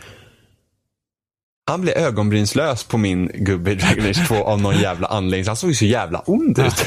[1.70, 5.46] han blev ögonbrynslös på min gubbe i Dragon Age 2 av någon jävla anledning.
[5.46, 6.74] Han såg ju så jävla ond ut.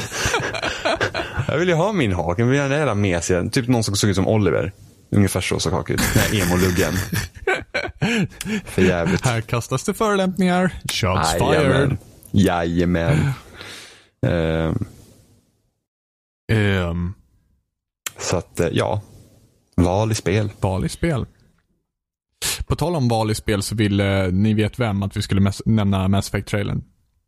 [1.50, 2.38] jag ville ju ha min hak.
[2.38, 3.48] Jag ville ha den jävla mesiga.
[3.48, 4.72] Typ någon som såg ut som Oliver.
[5.10, 6.00] Ungefär så såg hak ut.
[6.14, 6.92] Den här emo-luggen.
[8.64, 9.24] För jävligt.
[9.26, 10.72] Här kastas det förolämpningar.
[10.92, 11.96] Shots fired.
[12.30, 13.30] Jajamän.
[14.26, 14.84] Ehm,
[16.52, 17.14] Um,
[18.18, 19.00] så att, eh, ja.
[19.76, 20.50] Val i spel.
[20.60, 21.26] val i spel.
[22.66, 25.62] På tal om val i spel så ville ni vet vem att vi skulle mes-
[25.66, 26.82] nämna Mass Effect-trailern.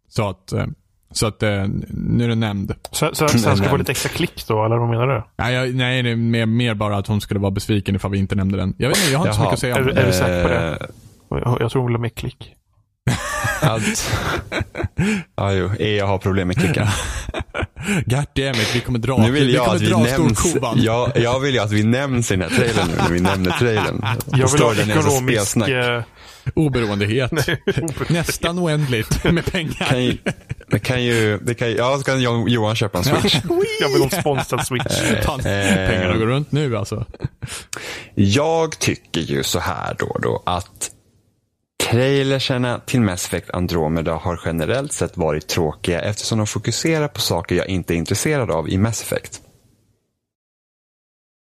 [0.09, 0.67] Så att, eh,
[1.13, 2.75] så att eh, nu är det nämnd.
[2.91, 5.23] Så, så, så han ska få lite extra klick då, eller vad menar du?
[5.39, 8.19] Nej, jag, nej det är mer, mer bara att hon skulle vara besviken ifall vi
[8.19, 8.75] inte nämnde den.
[8.79, 9.45] Jag vet inte, jag har inte så Jaha.
[9.51, 9.99] mycket att säga Är, om den.
[9.99, 10.71] är du säker på det?
[10.71, 10.77] Eh,
[11.45, 12.55] Jag, jag tror hon vill ha mer klick.
[13.63, 14.11] Allt.
[15.37, 15.71] ja, jo.
[15.79, 16.87] EA har problem med klicken.
[18.07, 20.39] God damn it, vi kommer dra, Nu vill vi jag kommer att vi dra nämns.
[20.39, 20.83] storkovan.
[20.83, 23.51] Jag, jag vill ju att vi nämns i den här trailern nu, när vi nämner
[23.59, 24.05] trailern.
[24.27, 25.57] Jag vill Står ha ekonomisk...
[25.57, 26.03] eh,
[26.55, 27.33] Oberoendehet.
[27.33, 27.95] oberoende.
[28.09, 29.73] Nästan oändligt med pengar.
[29.89, 30.19] Kan ju,
[30.71, 32.21] det kan ju, det kan ju, ja, så kan
[32.51, 33.35] Johan köpa en switch.
[33.81, 35.01] Jag vill ha en sponsrad switch.
[35.25, 35.89] Fan, Eh.
[35.91, 37.05] pengarna går runt nu alltså.
[38.15, 40.91] Jag tycker ju så här då, då att
[41.91, 47.55] trailerserna till Mass Effect Andromeda har generellt sett varit tråkiga eftersom de fokuserar på saker
[47.55, 49.41] jag inte är intresserad av i Mass Effect.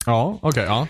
[0.07, 0.89] Ja, okej, ja.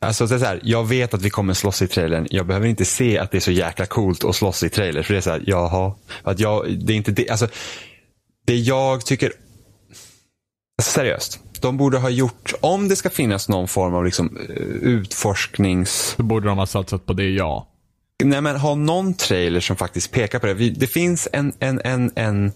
[0.00, 2.26] Alltså det är så här, jag vet att vi kommer slåss i trailern.
[2.30, 5.02] Jag behöver inte se att det är så jäkla coolt att slåss i trailer.
[5.02, 5.94] För det är så här, jaha.
[6.22, 7.30] Att jag, det är inte det.
[7.30, 7.48] Alltså,
[8.46, 9.32] det jag tycker...
[10.78, 11.40] Alltså, seriöst.
[11.60, 16.14] De borde ha gjort, om det ska finnas någon form av liksom, eh, utforsknings...
[16.16, 17.71] Så borde de ha satsat på det, ja.
[18.24, 20.54] Nej men ha någon trailer som faktiskt pekar på det.
[20.70, 22.52] Det finns en, en, en, en,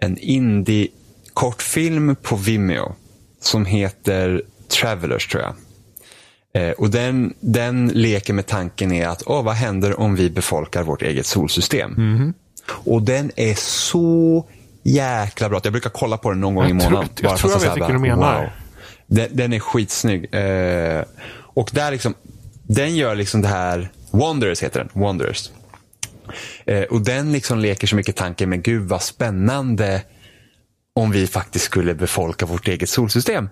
[0.00, 2.94] en indie-kortfilm på Vimeo.
[3.40, 5.54] Som heter Travelers tror jag.
[6.54, 10.82] Eh, och den, den leker med tanken är att, åh, vad händer om vi befolkar
[10.82, 12.32] vårt eget solsystem?
[12.68, 14.46] Och den är så
[14.82, 15.60] jäkla bra.
[15.64, 17.08] Jag brukar kolla på den någon gång Jag i tror- månaden.
[17.20, 18.40] jag tror för att jag vet vilken du menar.
[18.42, 18.50] wow.
[19.06, 20.34] Den, den är skitsnygg.
[20.34, 22.14] Eh, och där liksom,
[22.62, 25.50] den gör liksom det här, Wanderers heter den, Wanderers.
[26.64, 30.02] Eh, och den liksom leker så mycket tanken med gud vad spännande
[30.94, 33.48] om vi faktiskt skulle befolka vårt eget solsystem.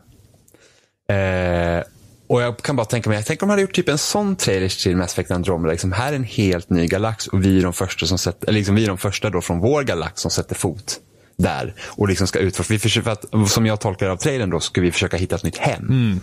[1.08, 1.82] Eh,
[2.26, 4.36] och jag kan bara tänka mig, jag tänker om de hade gjort typ en sån
[4.36, 5.72] trailer till Mass Effect Andromeda.
[5.72, 8.74] Liksom, här är en helt ny galax och vi är de första som sätter, liksom,
[8.74, 11.00] vi är de första då från vår galax som sätter fot
[11.36, 12.72] där och liksom ska utforska.
[12.72, 15.44] Vi försöker, för att, som jag tolkar av trailern då, ska vi försöka hitta ett
[15.44, 16.20] nytt hem.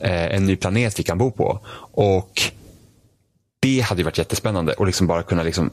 [0.00, 1.60] Eh, en ny planet vi kan bo på.
[1.92, 2.42] Och
[3.62, 5.70] det hade ju varit jättespännande och liksom bara kunna liksom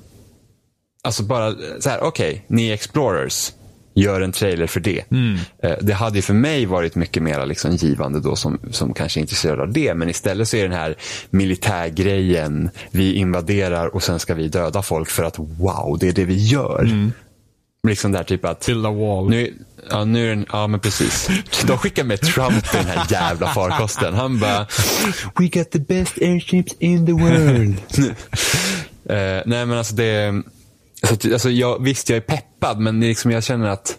[1.03, 3.51] Alltså bara så här, okej, ni är explorers.
[3.95, 5.03] Gör en trailer för det.
[5.63, 9.19] Eh, Det hade ju för mig varit mycket mer liksom givande då som, som kanske
[9.19, 9.93] är intresserad av det.
[9.93, 10.95] Men istället så är den här
[11.29, 12.69] militärgrejen.
[12.91, 16.45] Vi invaderar och sen ska vi döda folk för att wow, det är det vi
[16.47, 17.11] gör.
[17.87, 19.29] Liksom där typ att Build a wall.
[19.29, 19.53] nu,
[19.89, 21.29] ja, nu är den, ja men precis.
[21.67, 24.13] De skickar med Trump i den här jävla farkosten.
[24.13, 24.67] Han bara,
[25.39, 27.75] we got the best airships in the world.
[29.09, 30.43] Eh, nej men alltså det,
[31.07, 33.97] så, att- alltså jag, visst jag är peppad men liksom, jag känner att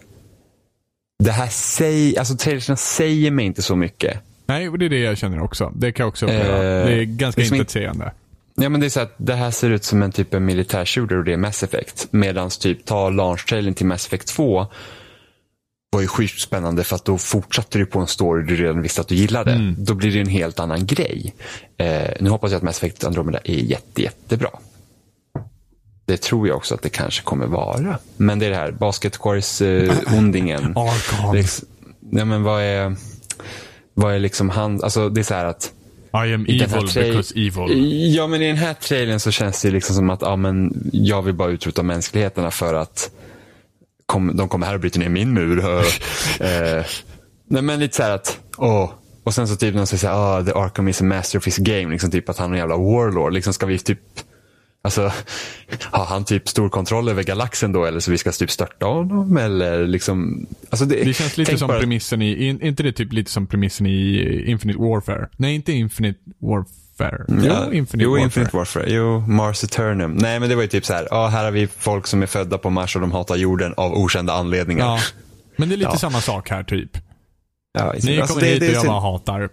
[1.23, 4.19] det här säger, alltså trailerserna säger mig inte så mycket.
[4.45, 5.71] Nej, och det är det jag känner också.
[5.75, 6.55] Det kan jag också uppleva.
[6.55, 8.11] Eh, det är ganska liksom intetsägande.
[8.55, 11.17] Ja men det är så att det här ser ut som en typ av militärshooter
[11.17, 12.07] och det är Mass Effect.
[12.11, 14.67] Medan typ ta launch-trailern till Mass Effect 2
[15.91, 19.07] var ju skitspännande för att då fortsatte du på en story du redan visste att
[19.07, 19.75] du gillade.
[19.77, 21.33] Då blir det en helt annan grej.
[21.77, 24.49] Eh, nu hoppas jag att Mass Effect Andromeda är jätte, jättebra.
[26.05, 27.97] Det tror jag också att det kanske kommer vara.
[28.17, 30.63] Men det är det här Basket Quarries-ondingen.
[30.75, 31.35] Argon.
[31.35, 31.67] liksom,
[31.99, 32.95] nej men vad är,
[33.93, 35.71] vad är liksom han, alltså det är så här att
[36.13, 38.15] I am evil because evil.
[38.15, 41.21] Ja, men i den här trailern så känns det liksom som att ja, men jag
[41.21, 43.11] vill bara utrota mänskligheterna för att
[44.05, 45.59] kom, de kommer här och bryter ner min mur.
[46.39, 46.85] eh,
[47.47, 48.91] nej, men lite så här att, åh.
[49.23, 51.47] Och sen så typ någon säger så här, ah, the Arkham is a master of
[51.47, 51.91] his game.
[51.91, 53.33] Liksom typ att han är en jävla warlord.
[53.33, 53.99] Liksom ska vi typ,
[54.83, 55.11] alltså,
[55.81, 57.85] har han typ stor kontroll över galaxen då?
[57.85, 59.37] Eller så vi ska typ störta honom?
[59.37, 63.13] Eller liksom, alltså det, Det känns lite som bara- premissen i, in, inte det typ
[63.13, 65.27] lite som premissen i Infinite Warfare?
[65.37, 67.25] Nej, inte Infinite Warfare.
[67.27, 68.23] Ja, jo, Infinite jo, Warfare.
[68.25, 68.85] Infinite Warfare.
[68.87, 70.13] Jo, Mars Eternum.
[70.13, 71.07] Nej, men det var ju typ så här.
[71.11, 73.93] Ja, här har vi folk som är födda på Mars och de hatar jorden av
[73.93, 74.85] okända anledningar.
[74.85, 74.99] Ja.
[75.57, 75.97] Men det är lite Ja.
[75.97, 76.97] samma sak här typ.
[77.73, 79.49] Ja, Ni alltså, kommer det- hit och jag bara hatar.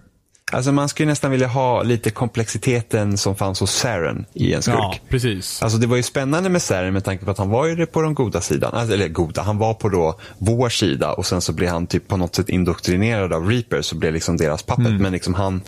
[0.52, 4.76] Alltså man skulle nästan vilja ha lite komplexiteten som fanns hos Saren i en skurk.
[4.78, 5.62] Ja, precis.
[5.62, 8.02] Alltså det var ju spännande med Saren med tanke på att han var ju på
[8.02, 8.74] den goda sidan.
[8.74, 12.08] Alltså, eller goda, han var på då vår sida och sen så blev han typ
[12.08, 15.00] på något sätt indoktrinerad av Reaper så blev liksom deras puppet.
[15.00, 15.60] Men liksom han,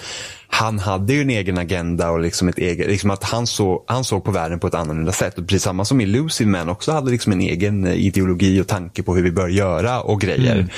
[0.47, 4.05] han hade ju en egen agenda och liksom ett eget, liksom att han, så, han
[4.05, 5.39] såg på världen på ett annorlunda sätt.
[5.39, 8.69] Och precis samma som i Lucid Man också hade liksom en egen eh, ideologi och
[8.69, 10.69] tanke på hur vi bör göra och grejer.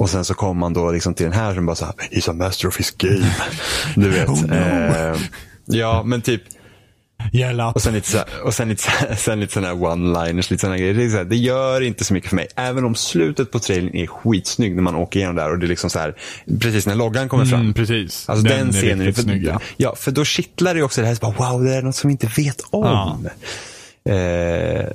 [0.00, 2.30] Och sen så kom man då liksom till den här som bara så här, he's
[2.30, 3.34] a master of his game.
[3.96, 4.28] Du vet.
[4.28, 4.54] Oh no.
[4.54, 5.16] eh,
[5.66, 6.42] ja, men typ
[7.32, 7.70] Gälla.
[7.72, 10.94] och sen lite, så och sen lite, sen lite sådana här one-liners, lite såna grejer.
[10.94, 12.48] Det, är så här, det gör inte så mycket för mig.
[12.56, 15.68] Även om slutet på trailern är skitsnygg när man åker igenom där och det är
[15.68, 16.16] liksom så här,
[16.60, 17.60] precis när loggan kommer fram.
[17.60, 18.28] Mm, precis.
[18.28, 19.44] Alltså den, är scenen, riktigt för, snygg.
[19.44, 19.60] ja.
[19.76, 22.08] ja, för då kittlar det också det här, så bara, wow, det är något som
[22.08, 23.28] vi inte vet om.
[24.04, 24.86] Eh,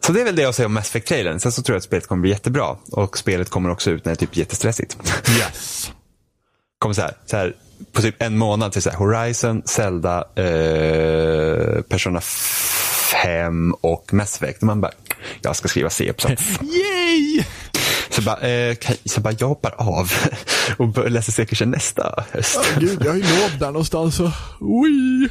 [0.00, 1.38] så det är väl det jag säger om Mass Effect-trailern.
[1.40, 2.76] Sen så tror jag att spelet kommer bli jättebra.
[2.90, 4.96] Och spelet kommer också ut när det är typ jättestressigt.
[5.38, 5.92] Yes.
[6.78, 7.54] kommer så här, så här
[7.92, 12.20] på typ en månad till så här, Horizon, Zelda, eh, Persona
[13.22, 14.62] 5 och Mass Effect.
[14.62, 14.92] Och man bara,
[15.42, 16.42] jag ska skriva C-uppsats.
[16.62, 17.44] Yay!
[18.10, 20.12] Så bara, eh, så bara, jag hoppar av
[20.76, 22.58] och läsa säkert nästa höst.
[22.78, 24.20] Gud, jag ju lov där någonstans.
[24.60, 25.28] Ui.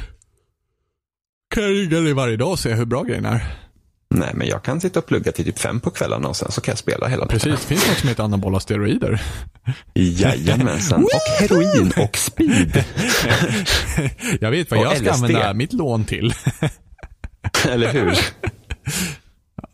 [1.54, 3.67] Kan jag ringa dig varje dag och se hur bra grejen är?
[4.14, 6.60] Nej, men jag kan sitta och plugga till typ fem på kvällarna och sen så
[6.60, 7.40] kan jag spela hela nätterna.
[7.56, 9.22] Precis, finns något som heter anabola steroider.
[9.94, 11.02] Jajamensan.
[11.04, 11.10] Och
[11.40, 12.84] heroin och speed.
[14.40, 15.24] Jag vet vad Och jag ska LSD.
[15.24, 16.34] använda mitt lån till.
[17.68, 18.18] Eller hur?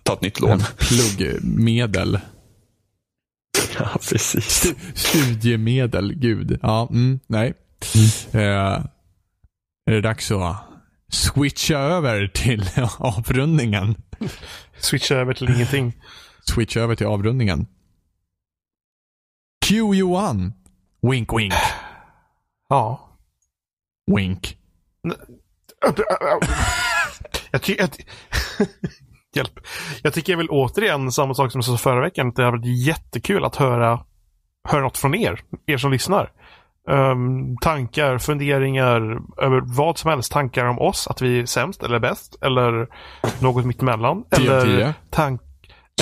[0.03, 0.63] Ta ett nytt lån.
[0.79, 2.21] Pluggmedel.
[3.79, 4.75] Ja, precis.
[4.95, 6.59] Studiemedel, gud.
[6.63, 7.55] Ja, mm, nej.
[8.33, 8.41] Eh,
[9.87, 10.57] är det dags att
[11.15, 13.95] switcha över till avrundningen?
[14.79, 15.93] Switcha över till ingenting.
[16.55, 17.67] Switcha över till avrundningen.
[19.67, 20.53] Q1.
[21.03, 21.55] Wink, wink.
[22.69, 23.11] Ja.
[24.17, 24.59] Wink.
[27.51, 27.99] Jag tycker att...
[29.35, 29.61] Hjälp.
[30.03, 32.29] Jag tycker väl återigen samma sak som jag sa förra veckan.
[32.29, 34.05] Att det har varit jättekul att höra,
[34.69, 35.41] höra något från er.
[35.67, 36.33] Er som lyssnar.
[36.91, 39.01] Ehm, tankar, funderingar
[39.43, 40.33] över vad som helst.
[40.33, 42.37] Tankar om oss, att vi är sämst eller bäst.
[42.43, 42.89] Eller
[43.41, 44.25] något mittemellan.
[44.37, 44.75] 10 av 10.
[44.75, 45.41] Eller tank...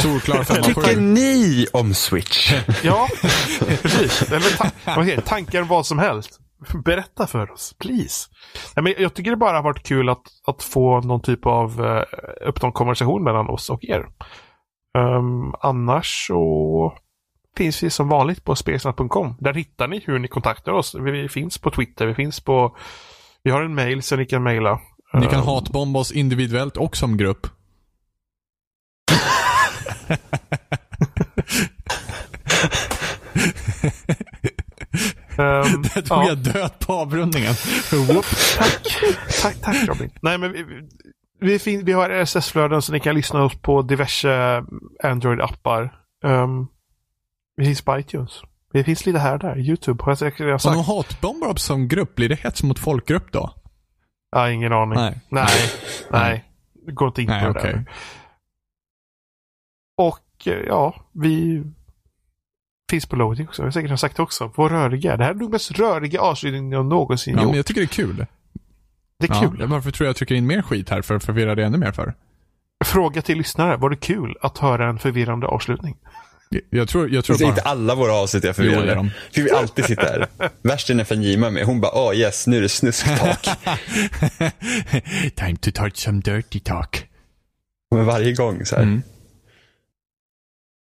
[0.01, 2.53] Solklar femma Tycker ni om Switch?
[2.83, 3.09] Ja,
[3.83, 4.33] precis.
[4.33, 5.21] Eller ta- det?
[5.21, 6.39] tankar om vad som helst.
[6.85, 8.29] Berätta för oss, please.
[8.77, 11.81] Nej, men jag tycker det bara har varit kul att, att få någon typ av
[11.81, 12.03] uh,
[12.47, 14.07] öppen konversation mellan oss och er.
[14.99, 16.93] Ehm, annars så
[17.57, 19.37] finns vi som vanligt på spelsnack.com.
[19.41, 20.95] Där hittar ni hur ni kontaktar oss.
[20.95, 22.77] Vi, finns på Twitter, vi finns på...
[23.43, 24.81] Vi har en mail så ni kan mejla.
[25.15, 27.47] Ni kan Ehm, hatbomba oss individuellt och som grupp.
[35.39, 36.29] ehm, Där tog ja.
[36.29, 37.55] jag död på avrundningen.
[38.59, 38.83] Tack.
[39.43, 40.11] tack, tack Robin.
[40.23, 40.65] Nej, men vi,
[41.41, 44.63] vi- fin- vi har RSS-flöden så ni kan lyssna oss på diverse
[45.05, 45.91] Android-appar.
[46.25, 46.69] Um,
[47.65, 48.43] finns på iTunes.
[48.73, 49.59] Vi finns lite här och där.
[49.59, 50.75] YouTube har jag säkert redan Om sagt.
[50.77, 53.51] de hatbombar oss som grupp, blir det hets mot folkgrupp då?
[54.31, 54.95] Ja, ingen aning.
[54.99, 55.21] Nej.
[55.29, 55.49] Nej.
[56.11, 56.45] Nej.
[56.87, 57.73] Gå inte in på Nej, det okej.
[57.73, 57.85] där.
[59.97, 61.65] Och eh, ja, vi
[62.91, 63.63] finns på loading också.
[63.63, 64.51] Jag har säkert har sagt det också.
[64.55, 65.17] Vår röriga.
[65.17, 67.49] Det här är nog mest röriga avslutningen jag någonsin Ja, gjort.
[67.51, 68.27] men jag tycker det är kul.
[69.19, 69.67] Det är Ja, kul.
[69.67, 71.93] varför tror jag jag trycker in mer skit här för att förvirra det ännu mer
[71.93, 72.15] för?
[72.85, 73.77] Fråga till lyssnare.
[73.77, 75.97] Var det kul att höra en förvirrande avslutning?
[76.71, 77.51] Jag tror, jag tror Det är bara...
[77.51, 78.95] inte alla våra avsnitt Jo, är förvirrade.
[78.95, 79.11] de.
[79.35, 80.29] För vi alltid sitter här.
[80.63, 81.65] Värst är när Fenjima med.
[81.65, 83.43] Hon bara, oh yes, nu är det snusktak.
[85.37, 87.09] Time to touch some dirty talk.
[87.95, 88.83] Men varje gång så här.
[88.83, 89.03] Mm.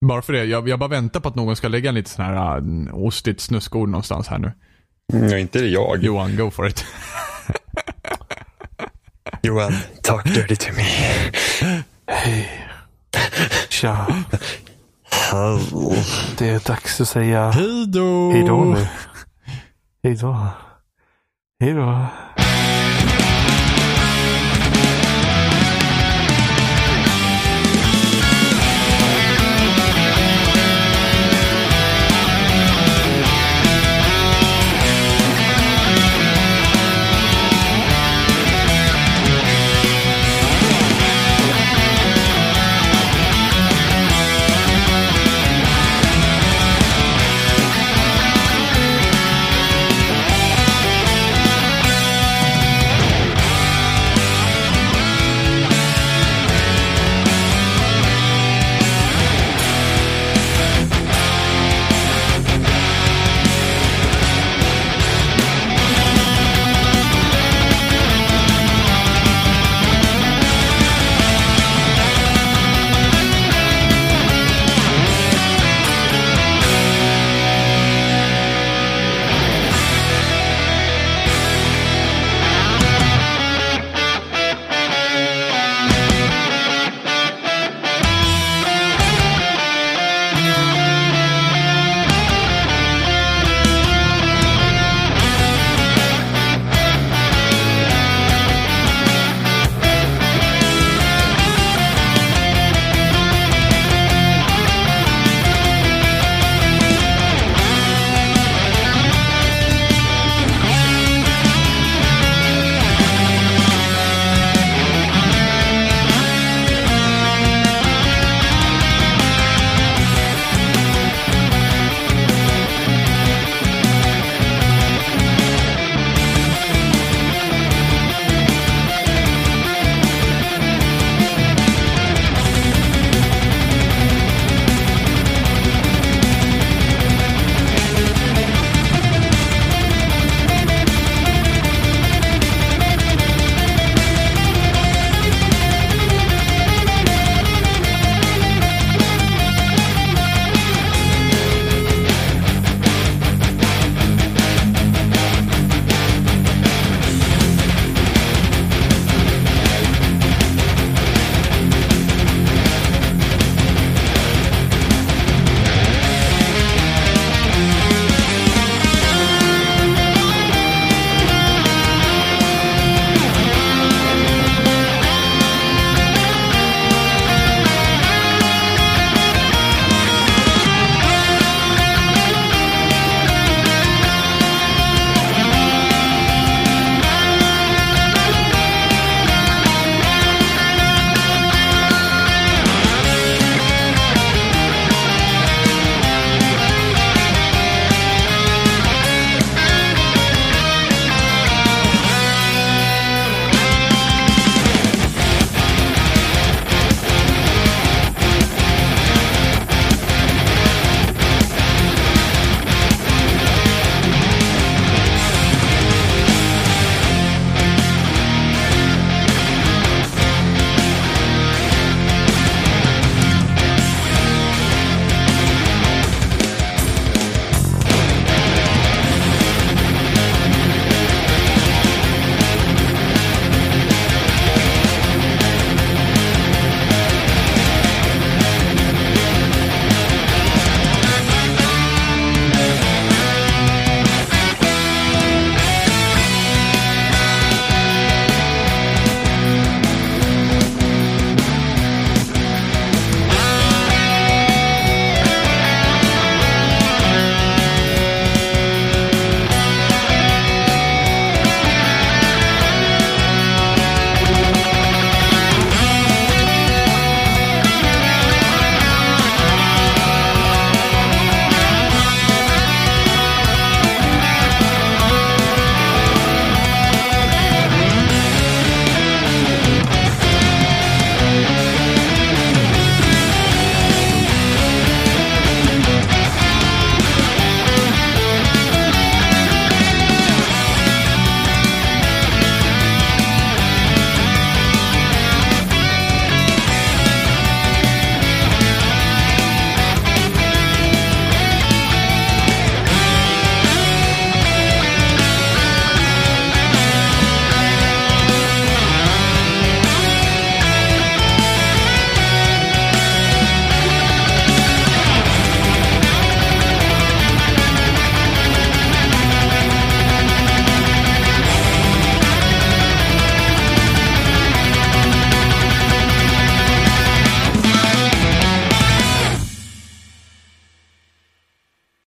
[0.06, 2.26] Bara för det, jag, jag bara väntar på att någon ska lägga en lite sån
[2.26, 4.52] här uh, ostigt snuskord någonstans här nu.
[5.14, 6.04] Mm, inte det jag.
[6.04, 6.86] Johan, go for it.
[9.44, 9.74] Johan,
[10.04, 10.86] talk dirty to me.
[13.70, 14.08] Tja,
[16.38, 18.32] det är dags att säga Hej då!
[18.32, 18.88] hej då nu.
[20.04, 20.48] Hej då.
[21.60, 22.06] Hej då.